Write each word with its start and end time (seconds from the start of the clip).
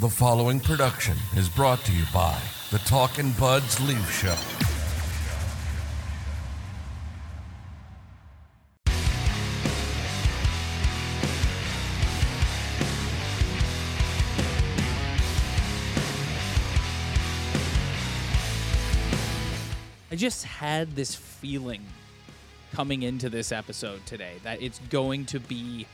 The 0.00 0.08
following 0.08 0.60
production 0.60 1.16
is 1.36 1.48
brought 1.48 1.80
to 1.86 1.92
you 1.92 2.04
by 2.14 2.40
the 2.70 2.78
Talkin' 2.78 3.32
Buds 3.32 3.80
Leaf 3.80 4.12
Show. 4.12 4.36
I 20.12 20.14
just 20.14 20.44
had 20.44 20.94
this 20.94 21.16
feeling 21.16 21.84
coming 22.72 23.02
into 23.02 23.28
this 23.28 23.50
episode 23.50 24.06
today 24.06 24.34
that 24.44 24.62
it's 24.62 24.78
going 24.90 25.26
to 25.26 25.40
be 25.40 25.88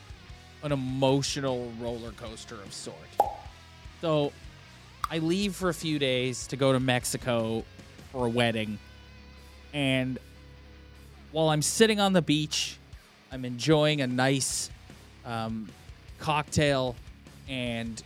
an 0.62 0.72
emotional 0.72 1.72
roller 1.80 2.10
coaster 2.10 2.56
of 2.56 2.70
sort. 2.74 2.98
So 4.00 4.32
I 5.10 5.18
leave 5.18 5.54
for 5.54 5.68
a 5.68 5.74
few 5.74 5.98
days 5.98 6.46
to 6.48 6.56
go 6.56 6.72
to 6.72 6.80
Mexico 6.80 7.64
for 8.12 8.26
a 8.26 8.28
wedding. 8.28 8.78
And 9.72 10.18
while 11.32 11.48
I'm 11.48 11.62
sitting 11.62 12.00
on 12.00 12.12
the 12.12 12.22
beach, 12.22 12.78
I'm 13.32 13.44
enjoying 13.44 14.00
a 14.00 14.06
nice 14.06 14.70
um, 15.26 15.68
cocktail, 16.20 16.94
and 17.48 18.00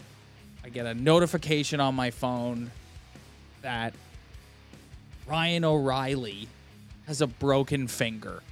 I 0.65 0.71
get 0.71 0.87
a 0.87 0.95
notification 0.95 1.81
on 1.81 1.95
my 1.95 2.11
phone 2.11 2.71
that 3.63 3.93
Ryan 5.27 5.65
O'Reilly 5.65 6.49
has 7.07 7.21
a 7.21 7.27
broken 7.27 7.87
finger. 7.87 8.43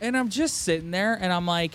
And 0.00 0.16
I'm 0.16 0.28
just 0.28 0.58
sitting 0.58 0.90
there 0.90 1.14
and 1.14 1.32
I'm 1.32 1.46
like, 1.46 1.74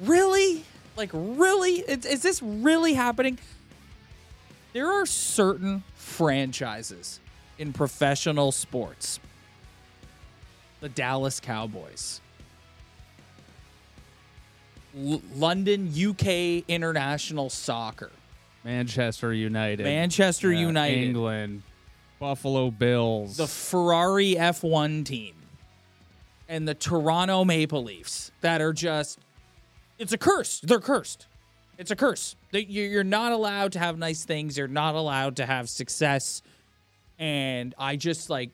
really? 0.00 0.64
Like, 0.96 1.10
really? 1.12 1.74
Is, 1.80 2.06
is 2.06 2.22
this 2.22 2.42
really 2.42 2.94
happening? 2.94 3.38
There 4.72 4.90
are 4.90 5.06
certain 5.06 5.82
franchises 5.96 7.20
in 7.58 7.72
professional 7.72 8.52
sports. 8.52 9.20
The 10.80 10.88
Dallas 10.90 11.40
Cowboys, 11.40 12.20
L- 14.96 15.22
London, 15.34 15.88
UK 15.88 16.64
International 16.68 17.48
Soccer, 17.50 18.10
Manchester 18.64 19.32
United, 19.32 19.84
Manchester 19.84 20.52
Yeah, 20.52 20.60
United, 20.66 21.02
England, 21.04 21.62
Buffalo 22.20 22.70
Bills. 22.70 23.36
the 23.38 23.46
Ferrari 23.46 24.34
F1 24.34 25.04
team. 25.06 25.34
And 26.46 26.68
the 26.68 26.74
Toronto 26.74 27.42
Maple 27.46 27.82
Leafs 27.82 28.30
that 28.42 28.60
are 28.60 28.74
just 28.74 29.18
it's 29.98 30.12
a 30.12 30.18
curse. 30.18 30.60
They're 30.60 30.80
cursed. 30.80 31.26
It's 31.78 31.90
a 31.90 31.96
curse. 31.96 32.36
You- 32.52 32.84
You're 32.84 33.04
not 33.04 33.32
allowed 33.32 33.72
to 33.72 33.78
have 33.78 33.98
nice 33.98 34.24
things. 34.24 34.56
You're 34.58 34.68
not 34.68 34.94
allowed 34.94 35.36
to 35.36 35.46
have 35.46 35.68
success. 35.68 36.42
And 37.18 37.74
I 37.78 37.96
just 37.96 38.30
like 38.30 38.52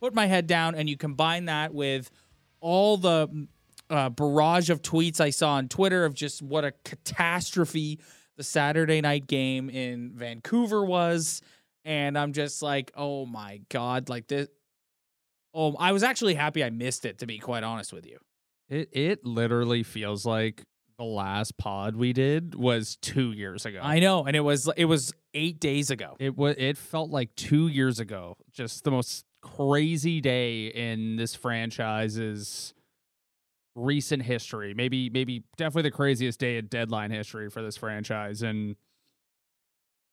put 0.00 0.14
my 0.14 0.26
head 0.26 0.46
down, 0.46 0.74
and 0.74 0.88
you 0.88 0.96
combine 0.96 1.46
that 1.46 1.72
with 1.74 2.10
all 2.60 2.96
the 2.96 3.46
uh, 3.90 4.08
barrage 4.10 4.70
of 4.70 4.82
tweets 4.82 5.20
I 5.20 5.30
saw 5.30 5.52
on 5.54 5.68
Twitter 5.68 6.04
of 6.04 6.14
just 6.14 6.42
what 6.42 6.64
a 6.64 6.72
catastrophe 6.84 7.98
the 8.36 8.42
Saturday 8.42 9.00
night 9.00 9.26
game 9.26 9.70
in 9.70 10.12
Vancouver 10.14 10.84
was. 10.84 11.40
And 11.84 12.16
I'm 12.18 12.32
just 12.32 12.62
like, 12.62 12.90
oh 12.96 13.26
my 13.26 13.60
God, 13.68 14.08
like 14.08 14.26
this. 14.26 14.48
Oh, 15.52 15.76
I 15.78 15.92
was 15.92 16.02
actually 16.02 16.34
happy 16.34 16.64
I 16.64 16.70
missed 16.70 17.04
it, 17.04 17.18
to 17.18 17.26
be 17.26 17.38
quite 17.38 17.62
honest 17.62 17.92
with 17.92 18.06
you. 18.06 18.18
it 18.68 18.88
it 18.92 19.24
literally 19.24 19.82
feels 19.82 20.24
like 20.26 20.62
the 20.98 21.04
last 21.04 21.56
pod 21.56 21.96
we 21.96 22.12
did 22.12 22.54
was 22.54 22.96
two 22.96 23.32
years 23.32 23.66
ago. 23.66 23.80
I 23.82 23.98
know, 23.98 24.24
and 24.24 24.36
it 24.36 24.40
was 24.40 24.70
it 24.76 24.84
was 24.84 25.12
eight 25.34 25.60
days 25.60 25.90
ago. 25.90 26.16
it 26.18 26.36
was 26.36 26.54
it 26.58 26.76
felt 26.76 27.10
like 27.10 27.34
two 27.34 27.68
years 27.68 27.98
ago. 27.98 28.36
Just 28.52 28.84
the 28.84 28.90
most 28.90 29.24
crazy 29.42 30.20
day 30.20 30.66
in 30.66 31.16
this 31.16 31.34
franchise's 31.34 32.74
recent 33.74 34.22
history. 34.22 34.74
Maybe 34.74 35.10
maybe 35.10 35.44
definitely 35.56 35.90
the 35.90 35.96
craziest 35.96 36.38
day 36.38 36.56
in 36.58 36.66
deadline 36.66 37.10
history 37.10 37.50
for 37.50 37.62
this 37.62 37.76
franchise. 37.76 38.42
And 38.42 38.76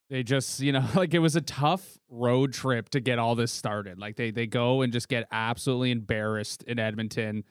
they 0.10 0.24
just, 0.24 0.60
you 0.60 0.72
know, 0.72 0.86
like 0.96 1.14
it 1.14 1.20
was 1.20 1.36
a 1.36 1.42
tough 1.42 1.98
road 2.10 2.54
trip 2.54 2.90
to 2.90 3.00
get 3.00 3.20
all 3.20 3.36
this 3.36 3.52
started. 3.52 4.00
Like 4.00 4.16
they 4.16 4.32
they 4.32 4.48
go 4.48 4.82
and 4.82 4.92
just 4.92 5.08
get 5.08 5.28
absolutely 5.32 5.92
embarrassed 5.92 6.64
in 6.64 6.80
Edmonton. 6.80 7.44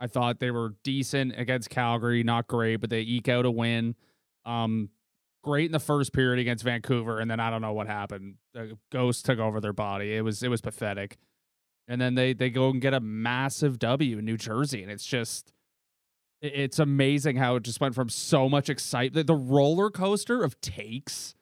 I 0.00 0.06
thought 0.06 0.38
they 0.38 0.50
were 0.50 0.74
decent 0.84 1.34
against 1.36 1.70
Calgary, 1.70 2.22
not 2.22 2.46
great, 2.46 2.76
but 2.76 2.90
they 2.90 3.00
eke 3.00 3.28
out 3.28 3.44
a 3.44 3.50
win. 3.50 3.96
Um, 4.44 4.90
great 5.42 5.66
in 5.66 5.72
the 5.72 5.80
first 5.80 6.12
period 6.12 6.38
against 6.38 6.64
Vancouver, 6.64 7.18
and 7.18 7.30
then 7.30 7.40
I 7.40 7.50
don't 7.50 7.62
know 7.62 7.72
what 7.72 7.86
happened. 7.86 8.36
The 8.54 8.78
ghost 8.90 9.24
took 9.24 9.38
over 9.38 9.60
their 9.60 9.72
body. 9.72 10.14
It 10.14 10.22
was 10.22 10.42
it 10.42 10.48
was 10.48 10.60
pathetic. 10.60 11.16
And 11.88 12.00
then 12.00 12.14
they 12.14 12.32
they 12.32 12.50
go 12.50 12.70
and 12.70 12.80
get 12.80 12.94
a 12.94 13.00
massive 13.00 13.78
W 13.78 14.18
in 14.18 14.24
New 14.24 14.36
Jersey, 14.36 14.82
and 14.82 14.92
it's 14.92 15.06
just 15.06 15.52
it's 16.40 16.78
amazing 16.78 17.36
how 17.36 17.56
it 17.56 17.64
just 17.64 17.80
went 17.80 17.94
from 17.94 18.08
so 18.08 18.48
much 18.48 18.68
excitement. 18.68 19.26
The 19.26 19.34
roller 19.34 19.90
coaster 19.90 20.44
of 20.44 20.60
takes 20.60 21.34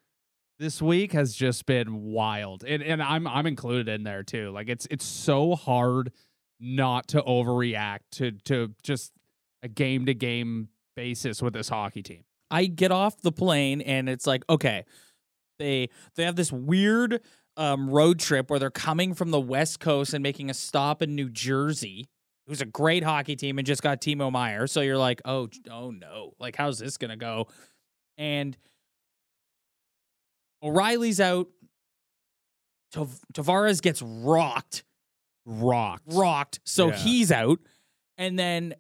this 0.59 0.81
week 0.81 1.13
has 1.13 1.35
just 1.35 1.67
been 1.67 2.05
wild, 2.05 2.65
and 2.65 2.83
and 2.83 3.03
I'm 3.03 3.27
I'm 3.27 3.47
included 3.47 3.89
in 3.89 4.05
there 4.05 4.23
too. 4.23 4.51
Like 4.51 4.69
it's 4.69 4.87
it's 4.91 5.05
so 5.05 5.55
hard 5.55 6.13
not 6.59 7.09
to 7.09 7.23
overreact 7.23 8.01
to 8.13 8.33
to 8.45 8.75
just 8.83 9.13
a 9.63 9.69
game 9.69 10.07
to 10.07 10.15
game 10.15 10.69
basis 10.95 11.43
with 11.43 11.55
this 11.55 11.69
hockey 11.69 12.03
team. 12.03 12.25
I 12.51 12.67
get 12.67 12.93
off 12.93 13.21
the 13.21 13.33
plane 13.33 13.81
and 13.81 14.09
it's 14.09 14.27
like, 14.27 14.45
okay, 14.49 14.85
they 15.59 15.89
they 16.15 16.25
have 16.25 16.37
this 16.37 16.53
weird 16.53 17.21
um, 17.57 17.91
road 17.91 18.19
trip 18.19 18.51
where 18.51 18.59
they're 18.59 18.71
coming 18.71 19.15
from 19.15 19.31
the 19.31 19.41
West 19.41 19.81
Coast 19.81 20.15
and 20.15 20.23
making 20.23 20.51
a 20.51 20.55
stop 20.55 21.03
in 21.03 21.15
New 21.15 21.29
Jersey. 21.29 22.09
Who's 22.47 22.61
a 22.61 22.67
great 22.67 23.03
hockey 23.03 23.35
team 23.35 23.59
and 23.59 23.67
just 23.67 23.83
got 23.83 24.01
Timo 24.01 24.31
Meier. 24.31 24.69
So 24.69 24.81
you're 24.81 24.97
like, 24.99 25.21
oh, 25.25 25.49
oh 25.69 25.91
no, 25.91 26.35
like 26.39 26.55
how's 26.55 26.79
this 26.79 26.97
gonna 26.97 27.17
go? 27.17 27.49
And 28.17 28.57
O'Reilly's 30.63 31.21
out. 31.21 31.49
Tav- 32.93 33.21
Tavares 33.35 33.83
gets 33.83 34.01
rocked, 34.01 34.85
Rocked. 35.47 36.13
rocked. 36.13 36.61
So 36.65 36.89
Yeah. 36.89 36.97
he's 36.97 37.33
out, 37.33 37.61
and 38.19 38.39
then 38.39 38.75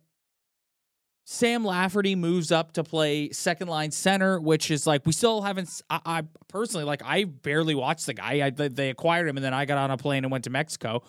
Sam 1.28 1.65
Lafferty 1.65 2.15
moves 2.15 2.53
up 2.53 2.72
to 2.72 2.84
play 2.84 3.31
second 3.31 3.66
line 3.69 3.91
center, 3.91 4.38
which 4.41 4.71
is 4.71 4.87
like 4.87 5.04
we 5.06 5.12
still 5.12 5.43
haven't. 5.43 5.82
I 5.91 6.22
personally 6.49 6.84
like 6.84 7.03
I 7.04 7.25
barely 7.25 7.75
watched 7.75 8.06
the 8.06 8.15
guy. 8.15 8.44
I 8.47 8.50
they- 8.50 8.69
they 8.69 8.91
acquired 8.91 9.28
him, 9.28 9.37
and 9.37 9.44
then 9.44 9.54
I 9.54 9.65
got 9.65 9.78
on 9.78 9.91
a 9.91 9.97
plane 9.97 10.25
and 10.25 10.31
went 10.31 10.44
to 10.44 10.50
Mexico. 10.50 11.03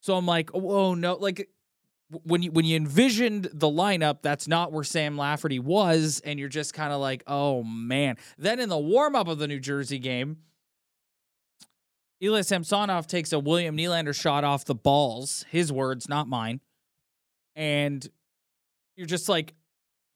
So 0.00 0.16
I'm 0.16 0.24
like, 0.26 0.50
oh 0.54 0.94
no, 0.94 1.14
like 1.16 1.48
when 2.22 2.42
you 2.42 2.52
when 2.52 2.64
you 2.64 2.76
envisioned 2.76 3.48
the 3.52 3.66
lineup, 3.68 4.22
that's 4.22 4.48
not 4.48 4.72
where 4.72 4.84
Sam 4.84 5.16
Lafferty 5.18 5.58
was, 5.58 6.20
and 6.24 6.38
you're 6.38 6.48
just 6.48 6.72
kind 6.72 6.92
of 6.92 7.00
like, 7.00 7.22
oh 7.26 7.62
man. 7.64 8.16
Then 8.38 8.60
in 8.60 8.68
the 8.70 8.78
warm 8.78 9.14
up 9.14 9.28
of 9.28 9.38
the 9.38 9.48
New 9.48 9.60
Jersey 9.60 9.98
game. 9.98 10.38
Ilya 12.24 12.44
Samsonov 12.44 13.06
takes 13.06 13.32
a 13.32 13.38
William 13.38 13.76
Nylander 13.76 14.18
shot 14.18 14.44
off 14.44 14.64
the 14.64 14.74
balls, 14.74 15.44
his 15.50 15.70
words, 15.70 16.08
not 16.08 16.26
mine. 16.26 16.60
And 17.54 18.06
you're 18.96 19.06
just 19.06 19.28
like, 19.28 19.54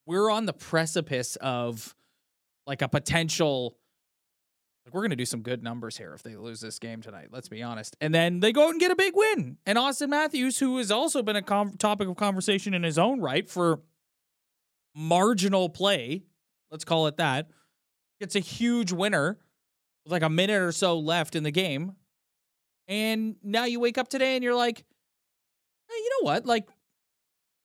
we're 0.05 0.31
on 0.31 0.45
the 0.45 0.53
precipice 0.53 1.35
of 1.37 1.95
like 2.65 2.81
a 2.81 2.87
potential. 2.87 3.77
Like, 4.85 4.93
we're 4.93 5.01
going 5.01 5.11
to 5.11 5.15
do 5.15 5.25
some 5.25 5.41
good 5.41 5.61
numbers 5.61 5.97
here 5.97 6.13
if 6.13 6.23
they 6.23 6.35
lose 6.35 6.59
this 6.61 6.79
game 6.79 7.01
tonight. 7.01 7.27
Let's 7.31 7.47
be 7.47 7.61
honest. 7.61 7.95
And 8.01 8.13
then 8.13 8.39
they 8.39 8.51
go 8.51 8.65
out 8.65 8.71
and 8.71 8.79
get 8.79 8.91
a 8.91 8.95
big 8.95 9.13
win. 9.15 9.57
And 9.67 9.77
Auston 9.77 10.09
Matthews, 10.09 10.57
who 10.57 10.77
has 10.77 10.89
also 10.89 11.21
been 11.21 11.35
a 11.35 11.43
com- 11.43 11.73
topic 11.77 12.07
of 12.07 12.15
conversation 12.15 12.73
in 12.73 12.81
his 12.81 12.97
own 12.97 13.21
right 13.21 13.47
for 13.47 13.81
marginal 14.95 15.69
play, 15.69 16.23
let's 16.71 16.85
call 16.85 17.05
it 17.05 17.17
that, 17.17 17.49
gets 18.19 18.35
a 18.35 18.39
huge 18.39 18.91
winner 18.91 19.37
like 20.11 20.23
a 20.23 20.29
minute 20.29 20.61
or 20.61 20.71
so 20.71 20.99
left 20.99 21.35
in 21.35 21.43
the 21.43 21.51
game. 21.51 21.95
And 22.87 23.35
now 23.43 23.65
you 23.65 23.79
wake 23.79 23.97
up 23.97 24.07
today 24.07 24.35
and 24.35 24.43
you're 24.43 24.55
like, 24.55 24.83
hey, 25.89 25.95
you 25.95 26.09
know 26.19 26.25
what? 26.25 26.45
Like, 26.45 26.67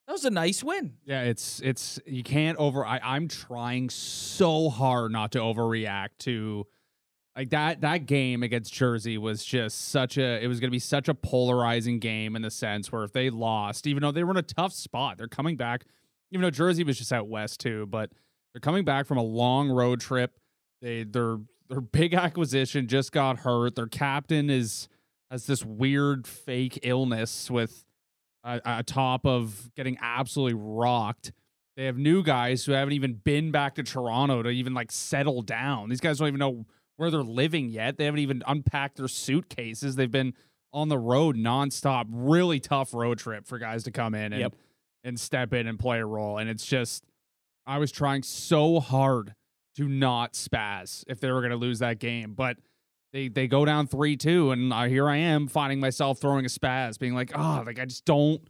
that 0.07 0.13
was 0.13 0.25
a 0.27 0.31
nice 0.31 0.63
win. 0.63 0.95
Yeah, 1.05 1.23
it's 1.23 1.61
it's 1.65 1.99
you 2.07 2.23
can't 2.23 2.59
over. 2.59 2.85
I, 2.85 3.01
I'm 3.03 3.27
trying 3.27 3.89
so 3.89 4.69
hard 4.69 5.13
not 5.13 5.33
to 5.33 5.39
overreact 5.39 6.19
to 6.21 6.67
like 7.35 7.51
that. 7.51 7.81
That 7.81 8.05
game 8.05 8.43
against 8.43 8.73
Jersey 8.73 9.17
was 9.17 9.43
just 9.43 9.89
such 9.89 10.19
a. 10.19 10.45
It 10.45 10.47
was 10.47 10.61
to 10.61 10.71
be 10.71 10.79
such 10.79 11.09
a 11.09 11.15
polarizing 11.15 12.01
game 12.01 12.37
in 12.37 12.43
the 12.43 12.51
sense 12.51 12.93
where 12.93 13.03
if 13.05 13.13
they 13.13 13.31
lost, 13.31 13.87
even 13.87 14.03
though 14.03 14.13
they 14.13 14.25
were 14.25 14.33
in 14.33 14.37
a 14.37 14.43
tough 14.43 14.75
spot, 14.75 15.17
they're 15.17 15.27
coming 15.27 15.57
back. 15.57 15.85
Even 16.33 16.43
though 16.43 16.51
Jersey 16.51 16.85
was 16.85 16.99
just 16.99 17.13
out 17.13 17.29
west 17.29 17.61
too, 17.61 17.87
but 17.87 18.11
they're 18.53 18.61
coming 18.61 18.85
back 18.85 19.07
from 19.07 19.17
a 19.17 19.23
long 19.23 19.71
road 19.71 20.01
trip. 20.01 20.39
They 20.83 21.05
their 21.05 21.39
their 21.69 21.81
big 21.81 22.15
acquisition 22.15 22.87
just 22.89 23.13
got 23.13 23.39
hurt. 23.41 23.75
Their 23.75 23.87
captain 23.87 24.51
is 24.51 24.89
has 25.31 25.47
this 25.47 25.65
weird 25.65 26.27
fake 26.27 26.79
illness 26.83 27.51
with 27.51 27.85
uh, 28.45 28.61
atop 28.65 29.25
of 29.27 29.71
getting 29.75 29.97
absolutely 30.01 30.55
rocked. 30.61 31.33
They 31.77 31.87
have 31.87 31.97
new 31.97 32.23
guys 32.23 32.65
who 32.65 32.73
haven't 32.73 32.93
even 32.95 33.15
been 33.15 33.51
back 33.51 33.75
to 33.77 33.83
Toronto 33.83 34.43
to 34.43 34.51
even 34.51 34.75
like 34.75 34.93
settle 34.93 35.43
down. 35.43 35.89
These 35.89 36.01
guys 36.01 36.19
don't 36.19 36.29
even 36.29 36.39
know 36.39 36.67
where 36.97 37.11
they're 37.11 37.23
living 37.25 37.69
yet. 37.71 37.97
They 37.97 38.05
haven't 38.05 38.21
even 38.21 38.43
unpacked 38.47 38.97
their 38.99 39.09
suitcases. 39.09 39.97
They've 39.97 40.11
been 40.11 40.35
on 40.73 40.89
the 40.89 40.99
road 40.99 41.37
nonstop. 41.37 42.05
Really 42.11 42.61
tough 42.61 42.95
road 42.95 43.19
trip 43.19 43.47
for 43.47 43.59
guys 43.59 43.83
to 43.85 43.91
come 43.91 44.15
in 44.15 44.33
and 44.33 44.41
Yep. 44.41 44.55
and 45.03 45.19
step 45.19 45.53
in 45.53 45.67
and 45.67 45.79
play 45.79 45.99
a 45.99 46.07
role. 46.07 46.39
And 46.39 46.49
it's 46.49 46.67
just 46.67 47.05
I 47.67 47.79
was 47.79 47.91
trying 47.91 48.23
so 48.23 48.79
hard 48.79 49.35
to 49.77 49.89
not 49.89 50.35
spaz 50.35 51.05
if 51.09 51.21
they 51.21 51.31
were 51.31 51.41
going 51.41 51.51
to 51.51 51.57
lose 51.57 51.81
that 51.81 51.99
game, 51.99 52.35
but 52.35 52.57
they 53.13 53.29
they 53.29 53.47
go 53.47 53.65
down 53.65 53.87
three 53.87 54.17
two, 54.17 54.51
and 54.51 54.73
uh, 54.73 54.85
here 54.85 55.09
I 55.09 55.17
am 55.17 55.47
finding 55.49 55.81
myself 55.81 56.21
throwing 56.21 56.45
a 56.45 56.49
spaz, 56.49 56.99
being 56.99 57.15
like, 57.15 57.33
oh, 57.35 57.63
like 57.67 57.79
I 57.79 57.85
just 57.85 58.05
don't 58.05 58.41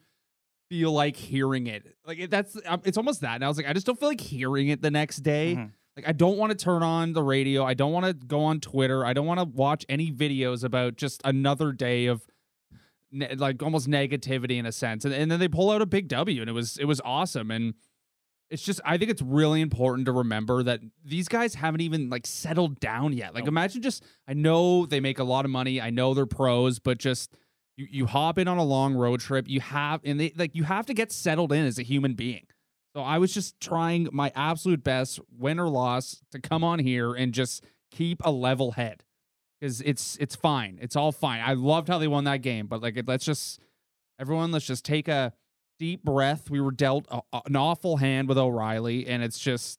feel 0.71 0.93
like 0.93 1.17
hearing 1.17 1.67
it. 1.67 1.95
Like 2.07 2.19
it, 2.19 2.31
that's 2.31 2.57
um, 2.67 2.81
it's 2.85 2.97
almost 2.97 3.21
that. 3.21 3.35
And 3.37 3.45
I 3.45 3.49
was 3.49 3.57
like, 3.57 3.67
I 3.69 3.73
just 3.73 3.87
don't 3.87 3.99
feel 3.99 4.09
like 4.09 4.21
hearing 4.21 4.69
it 4.69 4.81
the 4.83 4.91
next 4.91 5.19
day. 5.19 5.57
Mhm. 5.57 5.71
Like 5.97 6.09
I 6.09 6.13
don't 6.13 6.39
want 6.39 6.51
to 6.51 6.57
turn 6.57 6.83
on 6.83 7.13
the 7.13 7.23
radio. 7.23 7.65
I 7.65 7.75
don't 7.75 7.93
want 7.93 8.07
to 8.07 8.15
go 8.15 8.41
on 8.41 8.59
Twitter. 8.61 9.05
I 9.05 9.13
don't 9.13 9.27
want 9.27 9.39
to 9.41 9.45
watch 9.45 9.85
any 9.89 10.11
videos 10.11 10.65
about 10.65 10.97
just 10.97 11.21
another 11.25 11.71
day 11.73 12.07
of 12.07 12.27
ne- 13.13 13.35
like 13.37 13.63
almost 13.63 13.87
negativity 13.87 14.57
in 14.59 14.67
a 14.67 14.73
sense. 14.73 15.05
And, 15.05 15.15
and 15.15 15.31
then 15.31 15.39
they 15.39 15.47
pull 15.49 15.71
out 15.71 15.83
a 15.83 15.87
big 15.87 16.09
W, 16.09 16.41
and 16.41 16.51
it 16.51 16.55
was 16.55 16.79
it 16.79 16.87
was 16.87 17.01
awesome. 17.05 17.51
And 17.51 17.75
it's 18.55 18.63
just 18.63 18.81
I 18.85 18.99
think 18.99 19.11
it's 19.11 19.21
really 19.21 19.61
important 19.61 20.07
to 20.07 20.13
remember 20.13 20.63
that 20.63 20.79
these 21.05 21.27
guys 21.27 21.57
haven't 21.57 21.81
even 21.81 22.09
like 22.09 22.25
settled 22.25 22.79
down 22.79 23.13
yet. 23.13 23.35
Like 23.35 23.49
imagine 23.49 23.83
just 23.83 24.05
I 24.29 24.33
know 24.33 24.87
they 24.87 25.01
make 25.01 25.19
a 25.19 25.25
lot 25.25 25.45
of 25.45 25.51
money. 25.51 25.81
I 25.81 25.91
know 25.91 26.15
they're 26.15 26.25
pros, 26.25 26.79
but 26.79 26.99
just 26.99 27.35
you 27.77 27.89
you 27.91 28.07
hop 28.07 28.39
in 28.39 28.47
on 28.47 28.57
a 28.57 28.63
long 28.63 28.95
road 28.95 29.19
trip. 29.19 29.49
You 29.49 29.61
have 29.61 30.03
and 30.05 30.21
they 30.21 30.33
like 30.37 30.55
you 30.55 30.63
have 30.63 30.87
to 30.87 30.95
get 30.95 31.11
settled 31.11 31.51
in 31.51 31.67
as 31.67 31.81
a 31.81 31.83
human 31.83 32.15
being. 32.15 32.47
So 32.95 33.03
I 33.03 33.19
was 33.19 33.35
just 33.35 33.59
trying 33.59 34.09
my 34.13 34.31
absolute 34.37 34.85
best, 34.85 35.19
win 35.37 35.59
or 35.59 35.69
loss, 35.69 36.23
to 36.31 36.39
come 36.39 36.63
on 36.63 36.79
here 36.79 37.13
and 37.13 37.35
just 37.35 37.65
keep 37.91 38.21
a 38.25 38.31
level 38.31 38.71
head 38.71 39.03
because 39.61 39.81
it's 39.81 40.17
it's 40.21 40.37
fine. 40.37 40.79
It's 40.81 40.95
all 40.95 41.11
fine. 41.11 41.41
I 41.45 41.55
loved 41.55 41.89
how 41.89 41.99
they 41.99 42.07
won 42.07 42.23
that 42.25 42.41
game, 42.41 42.69
but 42.69 42.81
like 42.81 43.03
let's 43.05 43.25
just 43.25 43.59
everyone, 44.21 44.53
let's 44.53 44.67
just 44.67 44.85
take 44.85 45.09
a 45.09 45.33
deep 45.85 46.03
breath. 46.03 46.49
We 46.49 46.63
were 46.63 46.71
dealt 46.71 47.05
a, 47.11 47.21
an 47.45 47.57
awful 47.57 47.99
hand 47.99 48.27
with 48.27 48.39
O'Reilly, 48.39 49.07
and 49.07 49.23
it's 49.23 49.39
just 49.39 49.79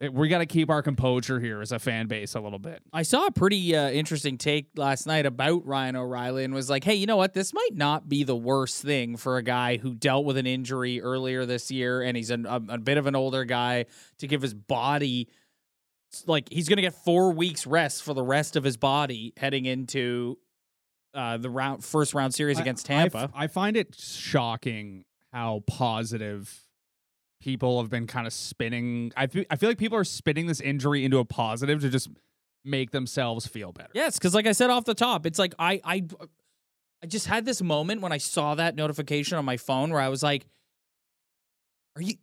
it, 0.00 0.12
we 0.12 0.28
got 0.28 0.38
to 0.38 0.46
keep 0.46 0.68
our 0.68 0.82
composure 0.82 1.38
here 1.38 1.60
as 1.60 1.70
a 1.70 1.78
fan 1.78 2.08
base 2.08 2.34
a 2.34 2.40
little 2.40 2.58
bit. 2.58 2.82
I 2.92 3.02
saw 3.02 3.26
a 3.26 3.30
pretty 3.30 3.76
uh, 3.76 3.88
interesting 3.90 4.36
take 4.36 4.70
last 4.74 5.06
night 5.06 5.26
about 5.26 5.64
Ryan 5.64 5.94
O'Reilly 5.94 6.42
and 6.42 6.52
was 6.52 6.68
like, 6.68 6.82
hey, 6.82 6.96
you 6.96 7.06
know 7.06 7.16
what? 7.16 7.34
This 7.34 7.54
might 7.54 7.74
not 7.74 8.08
be 8.08 8.24
the 8.24 8.34
worst 8.34 8.82
thing 8.82 9.16
for 9.16 9.36
a 9.36 9.44
guy 9.44 9.76
who 9.76 9.94
dealt 9.94 10.24
with 10.24 10.36
an 10.36 10.46
injury 10.46 11.00
earlier 11.00 11.46
this 11.46 11.70
year 11.70 12.02
and 12.02 12.16
he's 12.16 12.30
an, 12.30 12.44
a, 12.44 12.60
a 12.68 12.78
bit 12.78 12.98
of 12.98 13.06
an 13.06 13.14
older 13.14 13.44
guy 13.44 13.86
to 14.18 14.26
give 14.26 14.42
his 14.42 14.54
body. 14.54 15.28
Like 16.26 16.48
he's 16.50 16.68
going 16.68 16.78
to 16.78 16.82
get 16.82 16.94
four 16.94 17.30
weeks 17.30 17.64
rest 17.64 18.02
for 18.02 18.12
the 18.12 18.24
rest 18.24 18.56
of 18.56 18.64
his 18.64 18.76
body 18.76 19.34
heading 19.36 19.66
into 19.66 20.36
uh, 21.14 21.36
the 21.36 21.50
round 21.50 21.84
first 21.84 22.14
round 22.14 22.34
series 22.34 22.58
I- 22.58 22.62
against 22.62 22.86
Tampa. 22.86 23.30
I 23.34 23.46
find 23.46 23.76
it 23.76 23.94
shocking 23.98 25.04
how 25.32 25.62
positive 25.66 26.62
people 27.40 27.80
have 27.80 27.90
been 27.90 28.06
kind 28.06 28.26
of 28.26 28.32
spinning. 28.32 29.12
I 29.16 29.26
feel, 29.26 29.44
I 29.50 29.56
feel 29.56 29.68
like 29.70 29.78
people 29.78 29.96
are 29.98 30.04
spinning 30.04 30.46
this 30.46 30.60
injury 30.60 31.04
into 31.04 31.18
a 31.18 31.24
positive 31.24 31.80
to 31.82 31.88
just 31.88 32.08
make 32.64 32.90
themselves 32.90 33.46
feel 33.46 33.72
better. 33.72 33.90
Yes, 33.94 34.18
because 34.18 34.34
like 34.34 34.46
I 34.46 34.52
said 34.52 34.70
off 34.70 34.84
the 34.84 34.94
top, 34.94 35.26
it's 35.26 35.38
like 35.38 35.54
I 35.58 35.80
I 35.84 36.04
I 37.02 37.06
just 37.06 37.26
had 37.26 37.44
this 37.44 37.62
moment 37.62 38.00
when 38.00 38.12
I 38.12 38.18
saw 38.18 38.54
that 38.56 38.74
notification 38.74 39.38
on 39.38 39.44
my 39.44 39.56
phone 39.56 39.90
where 39.90 40.00
I 40.00 40.08
was 40.08 40.22
like, 40.22 40.46
"Are 41.96 42.02
you 42.02 42.14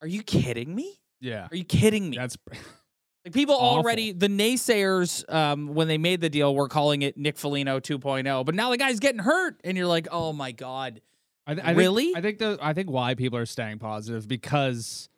are 0.00 0.08
you 0.08 0.22
kidding 0.22 0.74
me? 0.74 1.00
Yeah. 1.20 1.48
Are 1.50 1.56
you 1.56 1.64
kidding 1.64 2.10
me?" 2.10 2.16
That's 2.16 2.36
like 3.24 3.32
people 3.34 3.54
already 3.54 4.12
the 4.12 4.28
naysayers 4.28 5.30
um, 5.32 5.68
when 5.74 5.88
they 5.88 5.98
made 5.98 6.20
the 6.20 6.30
deal 6.30 6.54
were 6.54 6.68
calling 6.68 7.02
it 7.02 7.16
Nick 7.16 7.38
Foligno 7.38 7.80
2.0, 7.80 8.44
but 8.44 8.54
now 8.54 8.70
the 8.70 8.76
guy's 8.76 9.00
getting 9.00 9.20
hurt, 9.20 9.60
and 9.64 9.76
you're 9.76 9.86
like, 9.86 10.08
"Oh 10.10 10.32
my 10.32 10.52
god." 10.52 11.00
I, 11.46 11.54
th- 11.54 11.66
I 11.66 11.72
Really? 11.72 12.04
Think, 12.06 12.16
I 12.16 12.20
think 12.20 12.38
the 12.38 12.58
I 12.60 12.72
think 12.72 12.90
why 12.90 13.14
people 13.14 13.38
are 13.38 13.46
staying 13.46 13.78
positive 13.80 14.28
because 14.28 15.08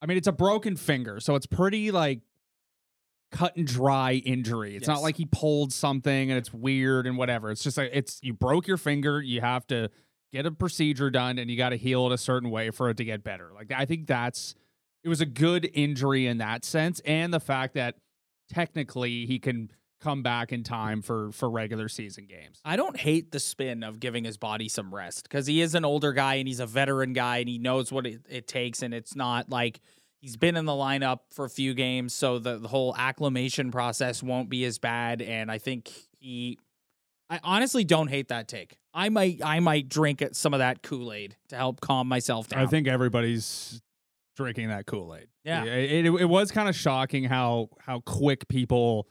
I 0.00 0.06
mean 0.06 0.16
it's 0.16 0.26
a 0.26 0.32
broken 0.32 0.76
finger, 0.76 1.20
so 1.20 1.34
it's 1.34 1.46
pretty 1.46 1.90
like 1.90 2.20
cut 3.30 3.56
and 3.56 3.66
dry 3.66 4.14
injury. 4.14 4.76
It's 4.76 4.86
not 4.88 5.02
like 5.02 5.16
he 5.16 5.26
pulled 5.26 5.72
something 5.72 6.30
and 6.30 6.38
it's 6.38 6.52
weird 6.52 7.06
and 7.06 7.18
whatever. 7.18 7.50
It's 7.50 7.62
just 7.62 7.76
like 7.76 7.90
it's 7.92 8.18
you 8.22 8.32
broke 8.32 8.66
your 8.66 8.76
finger, 8.78 9.20
you 9.20 9.40
have 9.40 9.66
to 9.66 9.90
get 10.32 10.46
a 10.46 10.50
procedure 10.50 11.10
done 11.10 11.38
and 11.38 11.50
you 11.50 11.56
got 11.56 11.70
to 11.70 11.76
heal 11.76 12.06
it 12.06 12.12
a 12.12 12.18
certain 12.18 12.50
way 12.50 12.70
for 12.70 12.88
it 12.90 12.96
to 12.98 13.04
get 13.04 13.22
better. 13.22 13.50
Like 13.54 13.72
I 13.72 13.84
think 13.84 14.06
that's 14.06 14.54
it 15.06 15.08
was 15.08 15.20
a 15.20 15.26
good 15.26 15.70
injury 15.72 16.26
in 16.26 16.38
that 16.38 16.64
sense 16.64 17.00
and 17.04 17.32
the 17.32 17.38
fact 17.38 17.74
that 17.74 17.94
technically 18.52 19.24
he 19.24 19.38
can 19.38 19.70
come 20.00 20.24
back 20.24 20.52
in 20.52 20.64
time 20.64 21.00
for 21.00 21.30
for 21.30 21.48
regular 21.48 21.88
season 21.88 22.26
games. 22.26 22.60
I 22.64 22.74
don't 22.74 22.96
hate 22.96 23.30
the 23.30 23.38
spin 23.38 23.84
of 23.84 24.00
giving 24.00 24.24
his 24.24 24.36
body 24.36 24.68
some 24.68 24.92
rest 24.92 25.22
because 25.22 25.46
he 25.46 25.62
is 25.62 25.76
an 25.76 25.84
older 25.84 26.12
guy 26.12 26.34
and 26.34 26.48
he's 26.48 26.58
a 26.58 26.66
veteran 26.66 27.12
guy 27.12 27.38
and 27.38 27.48
he 27.48 27.56
knows 27.56 27.92
what 27.92 28.04
it, 28.04 28.22
it 28.28 28.48
takes. 28.48 28.82
And 28.82 28.92
it's 28.92 29.14
not 29.14 29.48
like 29.48 29.80
he's 30.20 30.36
been 30.36 30.56
in 30.56 30.64
the 30.64 30.72
lineup 30.72 31.20
for 31.30 31.44
a 31.44 31.50
few 31.50 31.72
games. 31.72 32.12
So 32.12 32.40
the, 32.40 32.58
the 32.58 32.68
whole 32.68 32.92
acclimation 32.98 33.70
process 33.70 34.24
won't 34.24 34.50
be 34.50 34.64
as 34.64 34.78
bad. 34.80 35.22
And 35.22 35.52
I 35.52 35.58
think 35.58 35.88
he, 36.18 36.58
I 37.30 37.38
honestly 37.44 37.84
don't 37.84 38.08
hate 38.08 38.28
that 38.28 38.48
take. 38.48 38.76
I 38.92 39.08
might, 39.08 39.40
I 39.44 39.60
might 39.60 39.88
drink 39.88 40.24
some 40.32 40.52
of 40.52 40.58
that 40.58 40.82
Kool 40.82 41.12
Aid 41.12 41.36
to 41.50 41.56
help 41.56 41.80
calm 41.80 42.08
myself 42.08 42.48
down. 42.48 42.60
I 42.60 42.66
think 42.66 42.88
everybody's 42.88 43.80
drinking 44.36 44.68
that 44.68 44.86
Kool 44.86 45.14
Aid. 45.14 45.26
Yeah. 45.44 45.64
it, 45.64 46.06
it, 46.06 46.14
it 46.14 46.24
was 46.26 46.50
kind 46.50 46.68
of 46.68 46.76
shocking 46.76 47.24
how 47.24 47.70
how 47.80 48.00
quick 48.00 48.46
people 48.48 49.08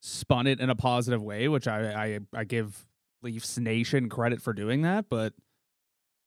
spun 0.00 0.46
it 0.46 0.60
in 0.60 0.70
a 0.70 0.74
positive 0.74 1.22
way, 1.22 1.48
which 1.48 1.68
I 1.68 2.18
I, 2.34 2.40
I 2.40 2.44
give 2.44 2.86
Leafs 3.22 3.58
Nation 3.58 4.08
credit 4.08 4.42
for 4.42 4.52
doing 4.52 4.82
that. 4.82 5.06
But 5.08 5.34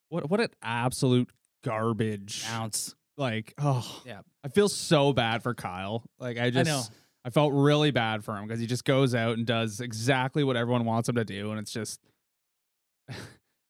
what 0.09 0.29
what 0.29 0.39
an 0.39 0.49
absolute 0.61 1.29
garbage! 1.63 2.45
ounce. 2.49 2.95
Like 3.17 3.53
oh 3.57 4.01
Yeah. 4.05 4.21
I 4.43 4.49
feel 4.49 4.69
so 4.69 5.13
bad 5.13 5.41
for 5.41 5.53
Kyle. 5.53 6.03
Like 6.19 6.37
I 6.37 6.49
just 6.49 6.69
know. 6.69 6.83
I 7.23 7.31
felt 7.31 7.53
really 7.53 7.89
bad 7.89 8.23
for 8.23 8.37
him 8.37 8.45
because 8.45 8.59
he 8.59 8.67
just 8.67 8.85
goes 8.85 9.15
out 9.15 9.37
and 9.37 9.47
does 9.47 9.81
exactly 9.81 10.43
what 10.43 10.55
everyone 10.55 10.85
wants 10.85 11.09
him 11.09 11.15
to 11.15 11.25
do, 11.25 11.49
and 11.49 11.59
it's 11.59 11.71
just. 11.71 11.99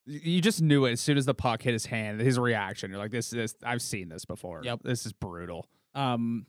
You 0.06 0.42
just 0.42 0.62
knew 0.62 0.86
it 0.86 0.92
as 0.92 1.02
soon 1.02 1.18
as 1.18 1.26
the 1.26 1.34
puck 1.34 1.64
hit 1.64 1.74
his 1.74 1.88
hand. 1.88 2.22
His 2.22 2.38
reaction, 2.38 2.92
you're 2.92 3.00
like, 3.00 3.12
"This, 3.12 3.30
this, 3.32 3.56
I've 3.64 3.82
seen 3.82 4.10
this 4.10 4.26
before. 4.26 4.62
Yep. 4.64 4.82
this 4.84 5.06
is 5.06 5.14
brutal." 5.14 5.66
Um, 5.96 6.46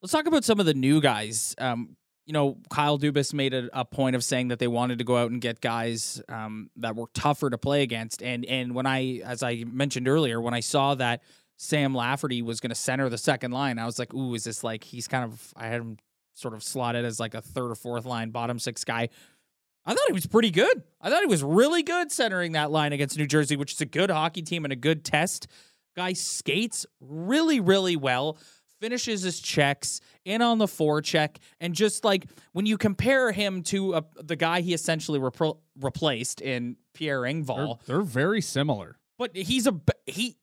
let's 0.00 0.12
talk 0.12 0.26
about 0.26 0.44
some 0.44 0.60
of 0.60 0.66
the 0.66 0.74
new 0.74 1.00
guys. 1.00 1.54
Um, 1.58 1.96
you 2.26 2.32
know, 2.32 2.58
Kyle 2.70 2.98
Dubas 2.98 3.32
made 3.32 3.54
a, 3.54 3.68
a 3.72 3.84
point 3.84 4.16
of 4.16 4.22
saying 4.22 4.48
that 4.48 4.58
they 4.58 4.68
wanted 4.68 4.98
to 4.98 5.04
go 5.04 5.16
out 5.16 5.30
and 5.30 5.40
get 5.40 5.60
guys 5.60 6.20
um, 6.28 6.70
that 6.76 6.96
were 6.96 7.06
tougher 7.14 7.50
to 7.50 7.58
play 7.58 7.82
against. 7.82 8.22
And 8.22 8.44
and 8.44 8.74
when 8.74 8.86
I, 8.86 9.20
as 9.24 9.42
I 9.42 9.64
mentioned 9.64 10.08
earlier, 10.08 10.40
when 10.40 10.54
I 10.54 10.60
saw 10.60 10.94
that 10.96 11.22
Sam 11.56 11.94
Lafferty 11.94 12.42
was 12.42 12.60
going 12.60 12.70
to 12.70 12.76
center 12.76 13.08
the 13.08 13.18
second 13.18 13.52
line, 13.52 13.78
I 13.78 13.86
was 13.86 13.98
like, 13.98 14.14
"Ooh, 14.14 14.34
is 14.34 14.44
this 14.44 14.62
like 14.62 14.84
he's 14.84 15.08
kind 15.08 15.24
of?" 15.24 15.52
I 15.56 15.68
had 15.68 15.80
him 15.80 15.98
sort 16.34 16.52
of 16.52 16.62
slotted 16.62 17.04
as 17.04 17.18
like 17.18 17.34
a 17.34 17.40
third 17.40 17.70
or 17.70 17.74
fourth 17.74 18.04
line 18.04 18.30
bottom 18.30 18.58
six 18.58 18.84
guy. 18.84 19.08
I 19.86 19.94
thought 19.94 20.06
he 20.08 20.12
was 20.12 20.26
pretty 20.26 20.50
good. 20.50 20.82
I 21.00 21.08
thought 21.10 21.20
he 21.20 21.26
was 21.26 21.42
really 21.44 21.82
good 21.82 22.10
centering 22.10 22.52
that 22.52 22.70
line 22.70 22.92
against 22.92 23.16
New 23.16 23.26
Jersey, 23.26 23.56
which 23.56 23.72
is 23.72 23.80
a 23.80 23.86
good 23.86 24.10
hockey 24.10 24.42
team 24.42 24.64
and 24.64 24.72
a 24.72 24.76
good 24.76 25.04
test. 25.04 25.46
Guy 25.94 26.12
skates 26.12 26.84
really, 27.00 27.60
really 27.60 27.96
well, 27.96 28.36
finishes 28.80 29.22
his 29.22 29.40
checks 29.40 30.00
in 30.24 30.42
on 30.42 30.58
the 30.58 30.66
forecheck, 30.66 31.36
and 31.60 31.72
just 31.74 32.04
like 32.04 32.26
when 32.52 32.66
you 32.66 32.76
compare 32.76 33.32
him 33.32 33.62
to 33.62 33.94
uh 33.94 34.00
the 34.22 34.36
guy 34.36 34.60
he 34.60 34.74
essentially 34.74 35.18
repro- 35.18 35.58
replaced 35.80 36.40
in 36.42 36.76
Pierre 36.92 37.22
They're, 37.22 37.32
Engvall, 37.32 37.78
they're 37.86 38.02
very 38.02 38.40
similar. 38.42 38.98
but 39.18 39.34
he's 39.36 39.66
a 39.66 39.80
he. 40.06 40.36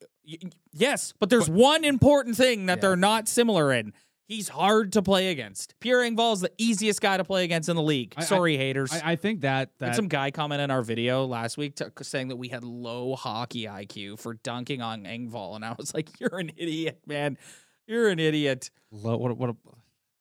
Yes, 0.71 1.13
but 1.19 1.29
there's 1.29 1.49
one 1.49 1.83
important 1.83 2.37
thing 2.37 2.67
that 2.67 2.77
Yeah. 2.77 2.81
they're 2.81 2.95
not 2.95 3.27
similar 3.27 3.73
in. 3.73 3.91
He's 4.25 4.47
hard 4.47 4.93
to 4.93 5.01
play 5.01 5.31
against. 5.31 5.75
Pierre 5.81 5.99
Engvall 5.99 6.33
is 6.33 6.39
the 6.39 6.51
easiest 6.57 7.01
guy 7.01 7.17
to 7.17 7.23
play 7.25 7.43
against 7.43 7.67
in 7.69 7.75
the 7.75 7.81
league. 7.81 8.13
I- 8.17 8.21
I- 8.21 8.25
Sorry, 8.25 8.57
haters. 8.57 8.91
I, 8.93 9.11
I 9.11 9.15
think 9.17 9.41
that 9.41 9.71
that 9.79 9.95
some 9.95 10.07
guy 10.07 10.31
comment 10.31 10.61
in 10.61 10.71
our 10.71 10.81
video 10.81 11.25
last 11.25 11.57
week 11.57 11.75
to, 11.75 11.91
saying 12.01 12.29
that 12.29 12.37
we 12.37 12.47
had 12.47 12.63
low 12.63 13.15
hockey 13.15 13.65
IQ 13.65 14.19
for 14.19 14.35
dunking 14.35 14.81
on 14.81 15.03
Engvall, 15.03 15.55
and 15.55 15.65
I 15.65 15.75
was 15.77 15.93
like, 15.93 16.09
"You're 16.19 16.37
an 16.39 16.51
idiot, 16.55 17.01
man. 17.05 17.37
You're 17.85 18.09
an 18.09 18.19
idiot." 18.19 18.71
low, 18.91 19.17
what, 19.17 19.37
what 19.37 19.55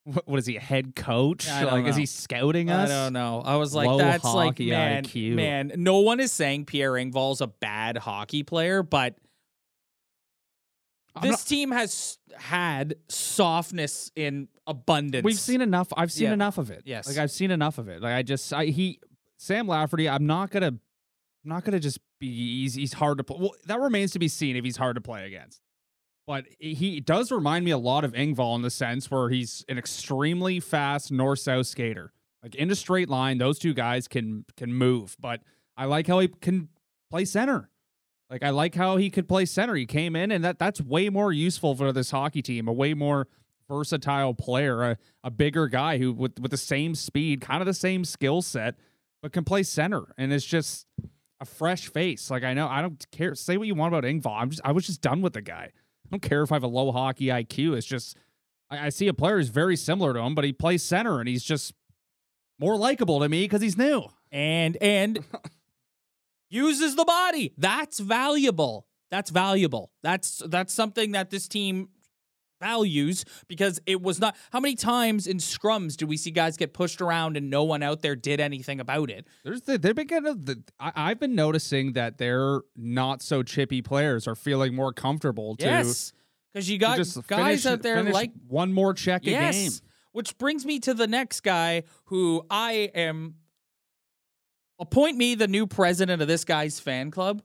what 0.03 0.27
what 0.27 0.37
is 0.37 0.45
he 0.45 0.57
a 0.57 0.59
head 0.59 0.97
coach? 0.97 1.47
I 1.47 1.63
like 1.63 1.85
is 1.87 1.95
he 1.95 2.05
scouting 2.05 2.69
us? 2.69 2.89
I 2.89 2.93
don't 3.05 3.13
know. 3.13 3.41
I 3.45 3.55
was 3.55 3.73
like, 3.73 3.87
Low 3.87 3.99
"That's 3.99 4.25
like, 4.25 4.59
man, 4.59 5.05
IQ. 5.05 5.35
man." 5.35 5.71
No 5.77 5.99
one 5.99 6.19
is 6.19 6.33
saying 6.33 6.65
Pierre 6.65 6.91
Engvall's 6.93 7.39
a 7.39 7.47
bad 7.47 7.95
hockey 7.97 8.43
player, 8.43 8.83
but 8.83 9.15
I'm 11.15 11.21
this 11.23 11.31
not- 11.31 11.47
team 11.47 11.71
has 11.71 12.17
had 12.35 12.95
softness 13.09 14.11
in 14.15 14.47
abundance. 14.65 15.23
We've 15.23 15.37
seen 15.39 15.61
enough. 15.61 15.89
I've 15.95 16.11
seen 16.11 16.27
Yeah. 16.27 16.33
enough 16.33 16.57
of 16.57 16.71
it. 16.71 16.83
Yes. 16.85 17.07
like 17.07 17.17
I've 17.17 17.31
seen 17.31 17.51
enough 17.51 17.77
of 17.77 17.87
it. 17.87 18.01
Like 18.01 18.13
I 18.13 18.23
just 18.23 18.51
I 18.53 18.65
he 18.65 18.99
Sam 19.37 19.67
Lafferty. 19.67 20.07
I'm 20.09 20.25
not 20.25 20.49
gonna 20.51 20.67
I'm 20.67 20.79
not 21.43 21.63
gonna 21.65 21.79
just 21.79 21.99
be 22.19 22.61
he's 22.61 22.73
he's 22.75 22.93
hard 22.93 23.17
to 23.19 23.23
play. 23.23 23.37
Well, 23.39 23.51
that 23.67 23.79
remains 23.79 24.11
to 24.13 24.19
be 24.19 24.27
seen 24.27 24.55
if 24.55 24.63
he's 24.63 24.77
hard 24.77 24.95
to 24.95 25.01
play 25.01 25.25
against. 25.27 25.61
but 26.25 26.45
he 26.59 27.01
does 27.01 27.31
remind 27.33 27.65
me 27.65 27.71
a 27.71 27.77
lot 27.77 28.05
of 28.05 28.13
Engvall 28.13 28.55
in 28.55 28.61
the 28.61 28.69
sense 28.71 29.11
where 29.11 29.29
he's 29.29 29.65
an 29.67 29.77
extremely 29.77 30.59
fast 30.61 31.11
north 31.11 31.39
south 31.39 31.67
skater. 31.67 32.13
Like 32.41 32.55
in 32.55 32.71
a 32.71 32.75
straight 32.75 33.09
line, 33.09 33.37
those 33.39 33.59
two 33.59 33.73
guys 33.73 34.07
can 34.07 34.45
can 34.57 34.73
move. 34.73 35.15
But 35.19 35.41
I 35.75 35.85
like 35.85 36.07
how 36.07 36.19
he 36.19 36.29
can 36.29 36.69
play 37.11 37.25
center. 37.25 37.69
Like 38.33 38.41
I 38.41 38.49
like 38.49 38.73
how 38.73 38.97
he 38.97 39.11
could 39.11 39.27
play 39.27 39.45
center. 39.45 39.75
He 39.75 39.85
came 39.85 40.15
in 40.15 40.31
and 40.31 40.43
that 40.43 40.57
that's 40.57 40.81
way 40.81 41.07
more 41.09 41.31
useful 41.31 41.75
for 41.75 41.91
this 41.91 42.09
hockey 42.09 42.41
team, 42.41 42.67
a 42.67 42.73
way 42.73 42.95
more 42.95 43.27
versatile 43.69 44.33
player, 44.33 44.81
a, 44.81 44.97
a 45.23 45.29
bigger 45.29 45.67
guy 45.67 45.99
who 45.99 46.11
with 46.11 46.39
with 46.39 46.49
the 46.49 46.57
same 46.57 46.95
speed, 46.95 47.41
kind 47.41 47.61
of 47.61 47.67
the 47.67 47.75
same 47.75 48.03
skill 48.03 48.41
set, 48.41 48.73
but 49.21 49.33
can 49.33 49.43
play 49.43 49.61
center. 49.61 50.15
And 50.17 50.33
it's 50.33 50.47
just 50.47 50.87
a 51.39 51.45
fresh 51.45 51.87
face. 51.87 52.31
Like 52.31 52.43
I 52.43 52.55
know 52.55 52.67
I 52.67 52.81
don't 52.81 53.05
care. 53.11 53.35
Say 53.35 53.55
what 53.55 53.67
you 53.67 53.75
want 53.75 53.93
about 53.93 54.03
Engvall. 54.03 54.41
I'm 54.41 54.49
just 54.49 54.63
I 54.65 54.71
was 54.71 54.87
just 54.87 55.01
done 55.01 55.21
with 55.21 55.33
the 55.33 55.41
guy. 55.43 55.69
I 55.71 56.09
don't 56.09 56.23
care 56.23 56.41
if 56.41 56.51
I 56.51 56.55
have 56.55 56.63
a 56.63 56.67
low 56.67 56.91
hockey 56.91 57.27
IQ. 57.27 57.77
It's 57.77 57.85
just 57.85 58.17
I, 58.71 58.87
I 58.87 58.89
see 58.89 59.07
a 59.07 59.13
player 59.13 59.37
who's 59.37 59.49
very 59.49 59.75
similar 59.75 60.11
to 60.11 60.19
him, 60.19 60.33
but 60.33 60.43
he 60.43 60.53
plays 60.53 60.81
center 60.81 61.19
and 61.19 61.29
he's 61.29 61.43
just 61.43 61.75
more 62.57 62.77
likable 62.77 63.19
to 63.19 63.29
me 63.29 63.43
because 63.43 63.61
he's 63.61 63.77
new. 63.77 64.07
And 64.31 64.75
and 64.81 65.19
uses 66.53 66.95
the 66.95 67.05
body. 67.05 67.53
That's 67.57 67.99
valuable. 67.99 68.87
That's 69.11 69.29
valuable. 69.29 69.91
That's 70.01 70.41
that's 70.47 70.73
something 70.73 71.11
that 71.11 71.29
this 71.29 71.47
team 71.47 71.89
values 72.63 73.25
because 73.49 73.81
it 73.85 74.01
was 74.01 74.19
not 74.19 74.37
how 74.51 74.59
many 74.61 74.73
times 74.73 75.27
in 75.27 75.35
scrums 75.37 75.97
do 75.97 76.07
we 76.07 76.15
see 76.15 76.31
guys 76.31 76.55
get 76.55 76.73
pushed 76.73 77.01
around 77.01 77.35
and 77.35 77.49
no 77.49 77.65
one 77.65 77.83
out 77.83 78.01
there 78.01 78.15
did 78.15 78.39
anything 78.39 78.79
about 78.79 79.09
it 79.09 79.27
There's 79.43 79.63
the, 79.63 79.77
they've 79.77 79.93
been 79.93 80.07
kind 80.07 80.25
of 80.25 80.45
the, 80.45 80.63
I, 80.79 80.91
I've 80.95 81.19
been 81.19 81.35
noticing 81.35 81.91
that 81.93 82.19
their 82.19 82.61
not 82.77 83.21
so 83.21 83.43
chippy 83.43 83.81
players 83.81 84.29
are 84.29 84.35
feeling 84.35 84.73
more 84.73 84.93
comfortable 84.93 85.57
to, 85.57 85.65
yes 85.65 86.13
because 86.53 86.69
you 86.69 86.77
got 86.77 86.95
just 86.95 87.15
guys 87.27 87.63
finish- 87.63 87.65
out 87.65 87.81
there 87.81 88.01
like 88.03 88.31
one 88.47 88.71
more 88.71 88.93
check 88.93 89.23
a 89.23 89.25
game. 89.25 89.33
yes 89.33 89.81
which 90.13 90.37
brings 90.37 90.65
me 90.65 90.79
to 90.79 90.93
the 90.93 91.07
next 91.07 91.41
guy 91.41 91.83
who 92.05 92.45
i 92.49 92.89
am 92.95 93.35
appoint 94.83 95.17
me 95.17 95.35
the 95.35 95.47
new 95.47 95.65
president 95.65 96.21
of 96.21 96.27
this 96.27 96.43
guy's 96.45 96.79
fan 96.79 97.09
club 97.09 97.41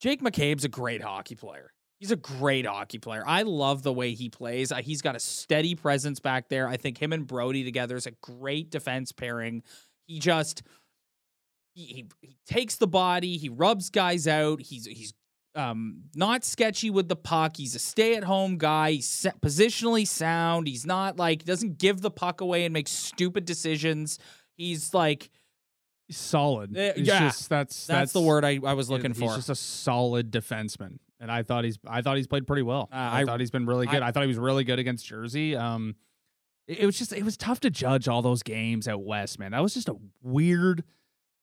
jake 0.00 0.22
mccabe's 0.22 0.64
a 0.64 0.68
great 0.68 1.02
hockey 1.02 1.34
player 1.34 1.70
He's 2.02 2.10
a 2.10 2.16
great 2.16 2.66
hockey 2.66 2.98
player. 2.98 3.22
I 3.24 3.42
love 3.42 3.84
the 3.84 3.92
way 3.92 4.14
he 4.14 4.28
plays. 4.28 4.72
He's 4.82 5.02
got 5.02 5.14
a 5.14 5.20
steady 5.20 5.76
presence 5.76 6.18
back 6.18 6.48
there. 6.48 6.66
I 6.66 6.76
think 6.76 7.00
him 7.00 7.12
and 7.12 7.24
Brodie 7.24 7.62
together 7.62 7.94
is 7.94 8.08
a 8.08 8.10
great 8.20 8.72
defense 8.72 9.12
pairing. 9.12 9.62
He 10.08 10.18
just 10.18 10.64
he, 11.76 11.84
he, 11.84 12.06
he 12.20 12.36
takes 12.44 12.74
the 12.74 12.88
body, 12.88 13.36
he 13.36 13.48
rubs 13.48 13.88
guys 13.88 14.26
out. 14.26 14.62
He's 14.62 14.86
he's 14.86 15.14
um 15.54 16.02
not 16.16 16.44
sketchy 16.44 16.90
with 16.90 17.06
the 17.06 17.14
puck. 17.14 17.56
He's 17.56 17.76
a 17.76 17.78
stay-at-home 17.78 18.58
guy. 18.58 18.94
He's 18.94 19.24
positionally 19.40 20.04
sound. 20.04 20.66
He's 20.66 20.84
not 20.84 21.18
like 21.18 21.44
doesn't 21.44 21.78
give 21.78 22.00
the 22.00 22.10
puck 22.10 22.40
away 22.40 22.64
and 22.64 22.72
make 22.72 22.88
stupid 22.88 23.44
decisions. 23.44 24.18
He's 24.56 24.92
like 24.92 25.30
He's 26.08 26.18
solid. 26.18 26.76
Uh, 26.76 26.92
He's 26.94 27.06
yeah, 27.06 27.20
just, 27.20 27.48
that's, 27.48 27.86
that's, 27.86 28.12
the 28.12 28.20
word 28.20 28.44
I, 28.44 28.58
I 28.64 28.74
was 28.74 28.90
looking 28.90 29.12
he's 29.12 29.20
for. 29.20 29.34
just 29.36 29.48
a 29.48 29.54
solid 29.54 30.30
defenseman, 30.30 30.98
and 31.20 31.30
I 31.30 31.42
thought 31.42 31.64
he's 31.64 31.78
I 31.86 32.02
thought 32.02 32.16
he's 32.16 32.26
played 32.26 32.46
pretty 32.46 32.62
well. 32.62 32.88
Uh, 32.92 32.96
I, 32.96 33.20
I- 33.20 33.24
thought 33.24 33.40
he's 33.40 33.50
been 33.50 33.66
really 33.66 33.86
good. 33.86 34.02
I, 34.02 34.10
thought 34.10 34.22
he 34.22 34.28
was 34.28 34.38
really 34.38 34.64
good 34.64 34.78
against 34.78 35.06
Jersey. 35.06 35.56
Um, 35.56 35.94
it, 36.66 36.80
it 36.80 36.86
was 36.86 36.98
just 36.98 37.12
it 37.12 37.24
was 37.24 37.36
tough 37.36 37.60
to 37.60 37.70
judge 37.70 38.08
all 38.08 38.20
those 38.22 38.42
games 38.42 38.88
at 38.88 39.00
west, 39.00 39.38
man. 39.38 39.52
That 39.52 39.62
was 39.62 39.74
just 39.74 39.88
a 39.88 39.96
weird. 40.22 40.84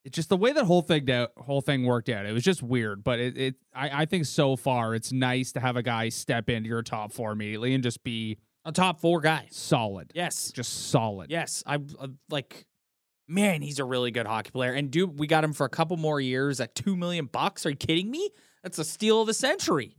It's 0.05 0.15
just 0.15 0.29
the 0.29 0.37
way 0.37 0.53
that 0.53 0.63
whole 0.63 0.81
thing 0.81 1.09
out, 1.11 1.31
whole 1.37 1.61
thing 1.61 1.83
worked 1.85 2.07
out. 2.09 2.25
It 2.25 2.31
was 2.31 2.43
just 2.43 2.63
weird, 2.63 3.03
but 3.03 3.19
it, 3.19 3.37
it 3.37 3.55
I, 3.73 4.01
I 4.03 4.05
think 4.05 4.25
so 4.25 4.55
far 4.55 4.95
it's 4.95 5.11
nice 5.11 5.51
to 5.53 5.59
have 5.59 5.75
a 5.75 5.83
guy 5.83 6.09
step 6.09 6.49
into 6.49 6.69
your 6.69 6.81
top 6.83 7.11
four 7.11 7.31
immediately 7.33 7.73
and 7.73 7.83
just 7.83 8.01
be 8.03 8.37
a 8.65 8.71
top 8.71 8.99
four 9.01 9.19
guy. 9.19 9.47
solid, 9.51 10.11
Yes. 10.15 10.51
just 10.51 10.89
solid. 10.89 11.29
Yes, 11.31 11.63
I 11.65 11.75
uh, 11.75 12.07
like. 12.29 12.65
Man, 13.29 13.61
he's 13.61 13.77
a 13.77 13.85
really 13.85 14.09
good 14.09 14.25
hockey 14.25 14.49
player, 14.49 14.73
and 14.73 14.89
dude, 14.89 15.19
we 15.19 15.27
got 15.27 15.43
him 15.43 15.53
for 15.53 15.65
a 15.65 15.69
couple 15.69 15.97
more 15.97 16.19
years 16.19 16.59
at 16.59 16.73
two 16.73 16.95
million 16.95 17.27
bucks. 17.27 17.63
Are 17.63 17.69
you 17.69 17.75
kidding 17.75 18.09
me? 18.09 18.31
That's 18.63 18.79
a 18.79 18.83
steal 18.83 19.21
of 19.21 19.27
the 19.27 19.35
century. 19.35 19.95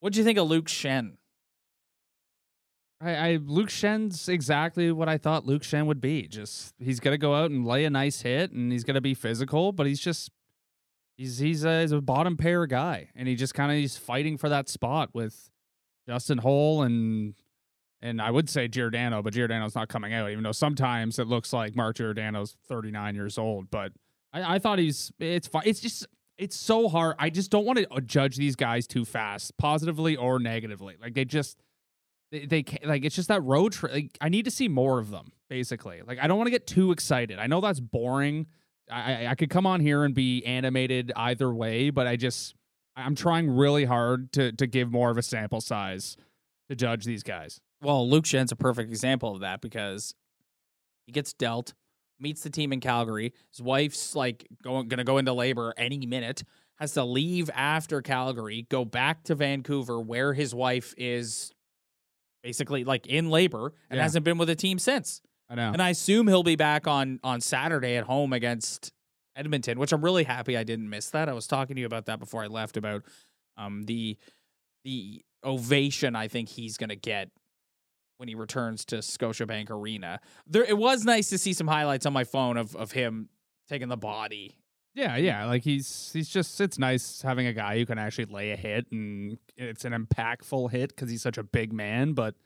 What'd 0.00 0.18
you 0.18 0.24
think 0.24 0.38
of 0.38 0.46
Luke 0.46 0.66
Schenn? 0.66 1.12
I, 3.00 3.14
I 3.14 3.38
Luke 3.42 3.70
Schenn's 3.70 4.28
exactly 4.28 4.92
what 4.92 5.08
I 5.08 5.16
thought 5.16 5.46
Luke 5.46 5.62
Schenn 5.62 5.86
would 5.86 6.00
be. 6.00 6.28
Just 6.28 6.74
he's 6.78 7.00
gonna 7.00 7.18
go 7.18 7.34
out 7.34 7.50
and 7.50 7.66
lay 7.66 7.84
a 7.84 7.90
nice 7.90 8.20
hit, 8.20 8.52
and 8.52 8.70
he's 8.70 8.84
gonna 8.84 9.00
be 9.00 9.14
physical, 9.14 9.72
but 9.72 9.86
he's 9.86 10.00
just 10.00 10.30
he's 11.16 11.38
he's 11.38 11.64
a, 11.64 11.80
he's 11.80 11.92
a 11.92 12.00
bottom 12.00 12.36
pair 12.36 12.66
guy, 12.66 13.08
and 13.16 13.26
he 13.26 13.34
just 13.34 13.54
kind 13.54 13.72
of 13.72 13.78
he's 13.78 13.96
fighting 13.96 14.36
for 14.36 14.50
that 14.50 14.68
spot 14.68 15.10
with 15.14 15.50
Justin 16.06 16.38
Holl 16.38 16.82
and 16.82 17.34
and 18.02 18.20
I 18.20 18.30
would 18.30 18.50
say 18.50 18.66
Giordano, 18.68 19.22
but 19.22 19.32
Giordano's 19.32 19.74
not 19.74 19.88
coming 19.88 20.12
out, 20.12 20.30
even 20.30 20.42
though 20.42 20.52
sometimes 20.52 21.18
it 21.18 21.28
looks 21.28 21.52
like 21.52 21.76
Mark 21.76 21.96
Giordano's 21.96 22.56
39 22.68 23.14
years 23.14 23.38
old. 23.38 23.70
But 23.70 23.92
I, 24.32 24.56
I 24.56 24.58
thought 24.58 24.78
he's 24.78 25.12
it's 25.20 25.46
fine. 25.46 25.62
It's 25.64 25.80
just 25.80 26.06
it's 26.36 26.56
so 26.56 26.88
hard. 26.88 27.16
I 27.18 27.30
just 27.30 27.50
don't 27.50 27.64
want 27.64 27.78
to 27.78 27.90
uh, 27.92 28.00
judge 28.00 28.36
these 28.36 28.56
guys 28.56 28.86
too 28.86 29.04
fast, 29.04 29.56
positively 29.56 30.16
or 30.16 30.40
negatively. 30.40 30.96
Like 31.00 31.14
they 31.14 31.24
just 31.24 31.62
they, 32.32 32.46
they 32.46 32.64
like 32.84 33.04
it's 33.04 33.14
just 33.14 33.28
that 33.28 33.42
road 33.44 33.72
trip. 33.72 33.92
Like, 33.92 34.18
I 34.20 34.28
need 34.28 34.46
to 34.46 34.50
see 34.50 34.68
more 34.68 34.98
of 34.98 35.10
them, 35.10 35.32
basically. 35.48 36.02
Like 36.04 36.18
I 36.20 36.26
don't 36.26 36.38
want 36.38 36.48
to 36.48 36.52
get 36.52 36.66
too 36.66 36.90
excited. 36.90 37.38
I 37.38 37.46
know 37.46 37.60
that's 37.60 37.80
boring. 37.80 38.46
I 38.90 39.28
I 39.28 39.34
could 39.36 39.50
come 39.50 39.66
on 39.66 39.80
here 39.80 40.02
and 40.02 40.12
be 40.12 40.44
animated 40.44 41.12
either 41.14 41.54
way, 41.54 41.90
but 41.90 42.08
I 42.08 42.16
just 42.16 42.56
I'm 42.96 43.14
trying 43.14 43.48
really 43.48 43.84
hard 43.84 44.32
to 44.32 44.50
to 44.52 44.66
give 44.66 44.90
more 44.90 45.10
of 45.10 45.18
a 45.18 45.22
sample 45.22 45.60
size 45.60 46.16
to 46.68 46.74
judge 46.74 47.04
these 47.04 47.22
guys. 47.22 47.60
Well, 47.82 48.08
Luke 48.08 48.24
Schenn's 48.26 48.52
a 48.52 48.56
perfect 48.56 48.88
example 48.90 49.34
of 49.34 49.40
that 49.40 49.60
because 49.60 50.14
he 51.06 51.12
gets 51.12 51.32
dealt, 51.32 51.74
meets 52.20 52.42
the 52.42 52.50
team 52.50 52.72
in 52.72 52.80
Calgary. 52.80 53.32
His 53.50 53.60
wife's 53.60 54.14
like 54.14 54.46
going 54.62 54.88
to 54.88 55.04
go 55.04 55.18
into 55.18 55.32
labor 55.32 55.74
any 55.76 56.06
minute. 56.06 56.44
Has 56.78 56.94
to 56.94 57.04
leave 57.04 57.50
after 57.54 58.00
Calgary, 58.02 58.66
go 58.68 58.84
back 58.84 59.24
to 59.24 59.34
Vancouver 59.34 60.00
where 60.00 60.32
his 60.32 60.54
wife 60.54 60.94
is 60.96 61.52
basically 62.42 62.82
like 62.84 63.06
in 63.06 63.30
labor 63.30 63.72
and 63.90 63.98
Yeah. 63.98 64.02
hasn't 64.02 64.24
been 64.24 64.38
with 64.38 64.48
the 64.48 64.56
team 64.56 64.78
since. 64.78 65.20
I 65.48 65.54
know. 65.54 65.70
And 65.72 65.82
I 65.82 65.90
assume 65.90 66.26
he'll 66.28 66.42
be 66.42 66.56
back 66.56 66.86
on 66.88 67.20
on 67.22 67.40
Saturday 67.40 67.96
at 67.96 68.04
home 68.04 68.32
against 68.32 68.90
Edmonton, 69.36 69.78
which 69.78 69.92
I'm 69.92 70.02
really 70.02 70.24
happy 70.24 70.56
I 70.56 70.64
didn't 70.64 70.88
miss 70.90 71.10
that. 71.10 71.28
I 71.28 71.32
was 71.34 71.46
talking 71.46 71.76
to 71.76 71.80
you 71.80 71.86
about 71.86 72.06
that 72.06 72.18
before 72.18 72.42
I 72.42 72.46
left 72.46 72.76
about 72.76 73.02
um 73.56 73.84
the 73.84 74.16
the 74.84 75.22
ovation 75.44 76.16
I 76.16 76.26
think 76.28 76.48
he's 76.48 76.76
going 76.76 76.88
to 76.90 76.96
get 76.96 77.30
when 78.22 78.28
he 78.28 78.36
returns 78.36 78.84
to 78.84 78.98
Scotiabank 78.98 79.68
Arena. 79.68 80.20
There 80.46 80.62
it 80.62 80.78
was 80.78 81.04
nice 81.04 81.28
to 81.30 81.38
see 81.38 81.52
some 81.52 81.66
highlights 81.66 82.06
on 82.06 82.12
my 82.12 82.22
phone 82.22 82.56
of 82.56 82.76
of 82.76 82.92
him 82.92 83.28
taking 83.68 83.88
the 83.88 83.96
body. 83.96 84.54
Yeah, 84.94 85.16
yeah. 85.16 85.44
Like 85.46 85.64
he's 85.64 86.10
he's 86.12 86.28
just 86.28 86.60
it's 86.60 86.78
nice 86.78 87.22
having 87.22 87.48
a 87.48 87.52
guy 87.52 87.78
who 87.78 87.84
can 87.84 87.98
actually 87.98 88.26
lay 88.26 88.52
a 88.52 88.56
hit 88.56 88.86
and 88.92 89.38
it's 89.56 89.84
an 89.84 89.92
impactful 89.92 90.70
hit 90.70 90.90
because 90.90 91.10
he's 91.10 91.20
such 91.20 91.36
a 91.36 91.42
big 91.42 91.72
man. 91.72 92.12
But 92.12 92.36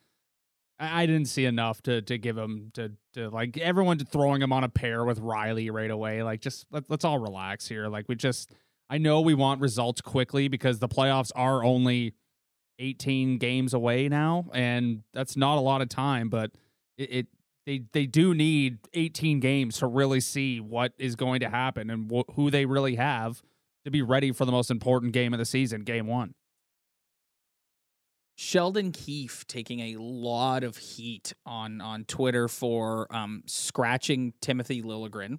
I, 0.78 1.04
didn't 1.04 1.26
see 1.26 1.44
enough 1.44 1.82
to 1.82 2.00
to 2.00 2.16
give 2.16 2.38
him 2.38 2.70
to 2.72 2.92
to 3.12 3.28
like 3.28 3.58
everyone 3.58 3.98
throwing 3.98 4.40
him 4.40 4.54
on 4.54 4.64
a 4.64 4.70
pair 4.70 5.04
with 5.04 5.20
Rielly 5.20 5.70
right 5.70 5.90
away. 5.90 6.22
Like 6.22 6.40
just 6.40 6.64
let, 6.70 6.84
let's 6.88 7.04
all 7.04 7.18
relax 7.18 7.68
here. 7.68 7.88
Like 7.88 8.06
we 8.08 8.14
just 8.14 8.50
I 8.88 8.96
know 8.96 9.20
we 9.20 9.34
want 9.34 9.60
results 9.60 10.00
quickly 10.00 10.48
because 10.48 10.78
the 10.78 10.88
playoffs 10.88 11.32
are 11.36 11.62
only 11.62 12.14
18 12.78 13.38
games 13.38 13.74
away 13.74 14.08
now, 14.08 14.46
and 14.52 15.02
that's 15.12 15.36
not 15.36 15.58
a 15.58 15.60
lot 15.60 15.82
of 15.82 15.88
time. 15.88 16.28
But 16.28 16.52
it, 16.96 17.12
it 17.12 17.26
they 17.66 17.82
they 17.92 18.06
do 18.06 18.34
need 18.34 18.78
18 18.94 19.40
games 19.40 19.78
to 19.78 19.86
really 19.86 20.20
see 20.20 20.60
what 20.60 20.92
is 20.98 21.16
going 21.16 21.40
to 21.40 21.48
happen 21.48 21.90
and 21.90 22.10
wh- 22.10 22.32
who 22.34 22.50
they 22.50 22.64
really 22.64 22.96
have 22.96 23.42
to 23.84 23.90
be 23.90 24.02
ready 24.02 24.32
for 24.32 24.44
the 24.44 24.52
most 24.52 24.70
important 24.70 25.12
game 25.12 25.32
of 25.32 25.38
the 25.38 25.44
season, 25.44 25.82
game 25.82 26.06
one. 26.06 26.34
Sheldon 28.36 28.92
Keefe 28.92 29.46
taking 29.46 29.80
a 29.80 29.96
lot 29.96 30.62
of 30.62 30.76
heat 30.76 31.32
on 31.46 31.80
on 31.80 32.04
Twitter 32.04 32.48
for 32.48 33.06
um, 33.14 33.42
scratching 33.46 34.34
Timothy 34.40 34.82
Liljegren, 34.82 35.38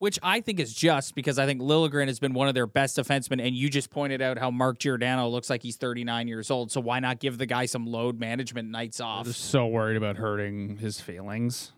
which 0.00 0.18
I 0.22 0.40
think 0.40 0.58
is 0.60 0.72
just 0.72 1.14
because 1.14 1.38
I 1.38 1.44
think 1.44 1.60
Liljegren 1.60 2.06
has 2.06 2.18
been 2.18 2.32
one 2.32 2.48
of 2.48 2.54
their 2.54 2.66
best 2.66 2.96
defensemen, 2.96 3.46
and 3.46 3.54
you 3.54 3.68
just 3.68 3.90
pointed 3.90 4.22
out 4.22 4.38
how 4.38 4.50
Mark 4.50 4.78
Giordano 4.78 5.28
looks 5.28 5.50
like 5.50 5.62
he's 5.62 5.76
39 5.76 6.26
years 6.26 6.50
old. 6.50 6.72
So 6.72 6.80
why 6.80 7.00
not 7.00 7.20
give 7.20 7.36
the 7.36 7.44
guy 7.44 7.66
some 7.66 7.86
load 7.86 8.18
management 8.18 8.70
nights 8.70 8.98
off? 8.98 9.26
I'm 9.26 9.32
just 9.32 9.50
so 9.50 9.66
worried 9.66 9.98
about 9.98 10.16
hurting 10.16 10.78
his 10.78 11.02
feelings. 11.02 11.72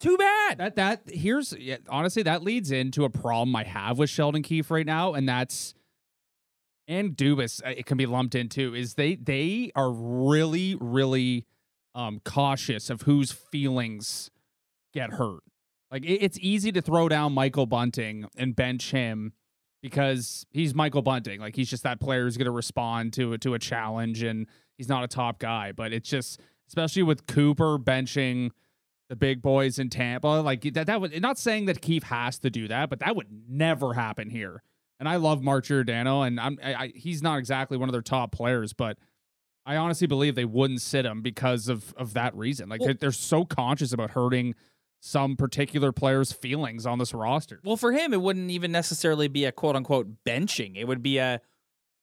Too 0.00 0.16
bad. 0.16 0.58
That 0.58 0.76
that 0.76 1.02
here's 1.08 1.52
yeah, 1.52 1.76
honestly 1.90 2.22
that 2.22 2.42
leads 2.42 2.70
into 2.70 3.04
a 3.04 3.10
problem 3.10 3.54
I 3.54 3.64
have 3.64 3.98
with 3.98 4.08
Sheldon 4.08 4.42
Keefe 4.42 4.70
right 4.70 4.86
now, 4.86 5.12
and 5.12 5.28
that's 5.28 5.74
and 6.86 7.14
Dubas 7.14 7.62
uh, 7.66 7.74
it 7.76 7.84
can 7.84 7.98
be 7.98 8.06
lumped 8.06 8.34
into 8.34 8.74
is 8.74 8.94
they 8.94 9.14
they 9.16 9.72
are 9.74 9.90
really 9.92 10.74
really 10.80 11.44
um 11.94 12.22
cautious 12.24 12.88
of 12.88 13.02
whose 13.02 13.30
feelings 13.30 14.30
get 14.94 15.10
hurt. 15.10 15.42
Like 15.90 16.04
it, 16.04 16.22
it's 16.22 16.38
easy 16.40 16.72
to 16.72 16.82
throw 16.82 17.08
down 17.08 17.32
Michael 17.32 17.66
Bunting 17.66 18.26
and 18.36 18.54
bench 18.54 18.90
him 18.90 19.32
because 19.82 20.46
he's 20.50 20.74
Michael 20.74 21.02
Bunting. 21.02 21.40
Like 21.40 21.56
he's 21.56 21.70
just 21.70 21.82
that 21.84 22.00
player 22.00 22.24
who's 22.24 22.36
going 22.36 22.46
to 22.46 22.50
respond 22.50 23.12
to 23.14 23.36
to 23.38 23.54
a 23.54 23.58
challenge, 23.58 24.22
and 24.22 24.46
he's 24.76 24.88
not 24.88 25.04
a 25.04 25.08
top 25.08 25.38
guy. 25.38 25.72
But 25.72 25.92
it's 25.92 26.08
just 26.08 26.40
especially 26.68 27.02
with 27.02 27.26
Cooper 27.26 27.78
benching 27.78 28.50
the 29.08 29.16
big 29.16 29.40
boys 29.40 29.78
in 29.78 29.88
Tampa, 29.88 30.26
like 30.26 30.62
that. 30.74 30.86
That 30.86 31.00
would 31.00 31.20
not 31.22 31.38
saying 31.38 31.66
that 31.66 31.80
Keith 31.80 32.04
has 32.04 32.38
to 32.40 32.50
do 32.50 32.68
that, 32.68 32.90
but 32.90 33.00
that 33.00 33.16
would 33.16 33.28
never 33.48 33.94
happen 33.94 34.28
here. 34.30 34.62
And 35.00 35.08
I 35.08 35.16
love 35.16 35.42
Mark 35.42 35.64
Giordano, 35.64 36.22
and 36.22 36.38
I'm 36.40 36.58
I, 36.62 36.74
I, 36.74 36.92
he's 36.94 37.22
not 37.22 37.38
exactly 37.38 37.78
one 37.78 37.88
of 37.88 37.92
their 37.92 38.02
top 38.02 38.32
players, 38.32 38.72
but 38.72 38.98
I 39.64 39.76
honestly 39.76 40.06
believe 40.06 40.34
they 40.34 40.44
wouldn't 40.44 40.82
sit 40.82 41.06
him 41.06 41.22
because 41.22 41.68
of 41.68 41.94
of 41.96 42.14
that 42.14 42.34
reason. 42.34 42.68
Like 42.68 42.80
Well- 42.80 42.88
they're, 42.88 42.94
they're 42.94 43.12
so 43.12 43.44
conscious 43.44 43.92
about 43.92 44.10
hurting 44.10 44.54
some 45.00 45.36
particular 45.36 45.92
player's 45.92 46.32
feelings 46.32 46.86
on 46.86 46.98
this 46.98 47.14
roster. 47.14 47.60
Well, 47.64 47.76
for 47.76 47.92
him, 47.92 48.12
it 48.12 48.20
wouldn't 48.20 48.50
even 48.50 48.72
necessarily 48.72 49.28
be 49.28 49.44
a 49.44 49.52
quote 49.52 49.76
unquote 49.76 50.24
benching. 50.24 50.76
It 50.76 50.84
would 50.84 51.02
be 51.02 51.18
a 51.18 51.40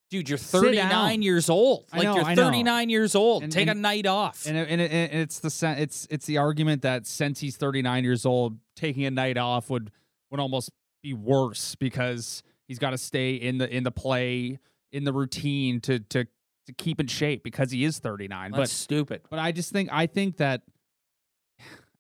dude, 0.10 0.30
you're 0.30 0.38
39 0.38 1.22
years 1.22 1.50
old. 1.50 1.86
Like 1.94 2.04
know, 2.04 2.16
you're 2.16 2.36
39 2.36 2.90
years 2.90 3.16
old. 3.16 3.44
And- 3.44 3.52
Take 3.52 3.68
and- 3.68 3.80
a 3.80 3.82
night 3.82 4.06
off. 4.06 4.46
And, 4.46 4.58
it, 4.58 4.68
and, 4.70 4.82
it, 4.82 4.92
and 4.92 5.22
it's 5.22 5.40
the 5.40 5.76
it's 5.78 6.08
it's 6.10 6.26
the 6.26 6.38
argument 6.38 6.84
that 6.84 7.06
since 7.06 7.40
he's 7.40 7.58
39 7.58 8.04
years 8.04 8.26
old, 8.26 8.58
taking 8.76 9.06
a 9.06 9.12
night 9.12 9.38
off 9.38 9.70
would 9.70 9.92
would 10.32 10.40
almost 10.40 10.72
be 11.04 11.14
worse 11.14 11.76
because 11.76 12.44
he's 12.68 12.80
got 12.80 12.92
to 12.92 12.98
stay 12.98 13.36
in 13.36 13.58
the 13.58 13.70
in 13.70 13.84
the 13.84 13.92
play 13.92 14.60
in 14.92 15.04
the 15.04 15.14
routine 15.14 15.82
to 15.82 16.00
to 16.00 16.26
to 16.68 16.74
keep 16.74 17.00
in 17.00 17.08
shape 17.08 17.44
because 17.44 17.70
he 17.72 17.84
is 17.84 18.00
39. 18.00 18.52
That's 18.52 18.60
but 18.60 18.70
stupid. 18.70 19.22
but 19.30 19.40
I 19.40 19.52
just 19.52 19.72
think 19.72 19.90
I 19.92 20.08
think 20.08 20.38
that 20.38 20.62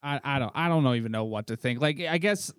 I 0.05 0.21
I 0.23 0.39
don't 0.39 0.51
I 0.55 0.69
don't 0.69 0.85
even 0.95 1.11
know 1.11 1.25
what 1.25 1.47
to 1.47 1.57
think. 1.57 1.81
Like 1.81 1.99
I 1.99 2.17
guess 2.17 2.53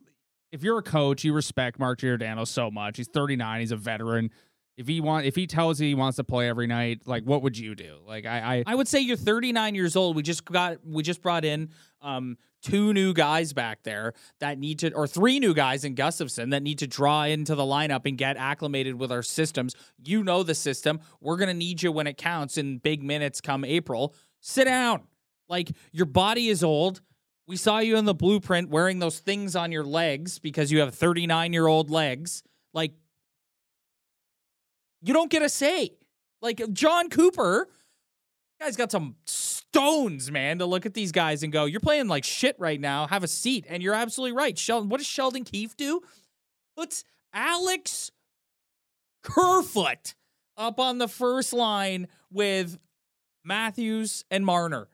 if 0.52 0.62
you're 0.62 0.78
a 0.78 0.82
coach, 0.82 1.24
you 1.24 1.32
respect 1.32 1.78
Mark 1.78 2.00
Giordano 2.00 2.44
so 2.44 2.70
much. 2.70 2.96
He's 2.96 3.08
39. 3.08 3.60
He's 3.60 3.72
a 3.72 3.76
veteran. 3.76 4.30
If 4.76 4.88
he 4.88 5.00
want 5.00 5.24
if 5.24 5.36
he 5.36 5.46
tells 5.46 5.80
you 5.80 5.88
he 5.88 5.94
wants 5.94 6.16
to 6.16 6.24
play 6.24 6.48
every 6.48 6.66
night, 6.66 7.02
like 7.06 7.24
what 7.24 7.42
would 7.42 7.56
you 7.56 7.74
do? 7.74 7.98
Like 8.06 8.26
I 8.26 8.56
I 8.56 8.72
I 8.72 8.74
would 8.74 8.88
say 8.88 9.00
you're 9.00 9.16
39 9.16 9.74
years 9.74 9.96
old. 9.96 10.16
We 10.16 10.22
just 10.22 10.44
got 10.44 10.78
we 10.84 11.02
just 11.02 11.22
brought 11.22 11.44
in 11.44 11.70
um 12.02 12.36
two 12.62 12.92
new 12.92 13.14
guys 13.14 13.52
back 13.52 13.84
there 13.84 14.12
that 14.40 14.58
need 14.58 14.80
to 14.80 14.92
or 14.92 15.06
three 15.06 15.38
new 15.38 15.54
guys 15.54 15.84
in 15.84 15.94
Gustafsson 15.94 16.50
that 16.50 16.62
need 16.62 16.80
to 16.80 16.86
draw 16.86 17.24
into 17.24 17.54
the 17.54 17.62
lineup 17.62 18.06
and 18.06 18.18
get 18.18 18.36
acclimated 18.36 18.96
with 18.96 19.12
our 19.12 19.22
systems. 19.22 19.74
You 20.04 20.24
know 20.24 20.42
the 20.42 20.54
system. 20.54 21.00
We're 21.20 21.38
to 21.38 21.54
need 21.54 21.82
you 21.82 21.92
when 21.92 22.06
it 22.06 22.18
counts 22.18 22.58
in 22.58 22.78
big 22.78 23.02
minutes 23.02 23.40
come 23.40 23.64
April. 23.64 24.14
Sit 24.40 24.64
down. 24.64 25.04
Like 25.48 25.70
your 25.92 26.06
body 26.06 26.48
is 26.48 26.62
old. 26.64 27.00
We 27.48 27.56
saw 27.56 27.78
you 27.78 27.96
in 27.96 28.04
the 28.04 28.14
blueprint 28.14 28.70
wearing 28.70 28.98
those 28.98 29.20
things 29.20 29.54
on 29.54 29.70
your 29.70 29.84
legs 29.84 30.38
because 30.38 30.72
you 30.72 30.80
have 30.80 30.94
39 30.94 31.52
year 31.52 31.66
old 31.66 31.90
legs. 31.90 32.42
Like 32.74 32.92
you 35.02 35.14
don't 35.14 35.30
get 35.30 35.42
a 35.42 35.48
say. 35.48 35.90
Like 36.42 36.60
Jon 36.72 37.08
Cooper, 37.08 37.68
guy's 38.60 38.76
got 38.76 38.90
some 38.90 39.16
stones, 39.24 40.30
man, 40.30 40.58
to 40.58 40.66
look 40.66 40.86
at 40.86 40.94
these 40.94 41.12
guys 41.12 41.42
and 41.42 41.52
go, 41.52 41.64
"You're 41.64 41.80
playing 41.80 42.08
like 42.08 42.24
shit 42.24 42.56
right 42.58 42.80
now. 42.80 43.06
Have 43.06 43.24
a 43.24 43.28
seat." 43.28 43.64
And 43.68 43.82
you're 43.82 43.94
absolutely 43.94 44.36
right, 44.36 44.56
Sheldon. 44.58 44.88
What 44.88 44.98
does 44.98 45.06
Sheldon 45.06 45.44
Keefe 45.44 45.76
do? 45.76 46.02
Puts 46.76 47.04
Alex 47.32 48.10
Kerfoot 49.22 50.14
up 50.56 50.78
on 50.78 50.98
the 50.98 51.08
first 51.08 51.52
line 51.52 52.08
with 52.30 52.78
Matthews 53.44 54.24
and 54.30 54.44
Marner. 54.44 54.88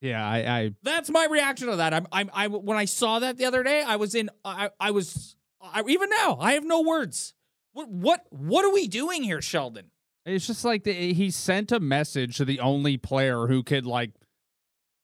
Yeah, 0.00 0.26
I 0.26 0.38
I 0.38 0.70
That's 0.82 1.10
my 1.10 1.26
reaction 1.30 1.68
to 1.68 1.76
that. 1.76 1.92
I'm, 1.92 2.06
I'm, 2.10 2.30
I 2.32 2.48
when 2.48 2.76
I 2.76 2.86
saw 2.86 3.18
that 3.18 3.36
the 3.36 3.44
other 3.44 3.62
day, 3.62 3.82
I 3.82 3.96
was 3.96 4.14
in, 4.14 4.30
I, 4.44 4.70
I 4.78 4.90
was, 4.90 5.36
I, 5.60 5.82
even 5.86 6.08
now, 6.10 6.38
I 6.40 6.52
have 6.52 6.64
no 6.64 6.80
words. 6.80 7.34
What, 7.72 7.88
what, 7.88 8.26
what 8.30 8.64
are 8.64 8.72
we 8.72 8.88
doing 8.88 9.22
here, 9.22 9.40
Sheldon? 9.40 9.90
It's 10.26 10.46
just 10.46 10.64
like 10.64 10.84
the, 10.84 10.92
he 10.92 11.30
sent 11.30 11.72
a 11.72 11.80
message 11.80 12.36
to 12.38 12.44
the 12.44 12.60
only 12.60 12.96
player 12.96 13.46
who 13.46 13.62
could 13.62 13.86
like 13.86 14.12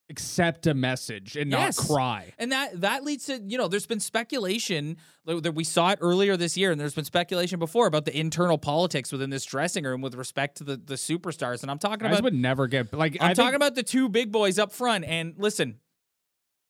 accept 0.09 0.67
a 0.69 0.75
message 0.75 1.37
and 1.37 1.51
Yes. 1.51 1.79
not 1.79 1.87
cry. 1.89 2.33
And 2.39 2.53
that 2.53 2.81
that 2.83 3.03
leads 3.05 3.25
to 3.27 3.41
you 3.45 3.59
know 3.59 3.67
there's 3.69 3.87
been 3.87 3.99
speculation 4.01 4.97
that 5.25 5.55
we 5.55 5.65
saw 5.65 5.91
it 5.91 5.99
earlier 6.01 6.37
this 6.37 6.57
year, 6.57 6.71
and 6.71 6.81
there's 6.81 6.95
been 6.95 7.05
speculation 7.05 7.59
before 7.59 7.87
about 7.89 8.05
the 8.05 8.17
internal 8.17 8.57
politics 8.59 9.11
within 9.11 9.31
this 9.31 9.45
dressing 9.45 9.83
room 9.85 10.01
with 10.03 10.15
respect 10.15 10.59
to 10.59 10.65
the 10.65 10.77
the 10.77 10.95
superstars. 10.95 11.63
And 11.63 11.71
I'm 11.71 11.79
talking 11.79 12.07
Guys 12.07 12.13
about 12.19 12.23
would 12.25 12.35
never 12.35 12.67
get 12.69 12.93
like 12.93 13.17
I'm 13.21 13.31
I 13.31 13.35
talking 13.35 13.53
think, 13.53 13.57
about 13.57 13.75
the 13.75 13.83
two 13.83 14.09
big 14.09 14.31
boys 14.31 14.59
up 14.59 14.73
front. 14.73 15.05
And 15.05 15.35
listen, 15.39 15.81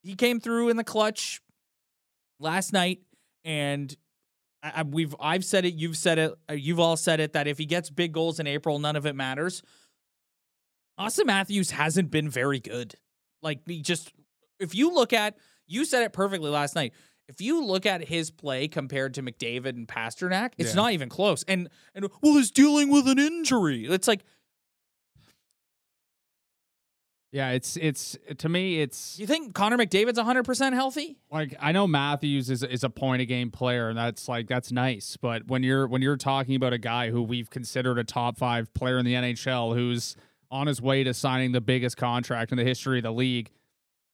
he 0.02 0.14
came 0.14 0.40
through 0.40 0.70
in 0.70 0.76
the 0.78 0.84
clutch 0.84 1.42
last 2.40 2.72
night, 2.72 3.00
and 3.44 3.94
I, 4.62 4.72
I- 4.76 4.82
we've 4.84 5.14
I've 5.20 5.44
said 5.44 5.66
it, 5.66 5.74
you've 5.74 5.98
said 5.98 6.18
it, 6.18 6.32
uh, 6.48 6.54
you've 6.54 6.80
all 6.80 6.96
said 6.96 7.20
it 7.20 7.34
that 7.34 7.46
if 7.46 7.58
he 7.58 7.66
gets 7.66 7.90
big 7.90 8.12
goals 8.12 8.40
in 8.40 8.46
April, 8.46 8.78
none 8.78 8.96
of 8.96 9.04
it 9.04 9.14
matters. 9.14 9.62
Auston 10.98 11.26
Matthews 11.26 11.72
hasn't 11.72 12.10
been 12.10 12.30
very 12.30 12.60
good. 12.60 12.94
Like 13.42 13.60
just 13.82 14.12
if 14.58 14.74
you 14.74 14.92
look 14.94 15.12
at 15.12 15.36
you 15.66 15.84
said 15.84 16.02
it 16.02 16.12
perfectly 16.12 16.50
last 16.50 16.74
night. 16.74 16.92
If 17.28 17.40
you 17.40 17.64
look 17.64 17.86
at 17.86 18.04
his 18.06 18.30
play 18.30 18.68
compared 18.68 19.14
to 19.14 19.22
McDavid 19.22 19.70
and 19.70 19.88
Pastrnak, 19.88 20.52
it's 20.58 20.70
Yeah. 20.70 20.76
not 20.76 20.92
even 20.92 21.08
close. 21.08 21.42
And 21.48 21.68
and 21.94 22.06
well, 22.22 22.34
he's 22.34 22.52
dealing 22.52 22.88
with 22.88 23.08
an 23.08 23.18
injury. 23.18 23.84
It's 23.86 24.06
like 24.06 24.22
yeah, 27.32 27.50
it's 27.50 27.76
it's 27.76 28.16
to 28.38 28.48
me 28.48 28.80
it's 28.80 29.18
You 29.18 29.26
think 29.26 29.54
Connor 29.54 29.76
McDavid's 29.76 30.18
100% 30.18 30.72
healthy? 30.72 31.18
like 31.30 31.54
I 31.60 31.72
know 31.72 31.86
Matthews 31.86 32.48
is 32.48 32.62
is 32.62 32.84
a 32.84 32.88
point 32.90 33.20
a 33.22 33.26
game 33.26 33.50
player 33.50 33.88
and 33.88 33.98
that's 33.98 34.28
like 34.28 34.46
that's 34.46 34.70
nice, 34.72 35.16
but 35.20 35.46
when 35.48 35.62
you're 35.62 35.86
when 35.86 36.02
you're 36.02 36.16
talking 36.16 36.54
about 36.54 36.72
a 36.72 36.78
guy 36.78 37.10
who 37.10 37.22
we've 37.22 37.50
considered 37.50 37.98
a 37.98 38.04
top 38.04 38.38
5 38.38 38.72
player 38.72 38.98
in 38.98 39.04
the 39.04 39.14
NHL 39.14 39.74
who's 39.74 40.16
on 40.50 40.66
his 40.66 40.80
way 40.80 41.04
to 41.04 41.14
signing 41.14 41.52
the 41.52 41.60
biggest 41.60 41.96
contract 41.96 42.52
in 42.52 42.58
the 42.58 42.64
history 42.64 42.98
of 42.98 43.04
the 43.04 43.12
league, 43.12 43.50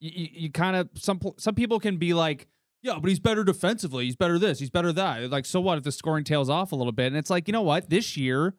you, 0.01 0.11
you, 0.15 0.29
you 0.33 0.51
kind 0.51 0.77
of 0.77 0.89
some 0.95 1.21
some 1.37 1.55
people 1.55 1.79
can 1.79 1.97
be 1.97 2.15
like, 2.15 2.49
yeah, 2.83 2.99
but 3.01 3.09
he's 3.09 3.21
better 3.21 3.45
defensively. 3.45 4.07
He's 4.07 4.17
better 4.17 4.39
this. 4.39 4.59
He's 4.59 4.71
better 4.71 4.93
that. 4.93 5.31
Like, 5.31 5.47
so 5.47 5.61
what 5.61 5.79
if 5.79 5.85
the 5.85 5.93
scoring 5.93 6.25
tails 6.25 6.51
off 6.51 6.73
a 6.73 6.77
little 6.77 6.93
bit? 6.93 7.07
And 7.07 7.17
it's 7.17 7.31
like, 7.31 7.47
you 7.47 7.53
know 7.53 7.63
what? 7.63 7.91
This 7.91 8.17
year, 8.17 8.55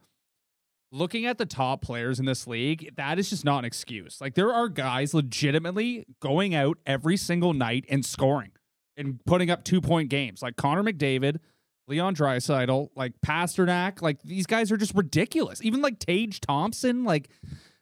looking 0.91 1.25
at 1.25 1.37
the 1.37 1.45
top 1.45 1.81
players 1.81 2.19
in 2.19 2.25
this 2.25 2.47
league, 2.47 2.93
that 2.95 3.19
is 3.19 3.29
just 3.29 3.43
not 3.43 3.59
an 3.59 3.65
excuse. 3.65 4.21
Like, 4.21 4.35
there 4.35 4.53
are 4.53 4.69
guys 4.69 5.13
legitimately 5.13 6.05
going 6.21 6.55
out 6.55 6.77
every 6.85 7.17
single 7.17 7.53
night 7.53 7.85
and 7.89 8.05
scoring 8.05 8.51
and 8.95 9.19
putting 9.25 9.49
up 9.49 9.63
two 9.65 9.81
point 9.81 10.09
games, 10.09 10.41
like 10.41 10.55
Connor 10.55 10.83
McDavid. 10.83 11.39
Leon 11.87 12.15
Draisaitl, 12.15 12.89
like 12.95 13.13
Pastrnak, 13.25 14.01
like 14.01 14.21
these 14.23 14.45
guys 14.45 14.71
are 14.71 14.77
just 14.77 14.95
ridiculous. 14.95 15.61
Even 15.63 15.81
like 15.81 15.99
Tage 15.99 16.39
Thompson, 16.39 17.03
like 17.03 17.29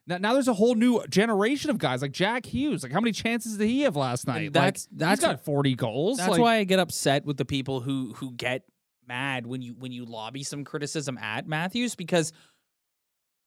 now, 0.07 0.17
now 0.17 0.33
there's 0.33 0.47
a 0.47 0.53
whole 0.53 0.73
new 0.75 1.05
generation 1.07 1.69
of 1.69 1.77
guys 1.77 2.01
like 2.01 2.11
Jack 2.11 2.45
Hughes. 2.47 2.81
Like 2.83 2.91
how 2.91 2.99
many 2.99 3.11
chances 3.11 3.57
did 3.57 3.67
he 3.67 3.81
have 3.81 3.95
last 3.95 4.27
night? 4.27 4.53
that's- 4.53 4.87
like, 4.91 4.97
that's 4.99 5.21
he's 5.21 5.27
got 5.29 5.45
40 5.45 5.75
goals. 5.75 6.17
That's 6.17 6.31
like, 6.31 6.41
why 6.41 6.55
I 6.57 6.63
get 6.63 6.79
upset 6.79 7.25
with 7.25 7.37
the 7.37 7.45
people 7.45 7.79
who 7.81 8.13
who 8.15 8.31
get 8.31 8.63
mad 9.07 9.45
when 9.45 9.61
you 9.61 9.75
when 9.77 9.91
you 9.91 10.05
lobby 10.05 10.43
some 10.43 10.63
criticism 10.63 11.17
at 11.17 11.47
Matthews 11.47 11.95
because 11.95 12.31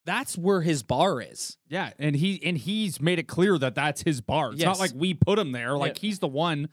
that's 0.06 0.36
where 0.36 0.60
his 0.60 0.82
bar 0.82 1.20
is. 1.20 1.56
Yeah, 1.68 1.90
and 1.98 2.14
he 2.14 2.40
and 2.44 2.58
he's 2.58 3.00
made 3.00 3.18
it 3.18 3.26
clear 3.26 3.56
that 3.58 3.74
that's 3.74 4.02
his 4.02 4.20
bar. 4.20 4.52
It's 4.52 4.62
not 4.62 4.78
like 4.78 4.92
we 4.94 5.14
put 5.14 5.38
him 5.38 5.52
there. 5.52 5.76
Like 5.76 5.96
Yeah. 5.96 6.00
he's 6.08 6.18
the 6.18 6.28
one 6.28 6.68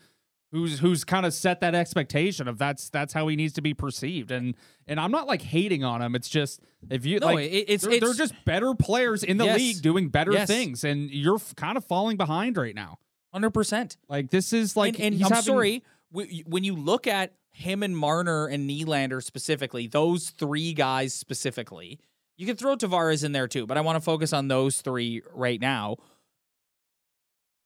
who's 0.51 0.79
who's 0.79 1.03
kind 1.03 1.25
of 1.25 1.33
set 1.33 1.61
that 1.61 1.73
expectation 1.75 2.47
of 2.47 2.57
that's 2.57 2.89
that's 2.89 3.13
how 3.13 3.27
he 3.27 3.35
needs 3.35 3.53
to 3.53 3.61
be 3.61 3.73
perceived. 3.73 4.31
And 4.31 4.55
and 4.87 4.99
I'm 4.99 5.11
not 5.11 5.27
like 5.27 5.41
hating 5.41 5.83
on 5.83 6.01
him. 6.01 6.15
It's 6.15 6.29
just 6.29 6.59
if 6.89 7.05
you 7.05 7.19
No, 7.19 7.27
like 7.27 7.39
it- 7.51 7.69
it's- 7.69 7.81
they're, 7.81 7.99
they're 7.99 8.13
just 8.13 8.33
better 8.45 8.73
players 8.73 9.23
in 9.23 9.37
the 9.37 9.45
Yes. 9.45 9.57
league 9.59 9.81
doing 9.81 10.09
better 10.09 10.31
Yes. 10.33 10.47
things, 10.47 10.83
and 10.83 11.09
you're 11.09 11.35
f- 11.35 11.55
kind 11.55 11.77
of 11.77 11.85
falling 11.85 12.17
behind 12.17 12.57
right 12.57 12.75
now. 12.75 12.99
Hundred 13.33 13.51
percent. 13.51 13.97
Like 14.09 14.29
this 14.29 14.51
is 14.53 14.75
like 14.75 14.95
and, 14.95 15.05
and 15.05 15.15
he's 15.15 15.25
I'm 15.25 15.31
having- 15.31 15.43
sorry 15.45 15.83
when 16.11 16.63
you 16.65 16.75
look 16.75 17.07
at 17.07 17.33
him 17.53 17.83
and 17.83 17.95
Marner 17.97 18.47
and 18.47 18.69
Nylander 18.69 19.23
specifically, 19.23 19.87
those 19.87 20.29
three 20.31 20.73
guys 20.73 21.13
specifically. 21.13 21.99
You 22.37 22.45
can 22.47 22.55
throw 22.55 22.75
Tavares 22.75 23.23
in 23.23 23.33
there 23.33 23.47
too, 23.47 23.65
but 23.67 23.77
I 23.77 23.81
want 23.81 23.97
to 23.97 24.01
focus 24.01 24.33
on 24.33 24.47
those 24.47 24.81
three 24.81 25.21
right 25.33 25.59
now. 25.61 25.97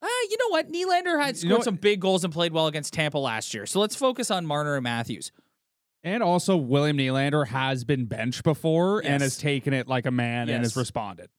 Uh, 0.05 0.27
you 0.29 0.37
know 0.37 0.49
what? 0.49 0.71
Nylander 0.71 1.19
had 1.19 1.35
You 1.35 1.41
scored 1.41 1.51
know 1.51 1.61
some 1.61 1.75
big 1.75 1.99
goals 1.99 2.23
and 2.23 2.31
played 2.31 2.53
well 2.53 2.67
against 2.67 2.93
Tampa 2.93 3.17
last 3.17 3.53
year. 3.55 3.65
So 3.65 3.79
let's 3.79 3.95
focus 3.95 4.29
on 4.29 4.45
Marner 4.45 4.75
and 4.75 4.83
Matthews. 4.83 5.31
And 6.03 6.21
also, 6.21 6.55
William 6.55 6.97
Nylander 6.97 7.47
has 7.47 7.83
been 7.83 8.05
benched 8.05 8.43
before 8.43 8.99
and 9.03 9.23
has 9.23 9.37
taken 9.37 9.73
it 9.73 9.87
like 9.87 10.05
a 10.05 10.11
man 10.11 10.49
and 10.49 10.63
has 10.63 10.75
responded. 10.75 11.29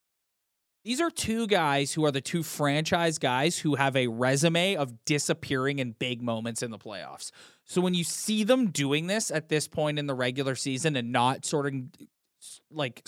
These 0.84 1.00
are 1.00 1.10
two 1.10 1.46
guys 1.46 1.92
who 1.92 2.04
are 2.04 2.10
the 2.10 2.20
two 2.20 2.42
franchise 2.42 3.18
guys 3.18 3.58
who 3.58 3.76
have 3.76 3.94
a 3.94 4.08
resume 4.08 4.74
of 4.76 5.04
disappearing 5.04 5.78
in 5.78 5.92
big 5.92 6.22
moments 6.22 6.62
in 6.62 6.72
the 6.72 6.78
playoffs. 6.78 7.30
So 7.64 7.80
when 7.80 7.94
you 7.94 8.02
see 8.02 8.42
them 8.42 8.70
doing 8.70 9.06
this 9.06 9.30
at 9.30 9.48
this 9.48 9.68
point 9.68 9.98
in 9.98 10.06
the 10.06 10.14
regular 10.14 10.56
season 10.56 10.96
and 10.96 11.12
not 11.12 11.44
sort 11.44 11.66
of 11.66 11.74
like 12.70 13.04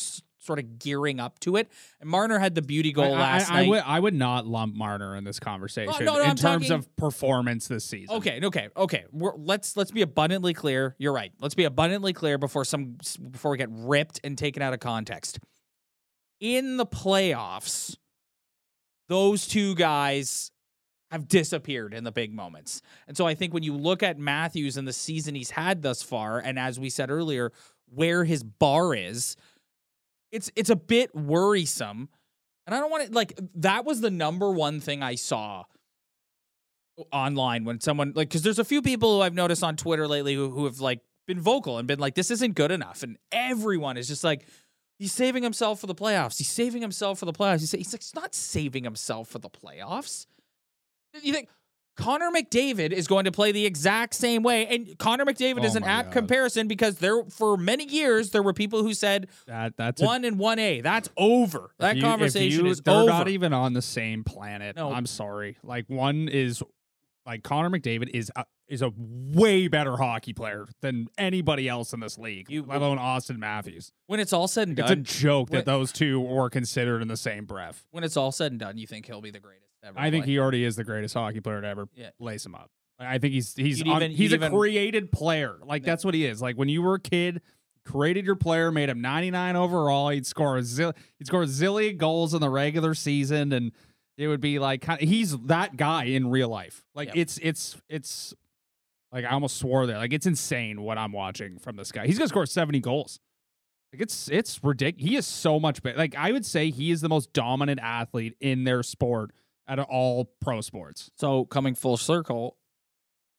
sort 0.49 0.59
of 0.59 0.79
gearing 0.79 1.21
up 1.21 1.39
to 1.41 1.57
it. 1.57 1.71
And 2.01 2.11
Marner 2.11 2.39
had 2.39 2.57
the 2.57 2.63
beauty 2.63 2.91
goal 2.91 3.15
I, 3.15 3.21
last 3.21 3.51
I, 3.51 3.55
night. 3.55 3.67
I 3.67 3.69
would 3.69 3.83
I 3.87 4.01
would 4.01 4.15
not 4.15 4.47
lump 4.47 4.75
Marner 4.75 5.15
in 5.15 5.23
this 5.23 5.39
conversation 5.39 6.05
no, 6.05 6.15
no, 6.15 6.23
in 6.23 6.31
I'm 6.31 6.37
terms 6.37 6.69
talking- 6.69 6.73
of 6.73 6.97
performance 6.97 7.69
this 7.69 7.85
season. 7.85 8.17
Okay, 8.17 8.41
okay, 8.43 8.69
okay. 8.77 9.05
We're, 9.13 9.37
let's 9.37 9.77
let's 9.77 9.93
be 9.93 10.03
abundantly 10.03 10.55
clear. 10.55 10.97
You're 10.99 11.13
right. 11.13 11.33
Let's 11.41 11.55
be 11.55 11.65
abundantly 11.65 12.13
clear 12.13 12.39
before 12.39 12.65
some 12.65 12.97
before 13.31 13.53
we 13.53 13.59
get 13.59 13.69
ripped 13.71 14.21
and 14.25 14.37
taken 14.37 14.63
out 14.63 14.73
of 14.73 14.81
context. 14.81 15.39
In 16.41 16.77
the 16.77 16.87
playoffs, 16.87 17.97
those 19.09 19.47
two 19.47 19.75
guys 19.75 20.51
have 21.11 21.27
disappeared 21.27 21.95
in 21.95 22.05
the 22.05 22.13
big 22.13 22.35
moments. 22.35 22.83
And 23.07 23.17
so 23.17 23.27
I 23.27 23.35
think 23.35 23.55
when 23.55 23.63
you 23.63 23.75
look 23.75 24.03
at 24.03 24.19
Matthews 24.19 24.77
and 24.77 24.87
the 24.87 24.93
season 24.93 25.35
he's 25.35 25.51
had 25.51 25.83
thus 25.83 26.03
far, 26.03 26.39
and 26.39 26.59
as 26.59 26.79
we 26.79 26.91
said 26.91 27.11
earlier, 27.11 27.53
where 27.87 28.25
his 28.25 28.43
bar 28.43 28.95
is, 28.95 29.37
it's 30.33 30.51
it's 30.57 30.71
a 30.71 30.77
bit 30.77 31.15
worrisome. 31.15 32.09
And 32.67 32.75
I 32.75 32.81
don't 32.81 32.91
want 32.91 33.07
to 33.07 33.13
like 33.13 33.39
that 33.57 33.85
was 33.85 34.01
the 34.01 34.11
number 34.11 34.51
one 34.51 34.81
thing 34.81 35.03
I 35.03 35.15
saw 35.15 35.65
online 37.13 37.65
when 37.65 37.81
someone 37.81 38.13
like 38.15 38.29
because 38.29 38.43
there's 38.43 38.59
a 38.59 38.65
few 38.65 38.83
people 38.83 39.17
who 39.17 39.23
I've 39.23 39.35
noticed 39.35 39.63
on 39.63 39.77
Twitter 39.77 40.07
lately 40.07 40.35
who, 40.35 40.51
who 40.51 40.65
have 40.65 40.81
like 40.81 41.01
been 41.29 41.41
vocal 41.41 41.79
and 41.79 41.87
been 41.87 42.01
like, 42.01 42.15
this 42.15 42.33
isn't 42.33 42.55
good 42.55 42.73
enough. 42.73 43.05
And 43.05 43.19
everyone 43.31 43.97
is 43.97 44.09
just 44.09 44.25
like, 44.25 44.47
he's 44.99 45.13
saving 45.13 45.45
himself 45.45 45.79
for 45.79 45.87
the 45.87 45.95
playoffs. 45.95 46.39
He's 46.39 46.49
saving 46.49 46.83
himself 46.83 47.21
for 47.21 47.27
the 47.27 47.33
playoffs. 47.33 47.61
He's, 47.61 47.73
he's 47.73 47.93
like, 47.93 48.03
he's 48.03 48.15
not 48.15 48.35
saving 48.35 48.83
himself 48.83 49.29
for 49.29 49.39
the 49.39 49.51
playoffs. 49.51 50.27
You 51.23 51.33
think 51.33 51.49
Connor 51.99 52.31
McDavid 52.31 52.93
is 52.93 53.07
going 53.07 53.25
to 53.27 53.33
play 53.33 53.53
the 53.53 53.67
exact 53.67 54.15
same 54.15 54.43
way? 54.43 54.67
And 54.67 54.97
Connor 54.99 55.27
McDavid 55.27 55.61
Oh 55.61 55.65
is 55.65 55.77
an 55.77 55.85
apt 55.85 56.09
God. 56.09 56.13
comparison 56.15 56.67
because 56.69 56.99
there 56.99 57.25
for 57.25 57.57
many 57.59 57.85
years 57.85 58.31
there 58.31 58.43
were 58.43 58.55
people 58.55 58.83
who 58.83 58.95
said 58.95 59.29
That 59.47 59.77
that's 59.77 60.01
a- 60.01 60.05
one 60.07 60.25
and 60.25 60.39
one 60.39 60.59
A. 60.59 60.81
That's 60.81 61.11
over. 61.17 61.71
That 61.79 61.97
you- 61.97 62.03
conversation 62.03 62.65
you- 62.65 62.71
is 62.71 62.81
they're 62.81 62.95
over. 62.95 63.07
not 63.11 63.29
even 63.29 63.53
on 63.53 63.73
the 63.75 63.83
same 63.83 64.25
planet. 64.25 64.77
No. 64.77 64.93
I'm 64.93 65.07
sorry. 65.07 65.59
Like 65.63 65.85
one 65.91 66.29
is 66.29 66.63
like 67.27 67.43
Connor 67.43 67.69
McDavid 67.69 68.09
is 68.15 68.31
a, 68.37 68.45
is 68.69 68.81
a 68.81 68.91
way 68.97 69.67
better 69.69 69.97
hockey 69.97 70.33
player 70.33 70.67
than 70.83 71.09
anybody 71.19 71.69
else 71.69 71.93
in 71.93 72.01
this 72.01 72.17
league, 72.17 72.49
You- 72.51 72.63
let 72.67 72.77
alone 72.79 72.99
Auston 72.99 73.39
Matthews. 73.39 73.93
when 74.07 74.21
it's 74.21 74.33
all 74.33 74.47
said 74.49 74.69
and 74.69 74.77
done, 74.77 75.01
It's 75.01 75.17
a 75.17 75.21
joke 75.21 75.51
when- 75.51 75.59
that 75.59 75.65
those 75.67 75.91
two 75.93 76.21
were 76.21 76.49
considered 76.49 77.03
in 77.03 77.09
the 77.09 77.17
same 77.17 77.45
breath. 77.45 77.87
when 77.91 78.05
it's 78.05 78.17
all 78.17 78.31
said 78.33 78.53
and 78.53 78.61
done, 78.61 78.79
you 78.79 78.87
think 78.87 79.07
he'll 79.07 79.21
be 79.21 79.31
the 79.31 79.41
greatest 79.41 79.65
ever. 79.89 79.99
I 79.99 80.11
think 80.11 80.25
play. 80.25 80.33
he 80.35 80.39
already 80.39 80.65
is 80.65 80.77
the 80.77 80.85
greatest 80.85 81.15
hockey 81.15 81.41
player 81.41 81.61
to 81.61 81.67
ever 81.67 81.89
Yeah. 81.95 82.11
lace 82.19 82.45
him 82.47 82.55
up. 82.55 82.71
I 83.01 83.19
think 83.19 83.33
he's 83.35 83.55
he's 83.55 83.79
You'd 83.79 83.89
even- 83.89 84.11
he's 84.11 84.33
a 84.33 84.37
even- 84.37 84.53
created 84.53 85.13
player. 85.13 85.57
Like 85.65 85.85
that's 85.85 86.05
what 86.05 86.15
he 86.15 86.25
is. 86.27 86.43
Like 86.43 86.57
when 86.57 86.69
you 86.69 86.83
were 86.83 86.95
a 86.95 87.01
kid, 87.01 87.43
created 87.85 88.25
your 88.27 88.35
player, 88.37 88.71
made 88.73 88.89
him 88.89 89.01
99 89.01 89.55
overall. 89.57 90.09
He'd 90.11 90.27
score 90.27 90.57
a 90.59 90.63
zil- 90.63 90.95
he'd 91.19 91.27
score 91.27 91.43
a 91.43 91.47
zillion 91.47 91.97
goals 91.97 92.35
in 92.35 92.41
the 92.41 92.51
regular 92.51 92.95
season, 92.95 93.53
and 93.53 93.73
it 94.17 94.27
would 94.27 94.41
be 94.41 94.59
like 94.59 94.81
kind 94.83 95.01
he's 95.01 95.37
that 95.47 95.77
guy 95.77 96.05
in 96.05 96.29
real 96.29 96.49
life. 96.49 96.85
Like 96.95 97.09
Yeah. 97.15 97.21
it's 97.23 97.39
it's 97.39 97.77
it's 97.89 98.35
like 99.13 99.25
I 99.25 99.29
almost 99.31 99.59
swore 99.59 99.87
there. 99.87 99.97
Like 99.99 100.13
it's 100.13 100.27
insane 100.27 100.83
what 100.83 100.99
I'm 100.99 101.13
watching 101.13 101.59
from 101.59 101.77
this 101.77 101.93
guy. 101.93 102.05
He's 102.07 102.19
gonna 102.19 102.29
score 102.29 102.47
70 102.47 102.81
goals. 102.81 103.21
Like 103.93 104.03
it's 104.03 104.29
it's 104.29 104.63
ridiculous. 104.65 105.09
He 105.09 105.17
is 105.17 105.27
so 105.27 105.61
much 105.61 105.83
better. 105.85 105.97
Like 105.97 106.17
I 106.17 106.33
would 106.33 106.45
say 106.45 106.71
he 106.71 106.91
is 106.91 107.01
the 107.01 107.09
most 107.09 107.33
dominant 107.33 107.79
athlete 107.81 108.35
in 108.41 108.65
their 108.65 108.83
sport 108.83 109.31
out 109.69 109.79
of 109.79 109.87
all 109.87 110.31
pro 110.41 110.61
sports. 110.61 111.11
So 111.17 111.45
coming 111.45 111.75
full 111.75 111.97
circle, 111.97 112.57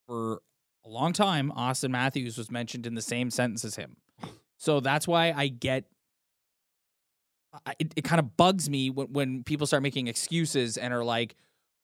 for 0.07 0.41
a 0.85 0.89
long 0.89 1.13
time, 1.13 1.51
Auston 1.55 1.89
Matthews 1.91 2.37
was 2.37 2.49
mentioned 2.51 2.85
in 2.85 2.95
the 2.95 3.01
same 3.01 3.29
sentence 3.31 3.65
as 3.65 3.75
him. 3.75 3.97
So 4.57 4.79
that's 4.79 5.07
why 5.07 5.31
I 5.35 5.47
get. 5.47 5.85
I- 7.65 7.73
It, 7.79 7.93
it 7.97 8.03
kind 8.03 8.19
of 8.19 8.37
bugs 8.37 8.69
me 8.69 8.89
when, 8.89 9.07
when 9.07 9.43
people 9.43 9.65
start 9.67 9.83
making 9.83 10.07
excuses 10.07 10.77
and 10.77 10.93
are 10.93 11.03
like, 11.03 11.35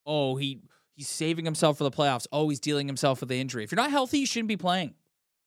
"Oh, 0.05 0.35
he 0.35 0.59
he's 0.95 1.07
saving 1.09 1.45
himself 1.45 1.77
for 1.77 1.83
the 1.83 1.91
playoffs. 1.91 2.27
Oh, 2.31 2.49
he's 2.49 2.59
dealing 2.59 2.87
himself 2.87 3.19
with 3.19 3.29
the 3.29 3.39
injury. 3.39 3.63
If 3.63 3.71
you're 3.71 3.77
not 3.77 3.89
healthy, 3.91 4.19
you 4.19 4.25
shouldn't 4.25 4.47
be 4.49 4.57
playing." 4.57 4.93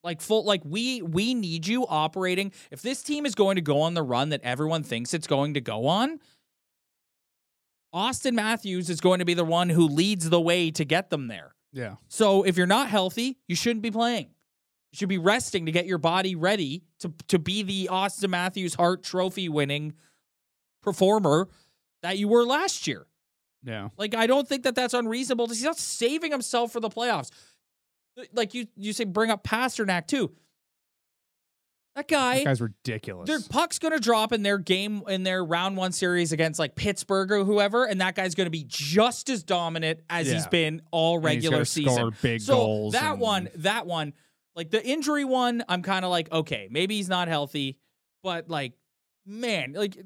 Like 0.05 0.21
full, 0.21 0.45
like 0.45 0.63
we 0.65 1.03
we 1.03 1.35
need 1.35 1.67
you 1.67 1.87
operating. 1.87 2.53
If 2.71 2.83
this 2.83 3.03
team 3.03 3.27
is 3.27 3.35
going 3.35 3.57
to 3.57 3.63
go 3.63 3.81
on 3.81 3.95
the 3.95 4.03
run 4.03 4.29
that 4.31 4.41
everyone 4.43 4.83
thinks 4.83 5.13
it's 5.13 5.27
going 5.27 5.55
to 5.55 5.61
go 5.61 5.87
on, 5.87 6.21
Auston 7.95 8.35
Matthews 8.35 8.91
is 8.91 9.01
going 9.01 9.21
to 9.21 9.25
be 9.25 9.35
the 9.35 9.45
one 9.45 9.69
who 9.69 9.87
leads 9.87 10.29
the 10.29 10.41
way 10.41 10.71
to 10.73 10.85
get 10.85 11.11
them 11.11 11.29
there. 11.29 11.55
Yeah. 11.73 11.97
So 12.09 12.43
if 12.43 12.57
you're 12.57 12.67
not 12.67 12.89
healthy, 12.89 13.39
you 13.47 13.57
shouldn't 13.57 13.83
be 13.83 13.91
playing. 13.91 14.27
You 14.93 14.97
should 14.97 15.09
be 15.09 15.19
resting 15.19 15.67
to 15.67 15.73
get 15.73 15.87
your 15.87 15.99
body 15.99 16.35
ready 16.35 16.83
to 17.01 17.13
to 17.29 17.39
be 17.39 17.63
the 17.63 17.89
Auston 17.91 18.31
Matthews 18.31 18.75
Hart 18.75 19.03
Trophy 19.03 19.49
winning 19.49 19.95
performer 20.83 21.49
that 22.03 22.17
you 22.17 22.29
were 22.29 22.45
last 22.45 22.87
year. 22.87 23.07
Yeah. 23.65 23.89
Like 23.99 24.15
I 24.15 24.27
don't 24.27 24.49
think 24.49 24.63
that 24.63 24.75
that's 24.75 24.95
unreasonable. 24.95 25.47
He's 25.49 25.63
not 25.63 25.79
saving 25.79 26.33
himself 26.33 26.73
for 26.73 26.81
the 26.81 26.89
playoffs. 26.89 27.31
Like 28.33 28.55
you 28.55 28.67
you 28.77 28.93
say, 28.93 29.05
bring 29.05 29.31
up 29.31 29.45
Pastrnak 29.45 30.07
too. 30.07 30.33
That 31.99 32.07
guy, 32.07 32.39
That 32.39 32.45
guy's 32.45 32.61
ridiculous. 32.61 33.27
their 33.27 33.41
puck's 33.41 33.81
gonna 33.81 33.99
drop 33.99 34.33
in 34.33 34.45
their 34.45 34.57
game 34.57 35.03
in 35.09 35.25
their 35.25 35.45
round 35.45 35.77
one 35.77 35.91
series 35.91 36.31
against 36.31 36.61
like 36.61 36.77
Pittsburgh 36.77 37.33
or 37.33 37.45
whoever, 37.45 37.87
and 37.87 38.01
that 38.01 38.15
guy's 38.15 38.37
gonna 38.37 38.51
be 38.51 38.65
just 38.69 39.29
as 39.29 39.43
dominant 39.43 39.99
as 40.09 40.31
he's 40.31 40.47
been 40.47 40.81
all 40.93 41.19
regular 41.19 41.65
season. 41.65 42.13
Big 42.23 42.41
so 42.41 42.55
goals. 42.55 42.93
that 42.93 43.15
and- 43.15 43.21
one, 43.21 43.49
that 43.57 43.85
one, 43.89 44.13
like 44.55 44.71
the 44.71 44.81
injury 44.87 45.25
one, 45.25 45.65
I'm 45.69 45.83
kind 45.83 46.05
of 46.05 46.13
like, 46.13 46.31
okay, 46.31 46.69
maybe 46.71 46.95
he's 46.95 47.09
not 47.09 47.27
healthy, 47.27 47.79
but 48.23 48.49
like, 48.49 48.75
man, 49.27 49.73
like 49.73 49.99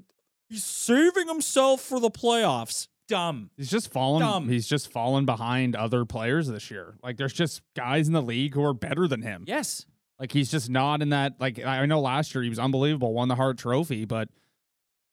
he's 0.48 0.64
saving 0.64 1.28
himself 1.28 1.82
for 1.82 2.00
the 2.00 2.10
playoffs. 2.10 2.88
Dumb. 3.06 3.50
He's 3.58 3.70
just 3.70 3.92
fallen. 3.92 4.22
Dumb. 4.22 4.48
He's 4.48 4.66
just 4.66 4.90
fallen 4.90 5.26
behind 5.26 5.76
other 5.76 6.06
players 6.06 6.48
this 6.48 6.70
year. 6.70 6.96
Like 7.02 7.18
there's 7.18 7.34
just 7.34 7.60
guys 7.76 8.06
in 8.06 8.14
the 8.14 8.22
league 8.22 8.54
who 8.54 8.64
are 8.64 8.72
better 8.72 9.06
than 9.06 9.20
him. 9.20 9.44
Yes. 9.46 9.84
Like 10.22 10.30
he's 10.30 10.52
just 10.52 10.70
not 10.70 11.02
in 11.02 11.08
that. 11.08 11.40
Like 11.40 11.64
I 11.64 11.84
know 11.84 12.00
last 12.00 12.32
year 12.32 12.44
he 12.44 12.48
was 12.48 12.60
unbelievable, 12.60 13.12
won 13.12 13.26
the 13.26 13.34
Hart 13.34 13.58
Trophy, 13.58 14.04
but 14.04 14.28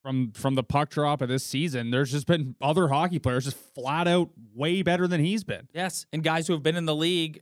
from 0.04 0.30
from 0.30 0.54
the 0.54 0.62
puck 0.62 0.88
drop 0.90 1.20
of 1.20 1.28
this 1.28 1.44
season, 1.44 1.90
there's 1.90 2.12
just 2.12 2.28
been 2.28 2.54
other 2.60 2.86
hockey 2.86 3.18
players 3.18 3.44
just 3.44 3.56
flat 3.74 4.06
out 4.06 4.30
way 4.54 4.82
better 4.82 5.08
than 5.08 5.20
he's 5.20 5.42
been. 5.42 5.66
Yes. 5.74 6.06
And 6.12 6.22
guys 6.22 6.46
who 6.46 6.52
have 6.52 6.62
been 6.62 6.76
in 6.76 6.84
the 6.84 6.94
league, 6.94 7.40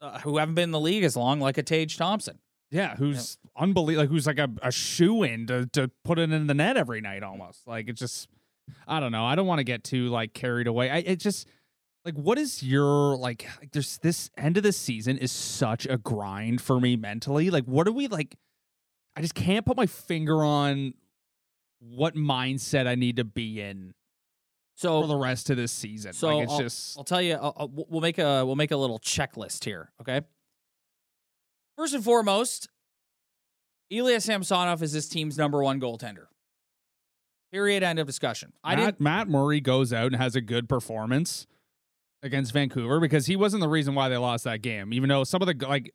uh, 0.00 0.20
who 0.20 0.38
haven't 0.38 0.54
been 0.54 0.62
in 0.64 0.70
the 0.70 0.78
league 0.78 1.02
as 1.02 1.16
long, 1.16 1.40
like 1.40 1.58
a 1.58 1.64
Tage 1.64 1.96
Thompson. 1.96 2.38
Yeah, 2.70 2.94
who's 2.94 3.36
unbelievable. 3.56 4.04
Like 4.04 4.10
who's 4.10 4.28
like 4.28 4.38
a, 4.38 4.48
a 4.62 4.70
shoe 4.70 5.24
in 5.24 5.48
to 5.48 5.66
to 5.72 5.90
put 6.04 6.20
it 6.20 6.30
in 6.30 6.46
the 6.46 6.54
net 6.54 6.76
every 6.76 7.00
night 7.00 7.24
almost. 7.24 7.66
Like 7.66 7.88
it's 7.88 7.98
just 7.98 8.28
I 8.86 9.00
don't 9.00 9.10
know. 9.10 9.24
I 9.24 9.34
don't 9.34 9.48
want 9.48 9.58
to 9.58 9.64
get 9.64 9.82
too 9.82 10.08
like 10.08 10.34
carried 10.34 10.68
away. 10.68 10.88
I 10.88 10.98
it 10.98 11.16
just 11.16 11.48
like 12.08 12.24
what 12.24 12.38
is 12.38 12.62
your 12.62 13.16
like 13.18 13.46
like 13.60 13.70
there's 13.72 13.98
this 13.98 14.30
end 14.38 14.56
of 14.56 14.62
the 14.62 14.72
season 14.72 15.18
is 15.18 15.30
such 15.30 15.84
a 15.86 15.98
grind 15.98 16.58
for 16.60 16.80
me 16.80 16.96
mentally. 16.96 17.50
Like 17.50 17.64
what 17.64 17.86
are 17.86 17.92
we 17.92 18.08
like 18.08 18.34
I 19.14 19.20
just 19.20 19.34
can't 19.34 19.66
put 19.66 19.76
my 19.76 19.84
finger 19.84 20.42
on 20.42 20.94
what 21.80 22.14
mindset 22.14 22.86
I 22.86 22.94
need 22.94 23.16
to 23.16 23.24
be 23.24 23.60
in 23.60 23.92
So 24.76 25.02
for 25.02 25.06
the 25.06 25.16
rest 25.18 25.50
of 25.50 25.58
this 25.58 25.70
season. 25.70 26.14
So 26.14 26.28
like 26.36 26.44
it's 26.44 26.52
I'll- 26.52 26.58
just 26.60 26.96
I'll 26.98 27.04
tell 27.04 27.20
you. 27.20 27.34
I'll, 27.34 27.52
I'll- 27.56 27.86
we'll 27.88 28.00
make 28.00 28.18
a 28.18 28.46
we'll 28.46 28.56
make 28.56 28.70
a 28.70 28.76
little 28.76 28.98
checklist 29.00 29.64
here. 29.64 29.92
Okay. 30.00 30.22
First 31.76 31.92
and 31.94 32.02
foremost, 32.02 32.68
Ilya 33.90 34.20
Samsonov 34.22 34.82
is 34.82 34.92
this 34.94 35.08
team's 35.10 35.36
number 35.36 35.62
one 35.62 35.78
goaltender. 35.78 36.24
Period. 37.52 37.82
End 37.82 37.98
of 37.98 38.06
discussion. 38.06 38.52
I 38.64 38.76
Matt, 38.76 38.84
didn't. 38.84 39.00
Matt 39.00 39.28
Murray 39.28 39.60
goes 39.60 39.92
out 39.92 40.06
and 40.06 40.16
has 40.16 40.34
a 40.34 40.40
good 40.40 40.68
performance 40.70 41.46
against 42.22 42.52
Vancouver 42.52 43.00
because 43.00 43.26
he 43.26 43.36
wasn't 43.36 43.60
the 43.60 43.68
reason 43.68 43.94
why 43.94 44.08
they 44.08 44.16
lost 44.16 44.44
that 44.44 44.62
game. 44.62 44.92
Even 44.92 45.08
though 45.08 45.24
some 45.24 45.42
of 45.42 45.46
the 45.46 45.66
like 45.66 45.92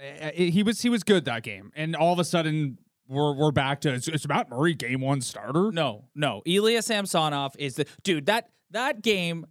eh, 0.00 0.30
eh, 0.34 0.50
he 0.50 0.62
was 0.62 0.80
he 0.80 0.88
was 0.88 1.02
good 1.02 1.24
that 1.24 1.42
game, 1.42 1.72
and 1.74 1.96
all 1.96 2.12
of 2.12 2.18
a 2.18 2.24
sudden 2.24 2.78
we're 3.08 3.34
we're 3.34 3.52
back 3.52 3.80
to 3.82 3.92
it's, 3.92 4.08
it's 4.08 4.26
Matt 4.26 4.48
Murray 4.48 4.74
game 4.74 5.00
one 5.00 5.20
starter. 5.20 5.70
No, 5.72 6.08
no. 6.14 6.42
Ilya 6.46 6.82
Samsonov 6.82 7.54
is 7.58 7.76
the 7.76 7.86
dude. 8.02 8.26
That 8.26 8.50
that 8.70 9.02
game. 9.02 9.46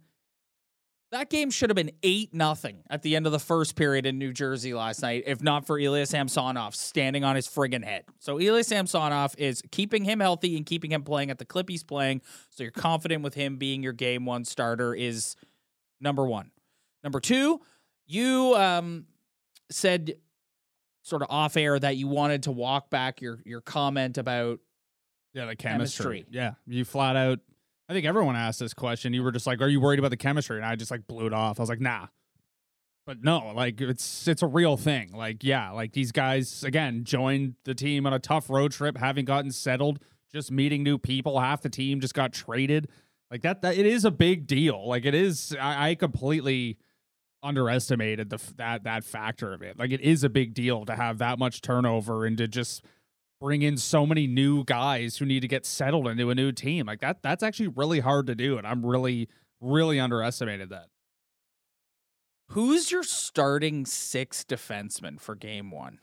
That 1.12 1.30
game 1.30 1.52
should 1.52 1.70
have 1.70 1.76
been 1.76 1.92
eight 2.02 2.34
nothing 2.34 2.82
at 2.90 3.02
the 3.02 3.14
end 3.14 3.26
of 3.26 3.30
the 3.30 3.38
first 3.38 3.76
period 3.76 4.04
in 4.04 4.18
New 4.18 4.32
Jersey 4.32 4.74
last 4.74 5.00
night, 5.00 5.22
if 5.26 5.40
not 5.40 5.64
for 5.64 5.78
Ilya 5.78 6.06
Samsonov 6.06 6.74
standing 6.74 7.22
on 7.22 7.36
his 7.36 7.46
friggin' 7.46 7.84
head. 7.84 8.06
So 8.18 8.40
Ilya 8.40 8.64
Samsonov 8.64 9.36
is 9.38 9.62
keeping 9.70 10.02
him 10.02 10.18
healthy 10.18 10.56
and 10.56 10.66
keeping 10.66 10.90
him 10.90 11.04
playing 11.04 11.30
at 11.30 11.38
the 11.38 11.44
clip 11.44 11.68
he's 11.68 11.84
playing. 11.84 12.20
So 12.50 12.64
you're 12.64 12.72
confident 12.72 13.22
with 13.22 13.34
him 13.34 13.58
being 13.58 13.80
your 13.80 13.92
game 13.92 14.26
one 14.26 14.44
starter 14.44 14.92
is 14.92 15.36
number 16.00 16.26
one. 16.26 16.50
Number 17.02 17.20
two, 17.20 17.60
you 18.06 18.54
um, 18.56 19.06
said 19.70 20.14
sort 21.02 21.22
of 21.22 21.28
off 21.30 21.56
air 21.56 21.78
that 21.78 21.96
you 21.96 22.08
wanted 22.08 22.44
to 22.44 22.52
walk 22.52 22.90
back 22.90 23.20
your 23.20 23.40
your 23.44 23.60
comment 23.60 24.18
about 24.18 24.60
Yeah, 25.32 25.46
the 25.46 25.56
chemistry. 25.56 26.20
Chemistry. 26.20 26.26
Yeah, 26.30 26.52
you 26.66 26.84
flat 26.84 27.16
out. 27.16 27.40
I 27.88 27.92
think 27.92 28.06
everyone 28.06 28.36
asked 28.36 28.60
this 28.60 28.72
question. 28.72 29.12
You 29.12 29.22
were 29.22 29.32
just 29.32 29.46
like, 29.46 29.60
"Are 29.60 29.68
you 29.68 29.80
worried 29.80 29.98
about 29.98 30.10
the 30.10 30.16
chemistry?" 30.16 30.56
And 30.56 30.64
I 30.64 30.76
just 30.76 30.90
like 30.90 31.06
blew 31.06 31.26
it 31.26 31.34
off. 31.34 31.60
I 31.60 31.62
was 31.62 31.68
like, 31.68 31.80
"Nah." 31.80 32.06
But 33.06 33.22
no, 33.22 33.52
like 33.54 33.82
it's 33.82 34.26
it's 34.26 34.42
a 34.42 34.46
real 34.46 34.78
thing. 34.78 35.12
Like 35.12 35.44
yeah, 35.44 35.70
like 35.72 35.92
these 35.92 36.10
guys 36.10 36.64
again 36.64 37.04
joined 37.04 37.56
the 37.64 37.74
team 37.74 38.06
on 38.06 38.14
a 38.14 38.18
tough 38.18 38.48
road 38.48 38.72
trip, 38.72 38.96
having 38.96 39.26
gotten 39.26 39.50
settled, 39.50 39.98
just 40.32 40.50
meeting 40.50 40.82
new 40.82 40.96
people. 40.96 41.38
Half 41.38 41.60
the 41.60 41.68
team 41.68 42.00
just 42.00 42.14
got 42.14 42.32
traded. 42.32 42.88
Like 43.30 43.42
that, 43.42 43.62
that 43.62 43.76
it 43.76 43.86
is 43.86 44.04
a 44.04 44.10
big 44.10 44.46
deal. 44.46 44.86
Like 44.86 45.04
it 45.04 45.14
is. 45.14 45.56
I, 45.60 45.90
I 45.90 45.94
completely 45.94 46.78
underestimated 47.44 48.30
the 48.30 48.40
that 48.56 48.84
that 48.84 49.04
factor 49.04 49.52
of 49.52 49.62
it. 49.62 49.78
Like 49.78 49.92
it 49.92 50.00
is 50.00 50.24
a 50.24 50.28
big 50.28 50.54
deal 50.54 50.84
to 50.86 50.96
have 50.96 51.18
that 51.18 51.38
much 51.38 51.60
turnover 51.60 52.24
and 52.24 52.38
to 52.38 52.48
just 52.48 52.82
bring 53.40 53.62
in 53.62 53.76
so 53.76 54.06
many 54.06 54.26
new 54.26 54.64
guys 54.64 55.18
who 55.18 55.26
need 55.26 55.40
to 55.40 55.48
get 55.48 55.66
settled 55.66 56.08
into 56.08 56.30
a 56.30 56.34
new 56.34 56.52
team. 56.52 56.86
Like 56.86 57.00
that 57.00 57.22
that's 57.22 57.42
actually 57.42 57.68
really 57.68 58.00
hard 58.00 58.26
to 58.28 58.34
do 58.34 58.56
and 58.56 58.66
I'm 58.66 58.84
really 58.84 59.28
really 59.60 60.00
underestimated 60.00 60.70
that. 60.70 60.86
Who's 62.48 62.90
your 62.90 63.02
starting 63.02 63.84
six 63.84 64.44
defenseman 64.44 65.20
for 65.20 65.34
game 65.34 65.70
one? 65.70 65.98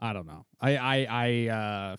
I 0.00 0.12
don't 0.12 0.26
know. 0.26 0.46
I 0.60 0.76
I 0.76 1.06
I 1.08 1.48
uh 1.48 1.96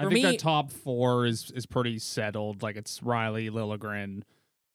I 0.00 0.04
For 0.04 0.10
think 0.10 0.24
me- 0.24 0.30
that 0.32 0.38
top 0.40 0.72
4 0.72 1.26
is 1.26 1.50
is 1.54 1.66
pretty 1.66 1.98
settled. 1.98 2.62
Like 2.62 2.76
it's 2.76 3.00
Rielly, 3.00 3.50
Liljegren, 3.50 4.22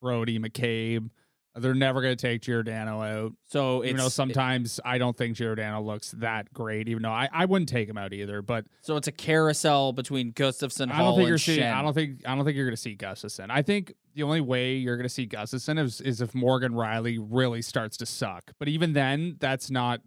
Brodie, 0.00 0.38
McCabe. 0.38 1.10
They're 1.58 1.72
never 1.74 2.02
going 2.02 2.14
to 2.14 2.20
take 2.20 2.42
Giordano 2.42 3.00
out. 3.00 3.32
So 3.46 3.82
Even 3.82 3.96
it's 3.96 4.04
though 4.04 4.08
sometimes 4.10 4.78
I 4.84 4.98
don't 4.98 5.16
think 5.16 5.36
Giordano 5.38 5.80
looks 5.80 6.10
that 6.18 6.52
great, 6.52 6.86
even 6.90 7.02
though 7.02 7.08
I, 7.08 7.30
I 7.32 7.46
wouldn't 7.46 7.70
take 7.70 7.88
him 7.88 7.96
out 7.96 8.12
either. 8.12 8.42
But 8.42 8.66
so 8.82 8.96
it's 8.98 9.08
a 9.08 9.12
carousel 9.12 9.94
between 9.94 10.34
Gustafsson, 10.34 10.92
I 10.92 10.98
don't 10.98 11.16
think 11.16 11.28
you're 11.28 11.36
and 11.36 11.40
seeing. 11.40 11.60
Schenn. 11.62 11.72
I 11.72 11.80
don't 11.80 11.94
think. 11.94 12.20
I 12.26 12.34
don't 12.34 12.44
think 12.44 12.56
you're 12.56 12.66
going 12.66 12.76
to 12.76 12.80
see 12.82 12.94
Gustafsson. 12.94 13.46
I 13.48 13.62
think 13.62 13.94
the 14.14 14.22
only 14.22 14.42
way 14.42 14.74
you're 14.74 14.98
going 14.98 15.08
to 15.08 15.14
see 15.14 15.26
Gustafsson 15.26 15.82
is 15.82 16.02
is 16.02 16.20
if 16.20 16.34
Morgan 16.34 16.72
Rielly 16.72 17.18
really 17.26 17.62
starts 17.62 17.96
to 17.96 18.06
suck. 18.06 18.52
But 18.58 18.68
even 18.68 18.92
then, 18.92 19.36
that's 19.40 19.70
not 19.70 20.02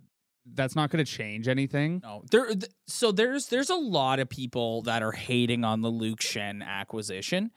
that's 0.53 0.75
not 0.75 0.89
going 0.89 1.03
to 1.03 1.11
change 1.11 1.47
anything. 1.47 2.01
No, 2.03 2.23
there. 2.31 2.47
th- 2.47 2.65
So 2.87 3.11
there's 3.11 3.47
there's 3.47 3.69
a 3.69 3.75
lot 3.75 4.19
of 4.19 4.29
people 4.29 4.81
that 4.83 5.01
are 5.03 5.11
hating 5.11 5.63
on 5.63 5.81
the 5.81 5.89
Luke 5.89 6.19
Schenn 6.19 6.63
acquisition, 6.63 7.51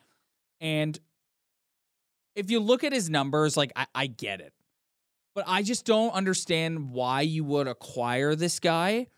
and 0.61 0.99
if 2.35 2.51
you 2.51 2.61
look 2.61 2.85
at 2.85 2.93
his 2.93 3.11
numbers, 3.11 3.57
like 3.57 3.73
I, 3.77 3.87
I 3.95 4.07
get 4.07 4.41
it, 4.41 4.53
but 5.35 5.45
I 5.47 5.63
just 5.63 5.85
don't 5.85 6.13
understand 6.13 6.91
why 6.91 7.23
you 7.23 7.45
would 7.45 7.69
acquire 7.69 8.35
this 8.35 8.59
guy 8.61 9.09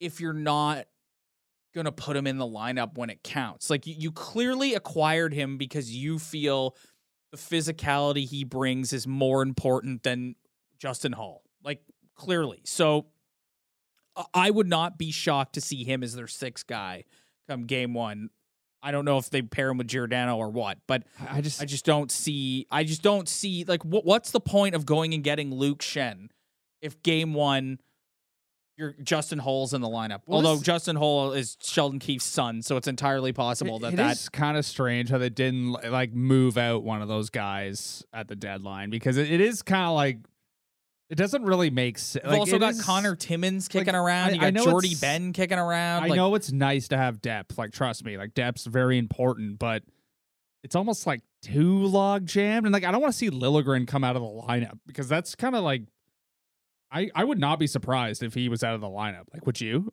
if 0.00 0.20
you're 0.20 0.32
not 0.32 0.86
gonna 1.74 1.92
put 1.92 2.16
him 2.16 2.26
in 2.26 2.38
the 2.38 2.46
lineup 2.46 2.96
when 2.96 3.10
it 3.10 3.22
counts. 3.22 3.68
Like 3.68 3.86
you, 3.86 3.94
you 3.98 4.12
clearly 4.12 4.74
acquired 4.74 5.34
him 5.34 5.58
because 5.58 5.94
you 5.94 6.18
feel 6.18 6.76
the 7.32 7.36
physicality 7.38 8.26
he 8.26 8.44
brings 8.44 8.92
is 8.92 9.06
more 9.06 9.42
important 9.42 10.02
than 10.04 10.36
Justin 10.78 11.12
Holl. 11.12 11.42
Like 11.64 11.82
clearly. 12.16 12.60
So 12.64 13.06
I- 14.16 14.24
I 14.34 14.50
would 14.50 14.68
not 14.68 14.98
be 14.98 15.10
shocked 15.12 15.54
to 15.54 15.60
see 15.60 15.84
him 15.84 16.02
as 16.02 16.14
their 16.14 16.26
sixth 16.26 16.66
guy 16.66 17.04
come 17.48 17.64
game 17.66 17.94
one. 17.94 18.30
I 18.82 18.90
don't 18.92 19.04
know 19.04 19.18
if 19.18 19.30
they 19.30 19.42
pair 19.42 19.70
him 19.70 19.78
with 19.78 19.88
Giordano 19.88 20.36
or 20.36 20.48
what, 20.50 20.78
but 20.86 21.04
I 21.28 21.40
just 21.40 21.60
I 21.60 21.64
just 21.64 21.84
don't 21.84 22.10
see. 22.12 22.66
I 22.70 22.84
just 22.84 23.02
don't 23.02 23.28
see 23.28 23.64
like 23.64 23.84
what, 23.84 24.04
what's 24.04 24.30
the 24.30 24.40
point 24.40 24.74
of 24.74 24.86
going 24.86 25.12
and 25.14 25.24
getting 25.24 25.52
Luke 25.52 25.80
Schenn 25.80 26.28
if 26.80 27.02
game 27.02 27.34
one 27.34 27.80
you're 28.76 28.94
Justin 29.02 29.38
Holl's 29.38 29.72
in 29.72 29.80
the 29.80 29.88
lineup. 29.88 30.20
Well, 30.26 30.46
Although 30.46 30.60
Justin 30.62 30.96
Holl 30.96 31.32
is 31.32 31.56
Sheldon 31.62 31.98
Keefe's 31.98 32.26
son, 32.26 32.60
so 32.62 32.76
it's 32.76 32.86
entirely 32.86 33.32
possible 33.32 33.78
that 33.80 33.94
it 33.94 33.96
that 33.96 34.12
is 34.12 34.28
kind 34.28 34.58
of 34.58 34.66
strange 34.66 35.08
how 35.08 35.16
they 35.18 35.30
didn't 35.30 35.72
like 35.90 36.12
move 36.12 36.58
out 36.58 36.84
one 36.84 37.00
of 37.00 37.08
those 37.08 37.30
guys 37.30 38.04
at 38.12 38.28
the 38.28 38.36
deadline 38.36 38.90
because 38.90 39.16
it, 39.16 39.30
it 39.30 39.40
is 39.40 39.62
kind 39.62 39.86
of 39.88 39.94
like 39.94 40.18
it 41.08 41.14
doesn't 41.14 41.44
really 41.44 41.70
make 41.70 41.98
sense. 41.98 42.24
You've 42.24 42.34
also 42.34 42.58
got 42.58 42.78
Conor 42.78 43.14
Timmins 43.14 43.68
kicking 43.68 43.94
around. 43.94 44.30
I- 44.30 44.32
you 44.32 44.40
I 44.40 44.50
got 44.50 44.54
know 44.54 44.64
Jordie 44.64 44.94
Benn 45.00 45.32
kicking 45.32 45.58
around. 45.58 46.04
I 46.04 46.08
like, 46.08 46.16
know 46.16 46.34
it's 46.34 46.50
nice 46.52 46.88
to 46.88 46.96
have 46.96 47.22
depth. 47.22 47.58
Like, 47.58 47.72
trust 47.72 48.04
me, 48.04 48.16
like 48.18 48.34
depth's 48.34 48.66
very 48.66 48.98
important, 48.98 49.58
but 49.58 49.82
it's 50.64 50.74
almost 50.74 51.06
like 51.06 51.20
too 51.42 51.84
log 51.86 52.26
jammed. 52.26 52.66
And 52.66 52.72
like, 52.72 52.84
I 52.84 52.90
don't 52.90 53.00
want 53.00 53.12
to 53.12 53.18
see 53.18 53.30
Liljegren 53.30 53.86
come 53.86 54.02
out 54.02 54.16
of 54.16 54.22
the 54.22 54.28
lineup 54.28 54.78
because 54.86 55.08
that's 55.08 55.34
kind 55.36 55.54
of 55.54 55.62
like, 55.62 55.82
I 56.90 57.08
I 57.14 57.24
would 57.24 57.38
not 57.38 57.58
be 57.58 57.66
surprised 57.66 58.22
if 58.22 58.34
he 58.34 58.48
was 58.48 58.64
out 58.64 58.74
of 58.74 58.80
the 58.80 58.88
lineup. 58.88 59.24
Like, 59.32 59.46
would 59.46 59.60
you? 59.60 59.92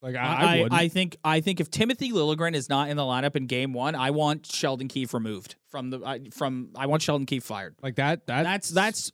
Like, 0.00 0.16
I, 0.16 0.18
I, 0.18 0.58
I. 0.58 0.68
I 0.82 0.88
think 0.88 1.16
I 1.24 1.40
think 1.40 1.60
if 1.60 1.70
Timothy 1.70 2.10
Liljegren 2.10 2.54
is 2.54 2.68
not 2.68 2.88
in 2.88 2.96
the 2.96 3.04
lineup 3.04 3.36
in 3.36 3.46
game 3.46 3.72
one, 3.72 3.94
I 3.94 4.10
want 4.10 4.46
Sheldon 4.46 4.88
Keefe 4.88 5.14
removed 5.14 5.54
from 5.70 5.90
the 5.90 6.00
I 6.04 6.20
from. 6.32 6.70
I 6.76 6.86
want 6.86 7.02
Sheldon 7.02 7.26
Keefe 7.26 7.44
fired. 7.44 7.76
like 7.82 7.96
that. 7.96 8.26
That 8.26 8.42
That's 8.42 8.68
that's 8.68 9.12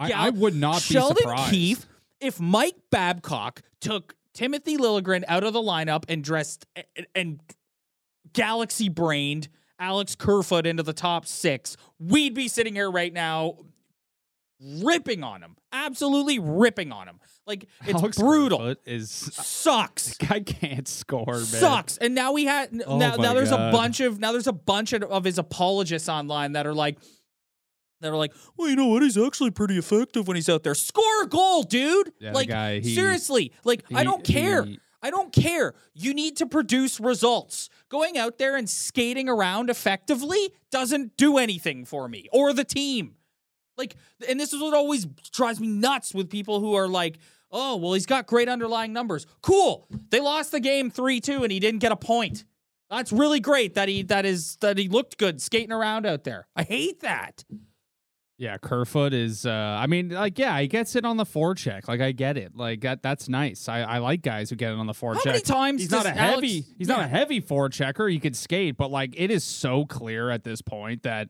I, 0.00 0.08
yeah, 0.08 0.20
I 0.20 0.30
would 0.30 0.56
not 0.56 0.80
Sheldon 0.80 1.14
be 1.16 1.20
surprised. 1.22 1.50
Keefe. 1.50 1.86
If 2.20 2.40
Mike 2.40 2.76
Babcock 2.90 3.62
took 3.80 4.14
Timothy 4.34 4.76
Liljegren 4.76 5.24
out 5.28 5.44
of 5.44 5.52
the 5.52 5.60
lineup 5.60 6.04
and 6.08 6.24
dressed 6.24 6.66
and, 6.96 7.06
and 7.14 7.40
galaxy 8.32 8.88
brained 8.88 9.48
Alex 9.78 10.14
Kerfoot 10.14 10.66
into 10.66 10.82
the 10.82 10.92
top 10.92 11.26
six, 11.26 11.76
we'd 11.98 12.34
be 12.34 12.48
sitting 12.48 12.74
here 12.74 12.90
right 12.90 13.12
now 13.12 13.58
ripping 14.60 15.22
on 15.22 15.42
him. 15.42 15.56
Absolutely 15.72 16.38
ripping 16.38 16.92
on 16.92 17.08
him. 17.08 17.20
Like 17.46 17.66
it's 17.86 17.94
Alex 17.98 18.18
brutal. 18.18 18.58
Kerfoot 18.58 18.80
is 18.84 19.28
uh, 19.38 19.42
Sucks. 19.42 20.16
guy 20.18 20.40
can't 20.40 20.86
score, 20.86 21.24
man. 21.26 21.44
Sucks. 21.44 21.96
And 21.96 22.14
now 22.14 22.32
we 22.32 22.44
had 22.44 22.68
Oh 22.86 22.98
now, 22.98 23.16
now 23.16 23.34
there's 23.34 23.50
God. 23.50 23.68
a 23.68 23.72
bunch 23.72 24.00
of 24.00 24.20
now 24.20 24.32
there's 24.32 24.46
a 24.46 24.52
bunch 24.52 24.92
of, 24.92 25.02
of 25.04 25.24
his 25.24 25.38
apologists 25.38 26.08
online 26.08 26.52
that 26.52 26.66
are 26.66 26.74
like 26.74 26.98
that 28.00 28.10
are 28.12 28.16
like, 28.16 28.32
well, 28.56 28.68
you 28.68 28.76
know 28.76 28.86
what? 28.86 29.02
He's 29.02 29.18
actually 29.18 29.50
pretty 29.50 29.76
effective 29.78 30.26
when 30.28 30.34
he's 30.36 30.48
out 30.48 30.62
there. 30.62 30.74
Score 30.74 31.22
a 31.22 31.26
goal, 31.26 31.62
dude. 31.62 32.12
Yeah, 32.18 32.32
like 32.32 32.48
guy, 32.48 32.80
he- 32.80 32.94
seriously, 32.94 33.52
like 33.64 33.84
I 33.94 34.04
don't 34.04 34.24
care. 34.24 34.64
he- 34.64 34.78
I 35.02 35.08
don't 35.10 35.32
care. 35.32 35.72
You 35.94 36.12
need 36.12 36.36
to 36.36 36.46
produce 36.46 37.00
results. 37.00 37.70
Going 37.88 38.18
out 38.18 38.36
there 38.36 38.56
and 38.56 38.68
skating 38.68 39.30
around 39.30 39.70
effectively 39.70 40.52
doesn't 40.70 41.16
do 41.16 41.38
anything 41.38 41.86
for 41.86 42.06
me 42.06 42.28
or 42.32 42.52
the 42.52 42.64
team. 42.64 43.14
Like, 43.78 43.96
and 44.28 44.38
this 44.38 44.52
is 44.52 44.60
what 44.60 44.74
always 44.74 45.06
drives 45.32 45.58
me 45.58 45.68
nuts 45.68 46.12
with 46.14 46.28
people 46.28 46.60
who 46.60 46.74
are 46.74 46.86
like, 46.86 47.16
oh, 47.50 47.76
well, 47.76 47.94
he's 47.94 48.04
got 48.04 48.26
great 48.26 48.46
underlying 48.50 48.92
numbers. 48.92 49.26
Cool. 49.40 49.88
They 50.10 50.20
lost 50.20 50.52
the 50.52 50.60
game 50.60 50.90
3 50.90 51.18
2 51.18 51.44
and 51.44 51.50
he 51.50 51.60
didn't 51.60 51.80
get 51.80 51.92
a 51.92 51.96
point. 51.96 52.44
That's 52.90 53.10
really 53.10 53.40
great 53.40 53.76
that 53.76 53.88
he 53.88 54.02
that 54.02 54.26
is 54.26 54.56
that 54.56 54.76
he 54.76 54.88
looked 54.88 55.16
good 55.16 55.40
skating 55.40 55.72
around 55.72 56.04
out 56.04 56.24
there. 56.24 56.46
I 56.54 56.64
hate 56.64 57.00
that. 57.00 57.42
Yeah, 58.40 58.56
Kerfoot 58.56 59.12
is. 59.12 59.44
uh 59.44 59.50
I 59.52 59.86
mean, 59.86 60.08
like, 60.08 60.38
yeah, 60.38 60.58
he 60.60 60.66
gets 60.66 60.96
it 60.96 61.04
on 61.04 61.18
the 61.18 61.26
forecheck. 61.26 61.86
Like, 61.86 62.00
I 62.00 62.12
get 62.12 62.38
it. 62.38 62.56
Like 62.56 62.80
that. 62.80 63.02
That's 63.02 63.28
nice. 63.28 63.68
I, 63.68 63.82
I 63.82 63.98
like 63.98 64.22
guys 64.22 64.48
who 64.48 64.56
get 64.56 64.72
it 64.72 64.78
on 64.78 64.86
the 64.86 64.94
forecheck. 64.94 65.24
How 65.26 65.32
many 65.32 65.40
times 65.42 65.82
He's 65.82 65.90
does 65.90 66.04
not 66.04 66.16
a 66.16 66.18
Alex- 66.18 66.34
heavy. 66.36 66.64
He's 66.78 66.88
not 66.88 67.00
a 67.00 67.06
heavy 67.06 67.42
forechecker. 67.42 68.10
He 68.10 68.18
could 68.18 68.34
skate, 68.34 68.78
but 68.78 68.90
like, 68.90 69.12
it 69.14 69.30
is 69.30 69.44
so 69.44 69.84
clear 69.84 70.30
at 70.30 70.42
this 70.42 70.62
point 70.62 71.02
that 71.02 71.28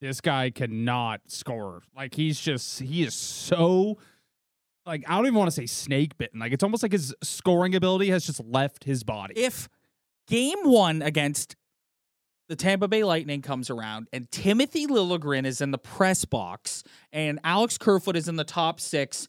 this 0.00 0.20
guy 0.20 0.50
cannot 0.50 1.20
score. 1.28 1.82
Like, 1.96 2.14
he's 2.14 2.40
just 2.40 2.80
he 2.80 3.04
is 3.04 3.14
so. 3.14 3.98
Like, 4.84 5.04
I 5.06 5.14
don't 5.16 5.26
even 5.26 5.38
want 5.38 5.48
to 5.48 5.54
say 5.54 5.66
snake 5.66 6.18
bitten. 6.18 6.40
Like, 6.40 6.52
it's 6.52 6.64
almost 6.64 6.82
like 6.82 6.90
his 6.92 7.14
scoring 7.22 7.76
ability 7.76 8.08
has 8.10 8.26
just 8.26 8.40
left 8.44 8.82
his 8.82 9.04
body. 9.04 9.34
if 9.36 9.68
game 10.26 10.58
one 10.64 11.02
against 11.02 11.54
the 12.48 12.56
Tampa 12.56 12.88
Bay 12.88 13.04
Lightning 13.04 13.42
comes 13.42 13.70
around 13.70 14.08
and 14.12 14.30
Timothy 14.30 14.86
Liljegren 14.86 15.44
is 15.44 15.60
in 15.60 15.70
the 15.70 15.78
press 15.78 16.24
box 16.24 16.82
and 17.12 17.38
Alex 17.44 17.76
Kerfoot 17.78 18.16
is 18.16 18.28
in 18.28 18.36
the 18.36 18.44
top 18.44 18.80
six, 18.80 19.28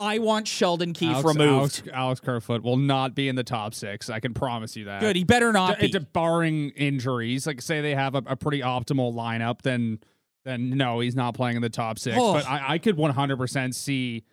I 0.00 0.18
want 0.18 0.46
Sheldon 0.46 0.92
Keefe 0.92 1.10
Alex, 1.10 1.26
removed. 1.26 1.82
Alex, 1.82 1.82
Alex 1.92 2.20
Kerfoot 2.20 2.62
will 2.62 2.76
not 2.76 3.14
be 3.14 3.28
in 3.28 3.34
the 3.36 3.42
top 3.44 3.74
six. 3.74 4.08
I 4.10 4.20
can 4.20 4.32
promise 4.34 4.76
you 4.76 4.84
that. 4.84 5.00
Good. 5.00 5.16
He 5.16 5.24
better 5.24 5.52
not 5.52 5.80
D- 5.80 5.90
be. 5.90 5.98
barring 5.98 6.70
injuries, 6.70 7.46
like 7.46 7.60
say 7.62 7.80
they 7.80 7.94
have 7.94 8.14
a, 8.14 8.22
a 8.26 8.36
pretty 8.36 8.60
optimal 8.60 9.12
lineup, 9.14 9.62
then 9.62 9.98
then 10.44 10.70
no, 10.70 11.00
he's 11.00 11.16
not 11.16 11.34
playing 11.34 11.56
in 11.56 11.62
the 11.62 11.68
top 11.68 11.98
six. 11.98 12.16
Oh. 12.18 12.32
But 12.34 12.48
I, 12.48 12.74
I 12.74 12.78
could 12.78 12.96
100% 12.96 13.74
see 13.74 14.24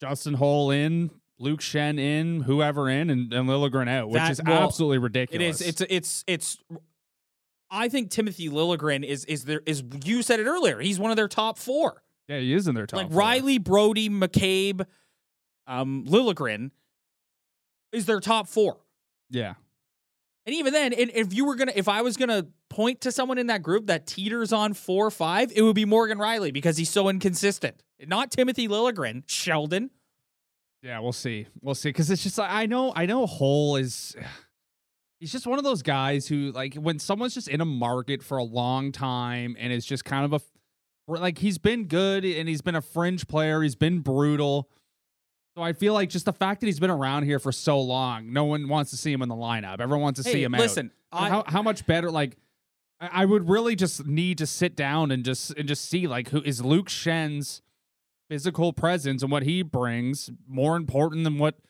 Justin 0.00 0.34
Holl 0.34 0.70
in, 0.70 1.10
Luke 1.38 1.60
Schenn 1.60 1.98
in, 2.00 2.40
whoever 2.40 2.88
in, 2.88 3.10
and, 3.10 3.32
and 3.32 3.48
Liljegren 3.48 3.88
out, 3.88 4.08
which 4.08 4.20
That- 4.20 4.30
is 4.32 4.40
well, 4.44 4.64
absolutely 4.64 4.98
ridiculous. 4.98 5.60
is. 5.60 5.68
It's 5.68 5.80
it's 5.88 6.24
it's. 6.26 6.58
I 7.72 7.88
think 7.88 8.10
Timothy 8.10 8.48
Liljegren 8.50 9.02
is 9.04 9.24
is 9.24 9.44
there 9.46 9.62
is 9.66 9.82
you 10.04 10.22
said 10.22 10.38
it 10.38 10.46
earlier. 10.46 10.78
He's 10.78 10.98
one 10.98 11.10
of 11.10 11.16
their 11.16 11.28
top 11.28 11.58
four. 11.58 12.02
yeah, 12.28 12.38
he 12.38 12.52
is 12.52 12.68
in 12.68 12.74
their 12.74 12.86
top. 12.86 12.98
like 12.98 13.10
four. 13.10 13.20
Rielly, 13.22 13.62
Brodie, 13.62 14.10
McCabe, 14.10 14.86
um, 15.66 16.04
Liljegren 16.06 16.70
is 17.92 18.06
their 18.06 18.20
top 18.20 18.46
four. 18.48 18.78
Yeah, 19.30 19.54
And 20.44 20.54
even 20.54 20.74
then, 20.74 20.92
and 20.92 21.10
if 21.14 21.32
you 21.32 21.46
were 21.46 21.54
gonna, 21.54 21.72
if 21.74 21.88
I 21.88 22.02
was 22.02 22.18
gonna 22.18 22.46
point 22.68 23.00
to 23.02 23.12
someone 23.12 23.38
in 23.38 23.46
that 23.46 23.62
group 23.62 23.86
that 23.86 24.06
teeters 24.06 24.52
on 24.52 24.74
four 24.74 25.06
or 25.06 25.10
five, 25.10 25.50
it 25.56 25.62
would 25.62 25.74
be 25.74 25.86
Morgan 25.86 26.18
Rielly 26.18 26.52
because 26.52 26.76
he's 26.76 26.90
so 26.90 27.08
inconsistent. 27.08 27.82
Not 28.06 28.30
Timothy 28.30 28.68
Liljegren, 28.68 29.22
Sheldon. 29.26 29.90
yeah, 30.82 30.98
we'll 30.98 31.12
see, 31.12 31.46
we'll 31.62 31.74
see, 31.74 31.88
because 31.90 32.10
it's 32.10 32.22
just 32.22 32.36
like 32.36 32.50
I 32.50 32.66
know, 32.66 32.92
I 32.94 33.06
know 33.06 33.24
Holl 33.26 33.76
is. 33.76 34.14
He's 35.22 35.30
just 35.30 35.46
one 35.46 35.56
of 35.56 35.64
those 35.64 35.82
guys 35.82 36.26
who, 36.26 36.50
like, 36.50 36.74
when 36.74 36.98
someone's 36.98 37.32
just 37.32 37.46
in 37.46 37.60
a 37.60 37.64
market 37.64 38.24
for 38.24 38.38
a 38.38 38.42
long 38.42 38.90
time 38.90 39.54
and 39.56 39.72
it's 39.72 39.86
just 39.86 40.04
kind 40.04 40.24
of 40.24 40.32
a, 40.32 40.40
like, 41.06 41.38
he's 41.38 41.58
been 41.58 41.84
good 41.84 42.24
and 42.24 42.48
he's 42.48 42.60
been 42.60 42.74
a 42.74 42.82
fringe 42.82 43.28
player. 43.28 43.62
He's 43.62 43.76
been 43.76 44.00
brutal. 44.00 44.68
So 45.56 45.62
I 45.62 45.74
feel 45.74 45.94
like 45.94 46.08
just 46.08 46.24
the 46.24 46.32
fact 46.32 46.60
that 46.60 46.66
he's 46.66 46.80
been 46.80 46.90
around 46.90 47.22
here 47.22 47.38
for 47.38 47.52
so 47.52 47.80
long, 47.80 48.32
no 48.32 48.46
one 48.46 48.68
wants 48.68 48.90
to 48.90 48.96
see 48.96 49.12
him 49.12 49.22
in 49.22 49.28
the 49.28 49.36
lineup. 49.36 49.78
Everyone 49.78 50.02
wants 50.02 50.20
to 50.20 50.28
Hey, 50.28 50.32
see 50.32 50.42
him 50.42 50.54
listen, 50.54 50.90
out. 51.12 51.22
I, 51.22 51.28
how 51.28 51.44
how 51.46 51.62
much 51.62 51.86
better? 51.86 52.10
Like, 52.10 52.36
I, 53.00 53.22
I 53.22 53.24
would 53.24 53.48
really 53.48 53.76
just 53.76 54.04
need 54.04 54.38
to 54.38 54.46
sit 54.46 54.74
down 54.74 55.12
and 55.12 55.24
just 55.24 55.50
and 55.52 55.68
just 55.68 55.88
see 55.88 56.08
like 56.08 56.30
who 56.30 56.42
is 56.42 56.64
Luke 56.64 56.88
Schenn's 56.88 57.62
physical 58.28 58.72
presence 58.72 59.22
and 59.22 59.30
what 59.30 59.44
he 59.44 59.62
brings 59.62 60.30
more 60.48 60.74
important 60.74 61.22
than 61.22 61.38
what 61.38 61.60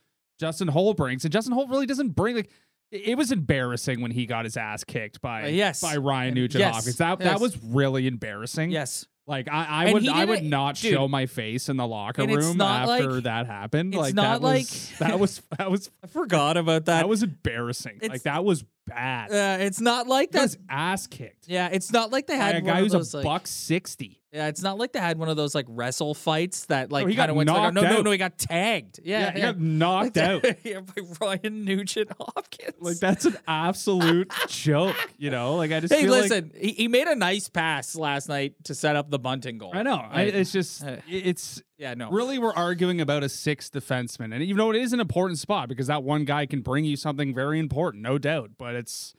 Justin 0.40 0.68
Holl 0.68 0.94
brings. 0.94 1.22
And 1.26 1.30
Justin 1.32 1.52
Holl 1.52 1.68
really 1.68 1.84
doesn't 1.84 2.16
bring 2.16 2.34
like. 2.36 2.50
It 2.92 3.16
was 3.16 3.33
embarrassing 3.33 4.00
when 4.02 4.11
he 4.11 4.26
got 4.26 4.44
his 4.44 4.57
ass 4.57 4.85
kicked 4.85 5.20
by 5.22 5.44
Uh, 5.44 5.46
yes. 5.48 5.81
by 5.81 5.96
Ryan 5.96 6.35
Nugent 6.35 6.61
yes, 6.61 6.74
Hopkins. 6.74 6.96
That 6.98 7.18
yes. 7.20 7.28
that 7.28 7.40
was 7.40 7.59
really 7.64 8.07
embarrassing. 8.07 8.70
yes, 8.70 9.07
Like 9.26 9.48
I, 9.50 9.87
I 9.88 9.92
would 9.92 10.07
I 10.09 10.24
would 10.26 10.44
not 10.44 10.74
dude, 10.76 10.92
show 10.92 11.09
my 11.09 11.26
face 11.26 11.68
in 11.68 11.76
the 11.78 11.87
locker 11.87 12.26
room 12.26 12.61
after 12.61 13.12
like- 13.12 13.24
that 13.24 13.46
happened. 13.46 13.94
it's 13.94 14.00
like 14.00 14.14
not 14.14 14.40
that 14.40 14.42
was 14.42 14.90
like- 14.90 14.98
that 14.98 15.18
was 15.20 15.42
that 15.59 15.70
was 15.70 15.90
I 16.05 16.07
forgot 16.09 16.57
about 16.57 16.85
that. 16.87 16.98
that 17.00 17.09
was 17.09 17.22
embarrassing. 17.22 17.96
It's- 17.96 18.11
Like 18.11 18.22
that 18.24 18.44
was 18.44 18.64
bad. 18.87 19.31
uh, 19.33 19.64
it's 19.64 19.81
not 19.81 20.07
like 20.09 20.33
That 20.33 20.42
was 20.42 20.59
ass 20.68 21.07
kicked. 21.07 21.48
Yeah, 21.48 21.68
it's 21.72 21.92
not 21.92 22.11
like 22.12 22.26
they 22.26 22.37
had 22.37 22.57
a 22.57 22.61
guy 22.61 22.81
who's 22.81 22.92
those 22.92 23.14
a 23.14 23.18
like. 23.18 23.24
buck 23.24 23.46
sixty. 23.46 24.18
Yeah, 24.33 24.49
it's 24.49 24.62
not 24.62 24.79
like 24.79 24.92
they 24.92 24.99
had 24.99 25.18
one 25.18 25.29
of 25.29 25.37
those 25.37 25.55
like 25.55 25.66
wrestle 25.68 26.14
fights 26.14 26.64
that 26.66 26.90
like 26.90 27.07
he 27.07 27.14
kind 27.14 27.31
of 27.31 27.37
went 27.37 27.49
to, 27.49 27.53
like, 27.53 27.62
knocked 27.64 27.75
no, 27.75 27.83
no, 27.83 27.99
out. 27.99 28.05
no, 28.05 28.11
he 28.12 28.16
got 28.16 28.38
tagged. 28.38 28.99
Yeah, 29.05 29.21
Yeah, 29.21 29.31
he 29.33 29.40
got 29.42 29.61
knocked 29.61 30.16
out. 30.16 30.42
yeah, 30.64 30.81
by 30.81 31.03
Ryan 31.21 31.64
Nugent 31.66 32.11
Hopkins. 32.18 32.77
Like 32.81 32.97
that's 32.99 33.27
an 33.27 33.37
absolute 33.47 34.33
joke. 34.49 34.97
You 35.18 35.29
know, 35.31 35.57
like 35.57 35.71
I 35.71 35.81
just 35.81 35.92
Hey, 35.92 36.05
feel 36.05 36.12
like- 36.12 36.23
listen, 36.23 36.51
he, 36.57 36.71
he 36.73 36.88
made 36.88 37.09
a 37.09 37.14
nice 37.14 37.49
pass 37.51 37.95
last 37.95 38.29
night 38.31 38.55
to 38.64 38.75
set 38.75 38.97
up 38.97 39.11
the 39.11 39.18
Bunting 39.18 39.59
goal. 39.59 39.73
I 39.75 39.83
know. 39.83 39.97
I, 39.97 40.25
Like, 40.25 40.35
it's 40.35 40.51
just 40.53 40.83
uh, 40.83 40.97
it's 41.07 41.62
yeah, 41.77 41.92
no. 41.92 42.11
really 42.11 42.38
we're 42.38 42.55
arguing 42.55 43.03
about 43.03 43.23
a 43.23 43.29
sixth 43.29 43.73
defenseman, 43.73 44.33
and 44.33 44.42
even 44.42 44.57
though 44.57 44.71
it 44.71 44.77
is 44.77 44.95
an 44.95 45.01
important 45.01 45.40
spot 45.40 45.68
because 45.68 45.88
that 45.88 46.03
one 46.05 46.25
guy 46.25 46.47
can 46.47 46.62
bring 46.62 46.85
you 46.87 46.97
something 46.97 47.35
very 47.35 47.59
important, 47.59 48.03
no 48.03 48.16
doubt. 48.16 48.53
But 48.57 48.77
it's, 48.77 49.14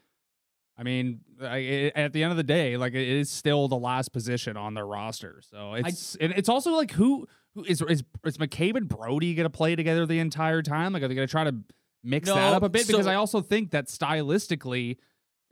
I 0.78 0.84
mean, 0.84 1.22
I, 1.42 1.58
it, 1.58 1.94
at 1.96 2.14
the 2.14 2.24
end 2.24 2.32
of 2.32 2.38
the 2.38 2.44
day, 2.44 2.78
like 2.78 2.94
it 2.94 3.08
is 3.08 3.30
still 3.30 3.68
the 3.68 3.78
last 3.78 4.12
position 4.12 4.58
on 4.58 4.74
their 4.74 4.88
roster. 4.88 5.42
So 5.50 5.76
it's 5.76 6.16
and 6.16 6.34
it's 6.36 6.50
also 6.50 6.72
like 6.72 6.92
who 6.92 7.28
who 7.54 7.64
is 7.64 7.82
is 7.82 8.04
is 8.26 8.38
McCabe 8.38 8.76
and 8.76 8.88
Brodie 8.88 9.36
going 9.36 9.46
to 9.46 9.50
play 9.50 9.76
together 9.76 10.06
the 10.06 10.20
entire 10.20 10.62
time? 10.62 10.94
Like 10.94 11.04
are 11.04 11.08
they 11.08 11.16
going 11.16 11.28
to 11.28 11.32
try 11.32 11.44
to 11.44 11.56
mix 12.04 12.28
that 12.28 12.54
up 12.54 12.64
a 12.64 12.70
bit? 12.70 12.88
Because 12.88 13.08
I 13.08 13.16
also 13.16 13.42
think 13.42 13.72
that 13.72 13.88
stylistically. 13.88 14.98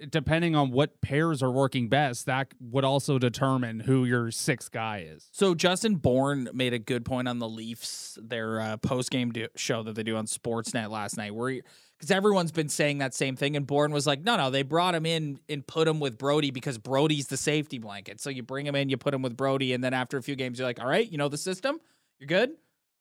Depending 0.09 0.55
on 0.55 0.71
what 0.71 0.99
pairs 1.01 1.43
are 1.43 1.51
working 1.51 1.87
best, 1.87 2.25
that 2.25 2.55
would 2.59 2.83
also 2.83 3.19
determine 3.19 3.81
who 3.81 4.03
your 4.03 4.31
sixth 4.31 4.71
guy 4.71 5.05
is. 5.07 5.29
So 5.31 5.53
Justin 5.53 5.97
Bourne 5.97 6.49
made 6.53 6.73
a 6.73 6.79
good 6.79 7.05
point 7.05 7.27
on 7.27 7.37
the 7.37 7.47
Leafs, 7.47 8.17
their 8.19 8.59
uh, 8.59 8.77
post 8.77 9.11
game 9.11 9.31
do- 9.31 9.49
show 9.55 9.83
that 9.83 9.93
they 9.93 10.01
do 10.01 10.15
on 10.15 10.25
Sportsnet 10.25 10.89
last 10.89 11.17
night, 11.17 11.35
where 11.35 11.61
because 12.01 12.09
everyone's 12.09 12.51
been 12.51 12.67
saying 12.67 12.97
that 12.97 13.13
same 13.13 13.35
thing, 13.35 13.55
and 13.55 13.67
Bourne 13.67 13.91
was 13.91 14.07
like, 14.07 14.23
"No, 14.23 14.35
no, 14.35 14.49
they 14.49 14.63
brought 14.63 14.95
him 14.95 15.05
in 15.05 15.39
and 15.47 15.65
put 15.67 15.87
him 15.87 15.99
with 15.99 16.17
Brodie 16.17 16.49
because 16.49 16.79
Brodie's 16.79 17.27
the 17.27 17.37
safety 17.37 17.77
blanket. 17.77 18.19
So 18.19 18.31
you 18.31 18.41
bring 18.41 18.65
him 18.65 18.73
in, 18.73 18.89
you 18.89 18.97
put 18.97 19.13
him 19.13 19.21
with 19.21 19.37
Brodie, 19.37 19.73
and 19.73 19.83
then 19.83 19.93
after 19.93 20.17
a 20.17 20.23
few 20.23 20.35
games, 20.35 20.57
you're 20.57 20.67
like, 20.67 20.81
all 20.81 20.87
right, 20.87 21.07
you 21.07 21.19
know 21.19 21.29
the 21.29 21.37
system, 21.37 21.79
you're 22.19 22.25
good. 22.25 22.49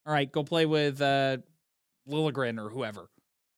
All 0.05 0.13
right, 0.13 0.31
go 0.31 0.43
play 0.43 0.67
with 0.67 1.01
uh, 1.01 1.37
Liljegren 2.07 2.63
or 2.63 2.69
whoever, 2.69 3.09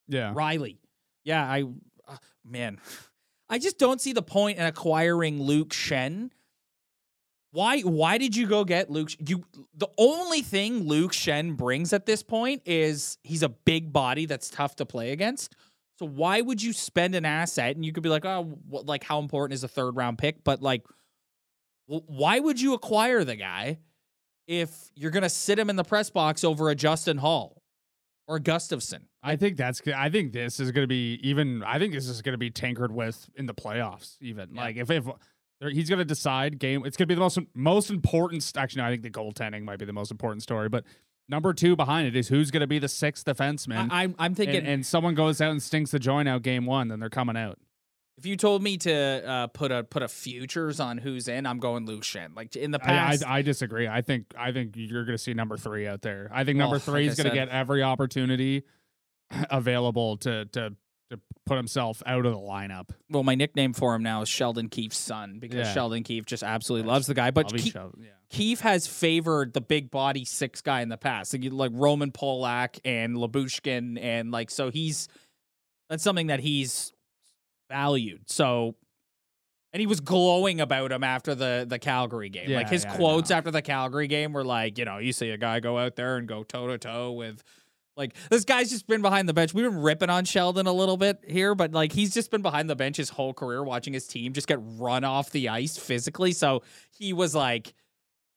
Yeah. 0.07 0.33
Rielly. 0.33 0.77
Yeah, 1.25 1.43
I 1.43 1.63
uh, 2.07 2.17
man, 2.45 2.79
I 3.49 3.59
just 3.59 3.77
don't 3.77 3.99
see 3.99 4.13
the 4.13 4.21
point 4.21 4.59
in 4.59 4.65
acquiring 4.65 5.41
Luke 5.43 5.71
Schenn. 5.71 6.29
Why 7.53 7.81
why 7.81 8.17
did 8.17 8.35
you 8.35 8.47
go 8.47 8.65
get 8.65 8.89
Luke 8.89 9.11
you 9.29 9.43
the 9.75 9.87
only 9.99 10.41
thing 10.41 10.87
Luke 10.87 11.11
Schenn 11.11 11.55
brings 11.55 11.93
at 11.93 12.07
this 12.07 12.23
point 12.23 12.63
is 12.65 13.19
he's 13.23 13.43
a 13.43 13.49
big 13.49 13.93
body 13.93 14.25
that's 14.25 14.49
tough 14.49 14.75
to 14.77 14.87
play 14.87 15.11
against. 15.11 15.55
So 15.99 16.07
why 16.07 16.41
would 16.41 16.63
you 16.63 16.73
spend 16.73 17.13
an 17.13 17.25
asset 17.25 17.75
and 17.75 17.85
you 17.85 17.93
could 17.93 18.01
be 18.01 18.09
like, 18.09 18.25
"Oh, 18.25 18.57
what, 18.67 18.87
like 18.87 19.03
how 19.03 19.19
important 19.19 19.53
is 19.53 19.63
a 19.63 19.67
third 19.67 19.95
round 19.95 20.17
pick?" 20.17 20.43
But 20.43 20.63
like 20.63 20.83
why 21.85 22.39
would 22.39 22.59
you 22.59 22.73
acquire 22.73 23.23
the 23.23 23.35
guy 23.35 23.77
if 24.47 24.89
you're 24.95 25.11
going 25.11 25.23
to 25.23 25.29
sit 25.29 25.59
him 25.59 25.69
in 25.69 25.75
the 25.75 25.83
press 25.83 26.09
box 26.09 26.43
over 26.43 26.69
a 26.69 26.75
Justin 26.75 27.17
Holl 27.17 27.61
or 28.27 28.39
Gustafsson? 28.39 29.01
I 29.21 29.35
think 29.35 29.57
that's. 29.57 29.81
I 29.95 30.09
think 30.09 30.33
this 30.33 30.59
is 30.59 30.71
going 30.71 30.83
to 30.83 30.87
be 30.87 31.19
even. 31.21 31.63
I 31.63 31.77
think 31.77 31.93
this 31.93 32.07
is 32.07 32.21
going 32.21 32.33
to 32.33 32.37
be 32.39 32.49
tankered 32.49 32.91
with 32.91 33.29
in 33.35 33.45
the 33.45 33.53
playoffs. 33.53 34.17
Even 34.21 34.55
Yeah. 34.55 34.61
like 34.61 34.77
if 34.77 34.89
if 34.89 35.05
he's 35.61 35.89
going 35.89 35.99
to 35.99 36.05
decide 36.05 36.59
game, 36.59 36.85
it's 36.85 36.97
going 36.97 37.07
to 37.07 37.11
be 37.11 37.15
the 37.15 37.21
most 37.21 37.39
most 37.53 37.89
important. 37.89 38.43
st- 38.43 38.61
Actually, 38.61 38.81
no, 38.81 38.87
I 38.87 38.91
think 38.91 39.03
the 39.03 39.09
goaltending 39.09 39.63
might 39.63 39.79
be 39.79 39.85
the 39.85 39.93
most 39.93 40.11
important 40.11 40.43
story. 40.43 40.69
But 40.69 40.83
number 41.29 41.53
two 41.53 41.75
behind 41.75 42.07
it 42.07 42.15
is 42.15 42.27
who's 42.27 42.51
going 42.51 42.61
to 42.61 42.67
be 42.67 42.79
the 42.79 42.87
sixth 42.87 43.25
defenseman. 43.25 43.89
I, 43.91 44.03
I'm 44.03 44.15
I'm 44.19 44.35
thinking 44.35 44.57
and, 44.57 44.67
and 44.67 44.85
someone 44.85 45.15
goes 45.15 45.41
out 45.41 45.51
and 45.51 45.61
stinks 45.61 45.91
the 45.91 45.99
joint 45.99 46.27
out 46.27 46.41
game 46.41 46.65
one, 46.65 46.89
then 46.89 46.99
they're 46.99 47.09
coming 47.09 47.37
out. 47.37 47.59
If 48.17 48.27
you 48.27 48.37
told 48.37 48.61
me 48.61 48.77
to 48.77 48.93
uh, 49.27 49.47
put 49.47 49.71
a 49.71 49.83
put 49.83 50.03
a 50.03 50.07
futures 50.07 50.79
on 50.79 50.99
who's 50.99 51.27
in, 51.27 51.47
I'm 51.47 51.59
going 51.59 51.85
Luke 51.85 52.03
Schenn. 52.03 52.35
Like 52.35 52.55
in 52.55 52.71
the 52.71 52.79
I, 52.81 52.85
I, 52.85 52.87
past, 52.87 53.27
I 53.27 53.41
disagree. 53.41 53.87
I 53.87 54.01
think 54.01 54.33
I 54.37 54.51
think 54.51 54.73
you're 54.75 55.03
going 55.03 55.17
to 55.17 55.23
see 55.23 55.33
number 55.33 55.57
three 55.57 55.87
out 55.87 56.03
there. 56.03 56.29
I 56.31 56.43
think 56.43 56.57
number 56.57 56.75
like 56.75 56.83
three 56.83 57.05
I 57.05 57.11
is 57.11 57.17
going 57.17 57.29
to 57.29 57.35
get 57.35 57.49
every 57.49 57.81
opportunity 57.81 58.63
available 59.49 60.17
to 60.17 60.45
to 60.45 60.75
to 61.13 61.21
put 61.45 61.57
himself 61.57 62.01
out 62.05 62.25
of 62.25 62.33
the 62.33 62.39
lineup. 62.39 62.89
well, 63.09 63.23
my 63.23 63.35
nickname 63.35 63.73
for 63.73 63.95
him 63.95 64.03
now 64.03 64.21
is 64.21 64.29
Sheldon 64.29 64.69
Keefe's 64.69 64.97
son 64.97 65.39
because 65.39 65.67
Yeah. 65.67 65.73
Sheldon 65.73 66.03
Keefe 66.03 66.25
just 66.25 66.43
absolutely 66.43 66.87
loves 66.87 67.07
the 67.07 67.13
guy. 67.13 67.31
But 67.31 67.53
Keefe, 67.53 67.75
yeah. 67.75 68.09
Keefe 68.29 68.61
has 68.61 68.87
favored 68.87 69.53
the 69.53 69.61
big 69.61 69.91
body 69.91 70.25
six 70.25 70.61
guy 70.61 70.81
in 70.81 70.89
the 70.89 70.97
past, 70.97 71.33
like, 71.33 71.51
like 71.51 71.71
Roman 71.73 72.11
Polak 72.11 72.79
and 72.85 73.15
Lyubushkin, 73.15 73.99
and 74.01 74.31
like 74.31 74.49
so 74.51 74.69
he's 74.71 75.07
that's 75.89 76.03
something 76.03 76.27
that 76.27 76.39
he's 76.39 76.91
valued. 77.69 78.29
So. 78.29 78.75
And 79.71 79.79
he 79.79 79.87
was 79.87 80.01
glowing 80.01 80.61
about 80.61 80.91
him 80.91 81.03
after 81.03 81.33
the 81.33 81.65
the 81.67 81.79
Calgary 81.79 82.29
game. 82.29 82.51
like 82.51 82.69
his 82.69 82.83
yeah, 82.83 82.95
quotes 82.95 83.31
after 83.31 83.49
the 83.49 83.63
Calgary 83.63 84.05
game 84.07 84.31
were 84.31 84.43
like, 84.43 84.77
you 84.77 84.85
know, 84.85 84.99
you 84.99 85.11
see 85.11 85.31
a 85.31 85.37
guy 85.37 85.59
go 85.61 85.79
out 85.79 85.95
there 85.95 86.17
and 86.17 86.27
go 86.27 86.43
toe 86.43 86.67
to 86.67 86.77
toe 86.77 87.11
with 87.11 87.43
like 87.95 88.15
this 88.29 88.43
guy's 88.43 88.69
just 88.69 88.87
been 88.87 89.01
behind 89.01 89.29
the 89.29 89.33
bench. 89.33 89.53
We've 89.53 89.65
been 89.65 89.81
ripping 89.81 90.09
on 90.09 90.25
Sheldon 90.25 90.67
a 90.67 90.73
little 90.73 90.97
bit 90.97 91.19
here, 91.27 91.53
but 91.55 91.71
like 91.71 91.91
he's 91.91 92.13
just 92.13 92.31
been 92.31 92.41
behind 92.41 92.69
the 92.69 92.75
bench 92.75 92.97
his 92.97 93.09
whole 93.09 93.33
career 93.33 93.63
watching 93.63 93.93
his 93.93 94.07
team 94.07 94.33
just 94.33 94.47
get 94.47 94.59
run 94.61 95.03
off 95.03 95.31
the 95.31 95.49
ice 95.49 95.77
physically. 95.77 96.31
So 96.31 96.63
he 96.97 97.13
was 97.13 97.35
like 97.35 97.73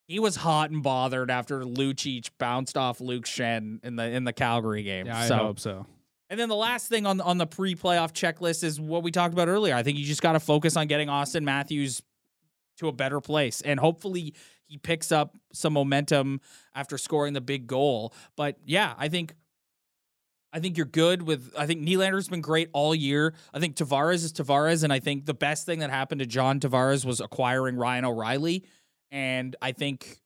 he 0.06 0.18
was 0.18 0.36
hot 0.36 0.70
and 0.70 0.82
bothered 0.82 1.30
after 1.30 1.62
Lucic 1.62 2.30
bounced 2.38 2.76
off 2.76 3.00
Luke 3.00 3.24
Schenn 3.24 3.82
in 3.84 3.96
the 3.96 4.04
in 4.04 4.24
the 4.24 4.32
Calgary 4.32 4.82
game. 4.82 5.06
Yeah, 5.06 5.18
I 5.18 5.26
so 5.26 5.36
hope 5.36 5.58
so. 5.58 5.86
and 6.30 6.38
then 6.38 6.48
the 6.48 6.54
last 6.54 6.88
thing 6.88 7.06
on 7.06 7.20
on 7.20 7.38
the 7.38 7.46
pre-playoff 7.46 8.12
checklist 8.12 8.62
is 8.62 8.78
what 8.80 9.02
we 9.02 9.10
talked 9.10 9.32
about 9.32 9.48
earlier. 9.48 9.74
I 9.74 9.82
think 9.82 9.98
you 9.98 10.04
just 10.04 10.22
got 10.22 10.32
to 10.32 10.40
focus 10.40 10.76
on 10.76 10.86
getting 10.86 11.08
Auston 11.08 11.42
Matthews 11.42 12.02
to 12.78 12.88
a 12.88 12.92
better 12.92 13.20
place, 13.22 13.62
and 13.62 13.80
hopefully 13.80 14.34
he 14.66 14.76
picks 14.76 15.10
up 15.10 15.34
some 15.52 15.72
momentum 15.72 16.40
after 16.74 16.98
scoring 16.98 17.32
the 17.32 17.40
big 17.40 17.66
goal. 17.66 18.12
But 18.36 18.58
yeah, 18.66 18.94
I 18.98 19.08
think. 19.08 19.34
I 20.52 20.60
think 20.60 20.76
you're 20.76 20.86
good 20.86 21.22
with. 21.22 21.52
I 21.56 21.66
think 21.66 21.82
Nylander's 21.82 22.28
been 22.28 22.40
great 22.40 22.70
all 22.72 22.94
year. 22.94 23.34
I 23.52 23.60
think 23.60 23.76
Tavares 23.76 24.24
is 24.24 24.32
Tavares, 24.32 24.84
and 24.84 24.92
I 24.92 25.00
think 25.00 25.26
the 25.26 25.34
best 25.34 25.66
thing 25.66 25.80
that 25.80 25.90
happened 25.90 26.20
to 26.20 26.26
John 26.26 26.60
Tavares 26.60 27.04
was 27.04 27.20
acquiring 27.20 27.76
Ryan 27.76 28.04
O'Reilly. 28.04 28.64
And 29.10 29.54
I 29.60 29.72
think 29.72 30.20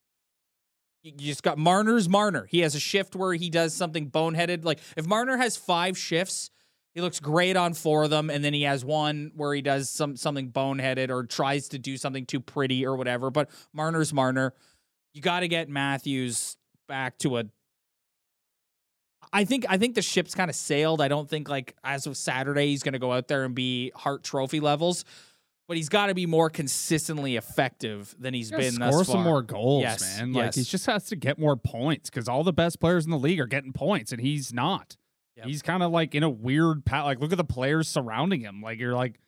you 1.02 1.12
just 1.12 1.42
got 1.42 1.58
Marner's 1.58 2.08
Marner. 2.08 2.46
He 2.46 2.60
has 2.60 2.74
a 2.74 2.80
shift 2.80 3.16
where 3.16 3.34
he 3.34 3.50
does 3.50 3.74
something 3.74 4.10
boneheaded. 4.10 4.64
Like 4.64 4.80
if 4.96 5.06
Marner 5.06 5.36
has 5.36 5.56
five 5.56 5.96
shifts, 5.96 6.50
he 6.94 7.00
looks 7.00 7.20
great 7.20 7.56
on 7.56 7.74
four 7.74 8.04
of 8.04 8.10
them, 8.10 8.30
and 8.30 8.44
then 8.44 8.52
he 8.52 8.62
has 8.62 8.84
one 8.84 9.32
where 9.36 9.54
he 9.54 9.62
does 9.62 9.88
some 9.88 10.16
something 10.16 10.50
boneheaded 10.50 11.10
or 11.10 11.24
tries 11.24 11.68
to 11.68 11.78
do 11.78 11.96
something 11.96 12.26
too 12.26 12.40
pretty 12.40 12.84
or 12.84 12.96
whatever. 12.96 13.30
But 13.30 13.50
Marner's 13.72 14.12
Marner. 14.12 14.54
You 15.12 15.20
got 15.20 15.40
to 15.40 15.48
get 15.48 15.68
Matthews 15.68 16.56
back 16.88 17.18
to 17.18 17.38
a. 17.38 17.44
I 19.32 19.44
think 19.44 19.64
I 19.68 19.78
think 19.78 19.94
the 19.94 20.02
ship's 20.02 20.34
kind 20.34 20.50
of 20.50 20.56
sailed. 20.56 21.00
I 21.00 21.08
don't 21.08 21.28
think 21.28 21.48
like 21.48 21.76
as 21.84 22.06
of 22.06 22.16
Saturday 22.16 22.68
he's 22.68 22.82
going 22.82 22.94
to 22.94 22.98
go 22.98 23.12
out 23.12 23.28
there 23.28 23.44
and 23.44 23.54
be 23.54 23.92
Hart 23.94 24.24
Trophy 24.24 24.60
levels, 24.60 25.04
but 25.68 25.76
he's 25.76 25.88
got 25.88 26.06
to 26.06 26.14
be 26.14 26.26
more 26.26 26.50
consistently 26.50 27.36
effective 27.36 28.14
than 28.18 28.34
he's 28.34 28.50
been 28.50 28.72
score 28.72 29.04
some 29.04 29.22
more 29.22 29.42
goals, 29.42 29.82
Yes, 29.82 30.18
man. 30.18 30.32
Like 30.32 30.54
he 30.54 30.64
just 30.64 30.86
has 30.86 31.04
to 31.06 31.16
get 31.16 31.38
more 31.38 31.56
points 31.56 32.10
because 32.10 32.28
all 32.28 32.42
the 32.42 32.52
best 32.52 32.80
players 32.80 33.04
in 33.04 33.10
the 33.12 33.18
league 33.18 33.40
are 33.40 33.46
getting 33.46 33.72
points, 33.72 34.10
and 34.10 34.20
he's 34.20 34.52
not. 34.52 34.96
Yep. 35.36 35.46
He's 35.46 35.62
kind 35.62 35.82
of 35.82 35.92
like 35.92 36.14
in 36.14 36.24
a 36.24 36.28
weird 36.30 36.84
pat. 36.84 37.04
Like 37.04 37.20
look 37.20 37.30
at 37.30 37.38
the 37.38 37.44
players 37.44 37.88
surrounding 37.88 38.40
him. 38.40 38.60
Like 38.60 38.80
you're 38.80 38.96
like, 38.96 39.20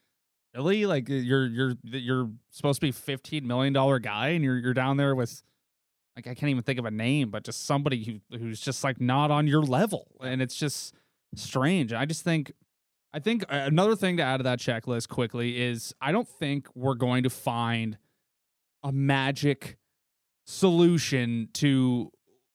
really? 0.52 0.84
Like 0.84 1.08
you're 1.08 1.46
you're 1.46 1.74
you're 1.84 2.30
supposed 2.50 2.80
to 2.80 2.86
be 2.86 2.92
fifteen 2.92 3.46
million 3.46 3.72
dollar 3.72 4.00
guy, 4.00 4.30
and 4.30 4.42
you're 4.42 4.58
you're 4.58 4.74
down 4.74 4.96
there 4.96 5.14
with. 5.14 5.44
Like 6.16 6.26
I 6.26 6.34
can't 6.34 6.50
even 6.50 6.62
think 6.62 6.78
of 6.78 6.84
a 6.84 6.90
name, 6.90 7.30
but 7.30 7.44
just 7.44 7.66
somebody 7.66 8.04
who 8.30 8.38
who's 8.38 8.60
just 8.60 8.84
like 8.84 9.00
not 9.00 9.30
on 9.30 9.46
your 9.46 9.62
level, 9.62 10.08
and 10.20 10.42
it's 10.42 10.56
just 10.56 10.94
strange. 11.34 11.92
I 11.92 12.04
just 12.04 12.22
think 12.22 12.52
I 13.14 13.18
think 13.18 13.44
uh, 13.44 13.62
another 13.66 13.96
thing 13.96 14.16
to 14.18 14.22
add 14.22 14.38
to 14.38 14.42
that 14.44 14.58
checklist 14.58 15.08
quickly 15.08 15.60
is 15.60 15.94
I 16.00 16.12
don't 16.12 16.28
think 16.28 16.68
we're 16.74 16.94
going 16.94 17.22
to 17.24 17.30
find 17.30 17.98
a 18.82 18.92
magic 18.92 19.76
solution 20.46 21.48
to 21.54 22.10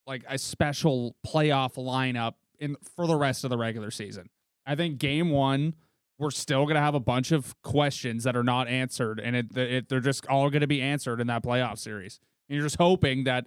like 0.05 0.23
a 0.27 0.37
special 0.37 1.15
playoff 1.25 1.75
lineup 1.75 2.33
in 2.59 2.75
for 2.95 3.07
the 3.07 3.15
rest 3.15 3.43
of 3.43 3.49
the 3.49 3.57
regular 3.57 3.91
season. 3.91 4.29
I 4.65 4.75
think 4.75 4.97
game 4.97 5.29
one, 5.29 5.75
we're 6.17 6.31
still 6.31 6.63
going 6.63 6.75
to 6.75 6.81
have 6.81 6.95
a 6.95 6.99
bunch 6.99 7.31
of 7.31 7.59
questions 7.61 8.23
that 8.23 8.35
are 8.35 8.43
not 8.43 8.67
answered, 8.67 9.19
and 9.19 9.35
it, 9.35 9.55
it 9.55 9.89
they're 9.89 9.99
just 9.99 10.25
all 10.27 10.49
going 10.49 10.61
to 10.61 10.67
be 10.67 10.81
answered 10.81 11.21
in 11.21 11.27
that 11.27 11.43
playoff 11.43 11.77
series. 11.77 12.19
And 12.49 12.55
you're 12.55 12.65
just 12.65 12.77
hoping 12.77 13.25
that 13.25 13.45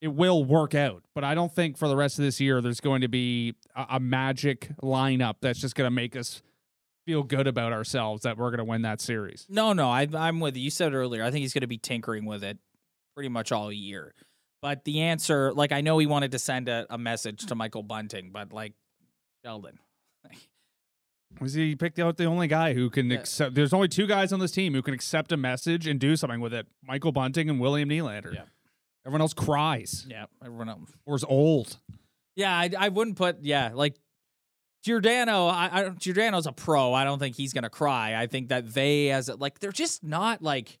it 0.00 0.08
will 0.08 0.44
work 0.44 0.74
out. 0.74 1.04
But 1.14 1.24
I 1.24 1.34
don't 1.34 1.54
think 1.54 1.78
for 1.78 1.88
the 1.88 1.96
rest 1.96 2.18
of 2.18 2.24
this 2.24 2.40
year 2.40 2.60
there's 2.60 2.80
going 2.80 3.02
to 3.02 3.08
be 3.08 3.54
a, 3.76 3.86
a 3.90 4.00
magic 4.00 4.70
lineup 4.82 5.36
that's 5.40 5.60
just 5.60 5.74
going 5.74 5.86
to 5.86 5.94
make 5.94 6.16
us 6.16 6.42
feel 7.06 7.22
good 7.22 7.46
about 7.46 7.72
ourselves 7.72 8.22
that 8.22 8.36
we're 8.36 8.50
going 8.50 8.58
to 8.58 8.64
win 8.64 8.82
that 8.82 9.00
series. 9.00 9.46
No, 9.48 9.72
no, 9.72 9.88
I, 9.88 10.08
I'm 10.14 10.40
with 10.40 10.56
you. 10.56 10.62
You 10.64 10.70
said 10.70 10.94
earlier. 10.94 11.24
I 11.24 11.30
think 11.30 11.42
he's 11.42 11.52
going 11.52 11.62
to 11.62 11.66
be 11.68 11.78
tinkering 11.78 12.24
with 12.24 12.44
it 12.44 12.58
pretty 13.14 13.28
much 13.28 13.52
all 13.52 13.72
year. 13.72 14.14
But 14.60 14.84
the 14.84 15.00
answer, 15.02 15.52
like, 15.52 15.72
I 15.72 15.80
know 15.80 15.98
he 15.98 16.06
wanted 16.06 16.32
to 16.32 16.38
send 16.38 16.68
a, 16.68 16.86
a 16.88 16.98
message 16.98 17.46
to 17.46 17.54
Michael 17.54 17.82
Bunting, 17.82 18.30
but 18.32 18.52
like, 18.52 18.74
Sheldon. 19.44 19.78
Was 21.40 21.54
he 21.54 21.74
picked 21.74 21.98
out 21.98 22.16
the 22.16 22.24
only 22.24 22.46
guy 22.46 22.74
who 22.74 22.88
can 22.90 23.10
Yeah. 23.10 23.18
accept? 23.18 23.54
There's 23.54 23.72
only 23.72 23.88
two 23.88 24.06
guys 24.06 24.32
on 24.32 24.38
this 24.40 24.52
team 24.52 24.74
who 24.74 24.82
can 24.82 24.94
accept 24.94 25.32
a 25.32 25.36
message 25.36 25.86
and 25.86 25.98
do 25.98 26.14
something 26.16 26.40
with 26.40 26.54
it: 26.54 26.66
Michael 26.82 27.12
Bunting 27.12 27.50
and 27.50 27.60
William 27.60 27.88
Nylander. 27.88 28.34
Yeah. 28.34 28.42
Everyone 29.04 29.20
else 29.22 29.34
cries 29.34 30.06
Yeah, 30.08 30.26
everyone 30.44 30.68
else. 30.68 30.90
or 31.06 31.16
is 31.16 31.24
old. 31.24 31.78
Yeah, 32.36 32.56
I, 32.56 32.70
I 32.78 32.88
wouldn't 32.88 33.16
put. 33.16 33.38
Yeah, 33.42 33.72
like 33.74 33.96
Giordano. 34.84 35.46
I, 35.46 35.70
I 35.72 35.88
Giordano's 35.90 36.46
a 36.46 36.52
pro. 36.52 36.92
I 36.92 37.04
don't 37.04 37.18
think 37.18 37.36
he's 37.36 37.52
gonna 37.52 37.70
cry. 37.70 38.16
I 38.20 38.26
think 38.26 38.48
that 38.48 38.72
they, 38.74 39.10
as 39.10 39.28
a, 39.28 39.36
like, 39.36 39.58
they're 39.60 39.72
just 39.72 40.02
not 40.04 40.42
like. 40.42 40.78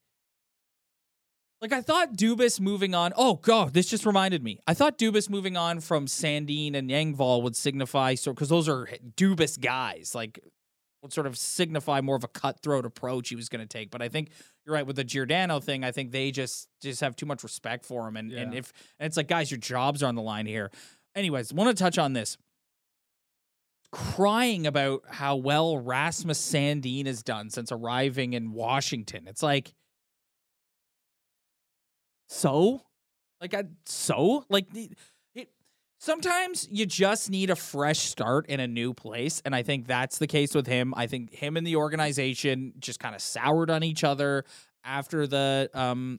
Like 1.62 1.72
I 1.72 1.80
thought, 1.80 2.14
Dubas 2.14 2.60
moving 2.60 2.92
on. 2.92 3.12
Oh 3.16 3.34
god, 3.34 3.72
this 3.72 3.88
just 3.88 4.04
reminded 4.04 4.42
me. 4.42 4.58
I 4.66 4.74
thought 4.74 4.98
Dubas 4.98 5.30
moving 5.30 5.56
on 5.56 5.78
from 5.78 6.06
Sandin 6.06 6.74
and 6.74 6.90
Engvall 6.90 7.42
would 7.44 7.54
signify 7.54 8.16
so 8.16 8.32
because 8.32 8.48
those 8.48 8.68
are 8.68 8.88
Dubas 9.16 9.60
guys. 9.60 10.12
Like 10.12 10.40
would 11.02 11.12
sort 11.12 11.26
of 11.26 11.38
signify 11.38 12.00
more 12.00 12.16
of 12.16 12.24
a 12.24 12.28
cutthroat 12.28 12.84
approach 12.84 13.28
he 13.28 13.36
was 13.36 13.48
going 13.48 13.60
to 13.60 13.66
take. 13.66 13.90
But 13.90 14.02
I 14.02 14.08
think 14.08 14.30
you're 14.64 14.74
right 14.74 14.86
with 14.86 14.96
the 14.96 15.04
Giordano 15.04 15.60
thing. 15.60 15.84
I 15.84 15.92
think 15.92 16.10
they 16.10 16.32
just 16.32 16.68
just 16.80 17.00
have 17.00 17.14
too 17.14 17.26
much 17.26 17.44
respect 17.44 17.86
for 17.86 18.08
him, 18.08 18.16
and 18.16 18.32
and 18.32 18.54
if 18.54 18.72
and 18.98 19.06
it's 19.06 19.16
like 19.16 19.28
guys, 19.28 19.50
your 19.50 19.58
jobs 19.58 20.02
are 20.02 20.06
on 20.06 20.16
the 20.16 20.22
line 20.22 20.46
here. 20.46 20.72
Anyways, 21.14 21.52
want 21.52 21.76
to 21.76 21.80
touch 21.80 21.96
on 21.96 22.12
this. 22.12 22.38
Crying 23.92 24.66
about 24.66 25.02
how 25.08 25.36
well 25.36 25.78
Rasmus 25.78 26.40
Sandin 26.40 27.06
has 27.06 27.22
done 27.22 27.50
since 27.50 27.70
arriving 27.70 28.32
in 28.32 28.52
Washington. 28.52 29.28
It's 29.28 29.42
like, 29.42 29.74
so, 32.32 32.80
like, 33.42 33.52
I, 33.52 33.64
so, 33.84 34.46
like, 34.48 34.66
it. 35.34 35.48
Sometimes 35.98 36.66
you 36.70 36.86
just 36.86 37.30
need 37.30 37.50
a 37.50 37.56
fresh 37.56 37.98
start 37.98 38.46
in 38.46 38.58
a 38.58 38.66
new 38.66 38.94
place, 38.94 39.42
and 39.44 39.54
I 39.54 39.62
think 39.62 39.86
that's 39.86 40.18
the 40.18 40.26
case 40.26 40.54
with 40.54 40.66
him. 40.66 40.94
I 40.96 41.06
think 41.06 41.32
him 41.32 41.58
and 41.58 41.66
the 41.66 41.76
organization 41.76 42.72
just 42.78 42.98
kind 43.00 43.14
of 43.14 43.20
soured 43.20 43.70
on 43.70 43.84
each 43.84 44.02
other 44.02 44.44
after 44.82 45.26
the 45.26 45.70
um 45.74 46.18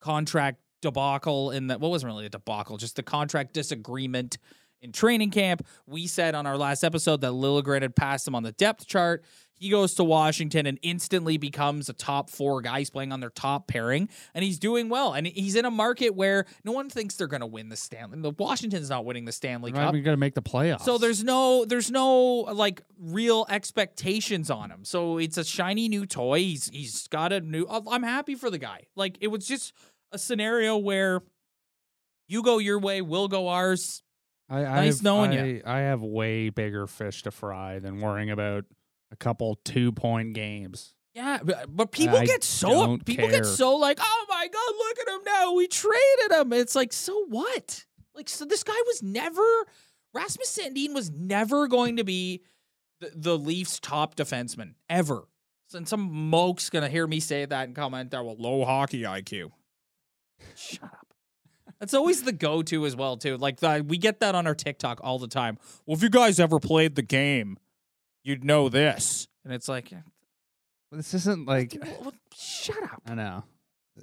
contract 0.00 0.58
debacle 0.82 1.50
in 1.50 1.68
that 1.68 1.80
what 1.80 1.90
wasn't 1.90 2.12
really 2.12 2.26
a 2.26 2.28
debacle, 2.28 2.76
just 2.76 2.96
the 2.96 3.02
contract 3.02 3.54
disagreement 3.54 4.36
in 4.82 4.92
training 4.92 5.30
camp. 5.30 5.66
We 5.86 6.06
said 6.06 6.34
on 6.34 6.46
our 6.46 6.56
last 6.56 6.84
episode 6.84 7.20
that 7.22 7.32
Liljegren 7.32 7.82
had 7.82 7.96
passed 7.96 8.26
him 8.26 8.34
on 8.34 8.42
the 8.42 8.52
depth 8.52 8.86
chart. 8.86 9.24
He 9.58 9.70
goes 9.70 9.94
to 9.94 10.04
Washington 10.04 10.66
and 10.66 10.78
instantly 10.82 11.38
becomes 11.38 11.88
a 11.88 11.94
top 11.94 12.28
four 12.28 12.60
guy. 12.60 12.80
He's 12.80 12.90
playing 12.90 13.10
on 13.10 13.20
their 13.20 13.30
top 13.30 13.68
pairing, 13.68 14.10
and 14.34 14.44
he's 14.44 14.58
doing 14.58 14.90
well. 14.90 15.14
And 15.14 15.26
he's 15.26 15.56
in 15.56 15.64
a 15.64 15.70
market 15.70 16.14
where 16.14 16.44
no 16.62 16.72
one 16.72 16.90
thinks 16.90 17.16
they're 17.16 17.26
going 17.26 17.40
to 17.40 17.46
win 17.46 17.70
the 17.70 17.76
Stanley. 17.76 18.20
The 18.20 18.32
Washington's 18.32 18.90
not 18.90 19.06
winning 19.06 19.24
the 19.24 19.32
Stanley 19.32 19.72
We're 19.72 19.78
not 19.78 19.86
Cup. 19.86 19.94
even 19.94 20.04
going 20.04 20.12
to 20.12 20.20
make 20.20 20.34
the 20.34 20.42
playoffs. 20.42 20.82
So 20.82 20.98
there's 20.98 21.24
no 21.24 21.64
there's 21.64 21.90
no 21.90 22.12
like 22.52 22.82
real 23.00 23.46
expectations 23.48 24.50
on 24.50 24.70
him. 24.70 24.84
So 24.84 25.16
it's 25.16 25.38
a 25.38 25.44
shiny 25.44 25.88
new 25.88 26.04
toy. 26.04 26.40
He's 26.40 26.68
he's 26.68 27.08
got 27.08 27.32
a 27.32 27.40
new 27.40 27.66
I'm 27.66 28.02
happy 28.02 28.34
for 28.34 28.50
the 28.50 28.58
guy. 28.58 28.82
Like 28.94 29.16
it 29.22 29.28
was 29.28 29.46
just 29.48 29.72
a 30.12 30.18
scenario 30.18 30.76
where 30.76 31.22
you 32.28 32.42
go 32.42 32.58
your 32.58 32.78
way, 32.78 33.00
we'll 33.00 33.28
go 33.28 33.48
ours. 33.48 34.02
I, 34.48 34.60
I 34.60 34.62
nice 34.62 34.96
have, 34.96 35.02
knowing 35.02 35.32
I, 35.32 35.46
ya. 35.46 35.60
I 35.64 35.78
have 35.80 36.02
way 36.02 36.50
bigger 36.50 36.86
fish 36.86 37.22
to 37.24 37.30
fry 37.30 37.78
than 37.78 38.00
worrying 38.00 38.30
about 38.30 38.64
a 39.10 39.16
couple 39.16 39.58
two 39.64 39.92
point 39.92 40.34
games. 40.34 40.94
Yeah, 41.14 41.38
but, 41.42 41.74
but 41.74 41.92
people 41.92 42.18
I 42.18 42.26
get 42.26 42.44
so 42.44 42.98
people 42.98 43.28
care. 43.28 43.42
get 43.42 43.46
so 43.46 43.76
like, 43.76 43.98
"Oh 44.00 44.26
my 44.28 44.46
god, 44.46 44.74
look 44.78 44.98
at 45.00 45.14
him 45.14 45.24
now. 45.24 45.54
We 45.54 45.66
traded 45.66 46.32
him." 46.32 46.52
It's 46.52 46.74
like, 46.74 46.92
"So 46.92 47.24
what?" 47.28 47.84
Like 48.14 48.28
so 48.28 48.44
this 48.44 48.62
guy 48.62 48.76
was 48.86 49.02
never 49.02 49.42
Rasmus 50.14 50.58
Sandin 50.58 50.94
was 50.94 51.10
never 51.10 51.68
going 51.68 51.96
to 51.96 52.04
be 52.04 52.42
the, 53.00 53.12
the 53.14 53.38
Leafs 53.38 53.78
top 53.78 54.16
defenseman 54.16 54.74
ever. 54.88 55.24
And 55.74 55.86
some 55.86 56.30
moke's 56.30 56.70
gonna 56.70 56.88
hear 56.88 57.06
me 57.06 57.20
say 57.20 57.44
that 57.44 57.66
and 57.66 57.74
comment 57.76 58.10
there, 58.10 58.22
well, 58.22 58.36
low 58.38 58.64
hockey 58.64 59.02
IQ. 59.02 59.50
Shut 60.54 60.84
up. 60.84 61.05
That's 61.80 61.92
always 61.94 62.22
the 62.22 62.32
go-to 62.32 62.86
as 62.86 62.96
well, 62.96 63.16
too. 63.16 63.36
Like 63.36 63.58
the, 63.60 63.84
we 63.86 63.98
get 63.98 64.20
that 64.20 64.34
on 64.34 64.46
our 64.46 64.54
TikTok 64.54 65.00
all 65.04 65.18
the 65.18 65.28
time. 65.28 65.58
Well, 65.84 65.96
if 65.96 66.02
you 66.02 66.08
guys 66.10 66.40
ever 66.40 66.58
played 66.58 66.94
the 66.94 67.02
game, 67.02 67.58
you'd 68.24 68.44
know 68.44 68.68
this. 68.68 69.28
And 69.44 69.52
it's 69.52 69.68
like, 69.68 69.92
eh, 69.92 69.96
This 70.92 71.12
isn't 71.14 71.46
like 71.46 71.76
well, 71.80 71.96
well, 72.02 72.12
shut 72.34 72.82
up. 72.82 73.02
I 73.06 73.14
know. 73.14 73.44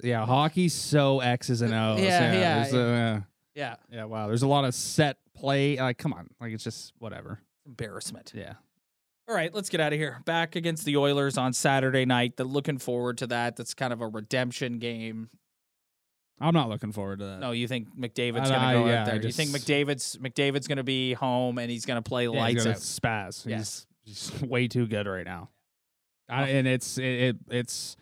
Yeah, 0.02 0.24
hockey's 0.26 0.72
so 0.74 1.20
X's 1.20 1.62
and 1.62 1.72
O's. 1.74 2.00
Yeah, 2.00 2.32
yeah, 2.32 2.62
there's 2.62 2.74
a- 2.74 3.26
Yeah, 3.54 3.76
yeah. 3.90 4.04
Wow. 4.04 4.26
There's 4.28 4.42
a 4.42 4.48
lot 4.48 4.64
of 4.64 4.74
set 4.74 5.18
play. 5.36 5.76
Like, 5.76 5.98
come 5.98 6.12
on. 6.12 6.28
Like, 6.40 6.52
it's 6.52 6.64
just 6.64 6.92
whatever. 6.98 7.40
embarrassment. 7.66 8.32
Yeah. 8.34 8.54
All 9.28 9.34
right, 9.34 9.54
let's 9.54 9.70
get 9.70 9.80
out 9.80 9.92
of 9.94 9.98
here. 9.98 10.20
Back 10.26 10.54
against 10.54 10.84
the 10.84 10.96
Oilers 10.98 11.38
on 11.38 11.52
Saturday 11.54 12.04
night. 12.04 12.36
They're 12.36 12.44
looking 12.44 12.76
forward 12.78 13.16
to 13.18 13.26
that. 13.28 13.56
That's 13.56 13.72
kind 13.72 13.92
of 13.92 14.00
a 14.02 14.06
redemption 14.06 14.78
game. 14.78 15.30
I'm 16.40 16.52
not 16.54 16.68
looking 16.68 16.92
forward 16.92 17.20
to 17.20 17.26
that. 17.26 17.40
No, 17.40 17.52
you 17.52 17.68
think 17.68 17.88
McDavid's 17.96 18.50
going 18.50 18.60
to 18.60 18.66
I- 18.66 18.72
go 18.74 18.86
yeah, 18.86 19.00
out 19.00 19.06
there? 19.06 19.14
I 19.14 19.18
You 19.18 19.30
think 19.32 19.50
McDavid's 19.50 20.16
McDavid's 20.16 20.66
going 20.66 20.78
to 20.78 20.82
be 20.84 21.12
home 21.14 21.58
and 21.58 21.70
he's 21.70 21.86
going 21.86 22.02
to 22.02 22.08
play 22.08 22.24
Yeah, 22.24 22.30
lights 22.30 22.64
he's 22.64 22.72
out? 22.74 22.76
spaz. 22.78 23.46
Yes. 23.46 23.86
He's, 24.02 24.30
he's 24.30 24.42
way 24.48 24.66
too 24.68 24.86
good 24.86 25.06
right 25.06 25.24
now. 25.24 25.50
I, 26.28 26.48
and 26.48 26.66
it's 26.66 26.98
it, 26.98 27.04
it 27.04 27.36
it's 27.50 27.96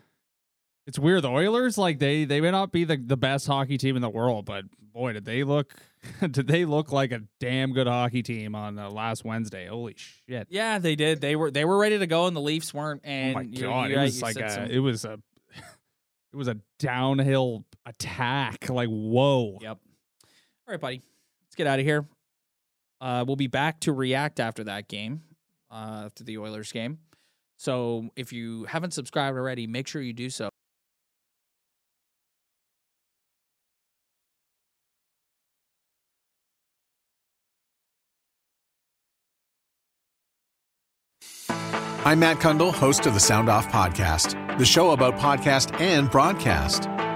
it's 0.87 0.99
weird. 0.99 1.23
The 1.23 1.31
Oilers 1.31 1.77
like 1.77 1.99
they 1.99 2.25
they 2.25 2.41
may 2.41 2.51
not 2.53 2.73
be 2.73 2.85
the, 2.85 2.97
the 2.97 3.17
best 3.17 3.47
hockey 3.47 3.77
team 3.79 3.97
in 3.97 4.03
the 4.03 4.09
world, 4.09 4.45
but 4.47 4.65
boy, 4.95 5.13
did 5.13 5.25
they 5.25 5.43
look 5.45 5.75
did 6.21 6.47
they 6.47 6.65
look 6.65 6.93
like 6.93 7.11
a 7.13 7.23
damn 7.41 7.73
good 7.73 7.87
hockey 7.89 8.23
team 8.23 8.55
on 8.55 8.79
uh, 8.79 8.89
last 8.91 9.25
Wednesday? 9.25 9.67
Holy 9.67 9.95
shit! 9.97 10.47
Yeah, 10.51 10.79
they 10.79 10.95
did. 10.95 11.21
They 11.21 11.35
were 11.37 11.51
they 11.51 11.65
were 11.65 11.77
ready 11.79 11.99
to 11.99 12.07
go, 12.07 12.27
and 12.27 12.37
the 12.37 12.41
Leafs 12.41 12.73
weren't. 12.73 13.01
And 13.05 13.37
oh 13.37 13.39
my 13.41 13.45
god, 13.45 13.91
you're 13.91 13.99
it 14.01 14.03
was 14.05 14.17
you 14.17 14.23
like 14.23 14.37
a 14.37 14.51
some- 14.51 14.71
it 14.71 14.79
was 14.79 15.05
a 15.05 15.19
it 16.33 16.37
was 16.37 16.47
a 16.49 16.57
downhill 16.79 17.65
attack. 17.87 18.69
Like 18.69 18.89
whoa. 18.89 19.59
Yep. 19.61 19.79
All 20.67 20.73
right, 20.73 20.81
buddy. 20.81 21.03
Let's 21.47 21.57
get 21.57 21.67
out 21.67 21.79
of 21.79 21.85
here. 21.85 22.07
Uh, 23.01 23.25
we'll 23.27 23.37
be 23.37 23.49
back 23.49 23.81
to 23.81 23.93
react 23.93 24.39
after 24.39 24.65
that 24.65 24.89
game, 24.89 25.23
uh, 25.71 26.05
after 26.07 26.23
the 26.23 26.39
Oilers 26.39 26.71
game. 26.71 26.99
So 27.59 28.11
if 28.17 28.33
you 28.33 28.65
haven't 28.65 28.93
subscribed 28.93 29.37
already, 29.37 29.67
make 29.67 29.87
sure 29.89 30.01
you 30.01 30.13
do 30.13 30.31
so. 30.31 30.49
I'm 42.05 42.19
Matt 42.19 42.39
Cundill, 42.39 42.73
host 42.73 43.07
of 43.07 43.15
the 43.15 43.21
Sound 43.21 43.49
Off 43.49 43.69
Podcast, 43.69 44.59
the 44.59 44.65
show 44.65 44.91
about 44.91 45.19
podcast 45.19 45.81
and 45.81 46.11
broadcast. 46.11 46.89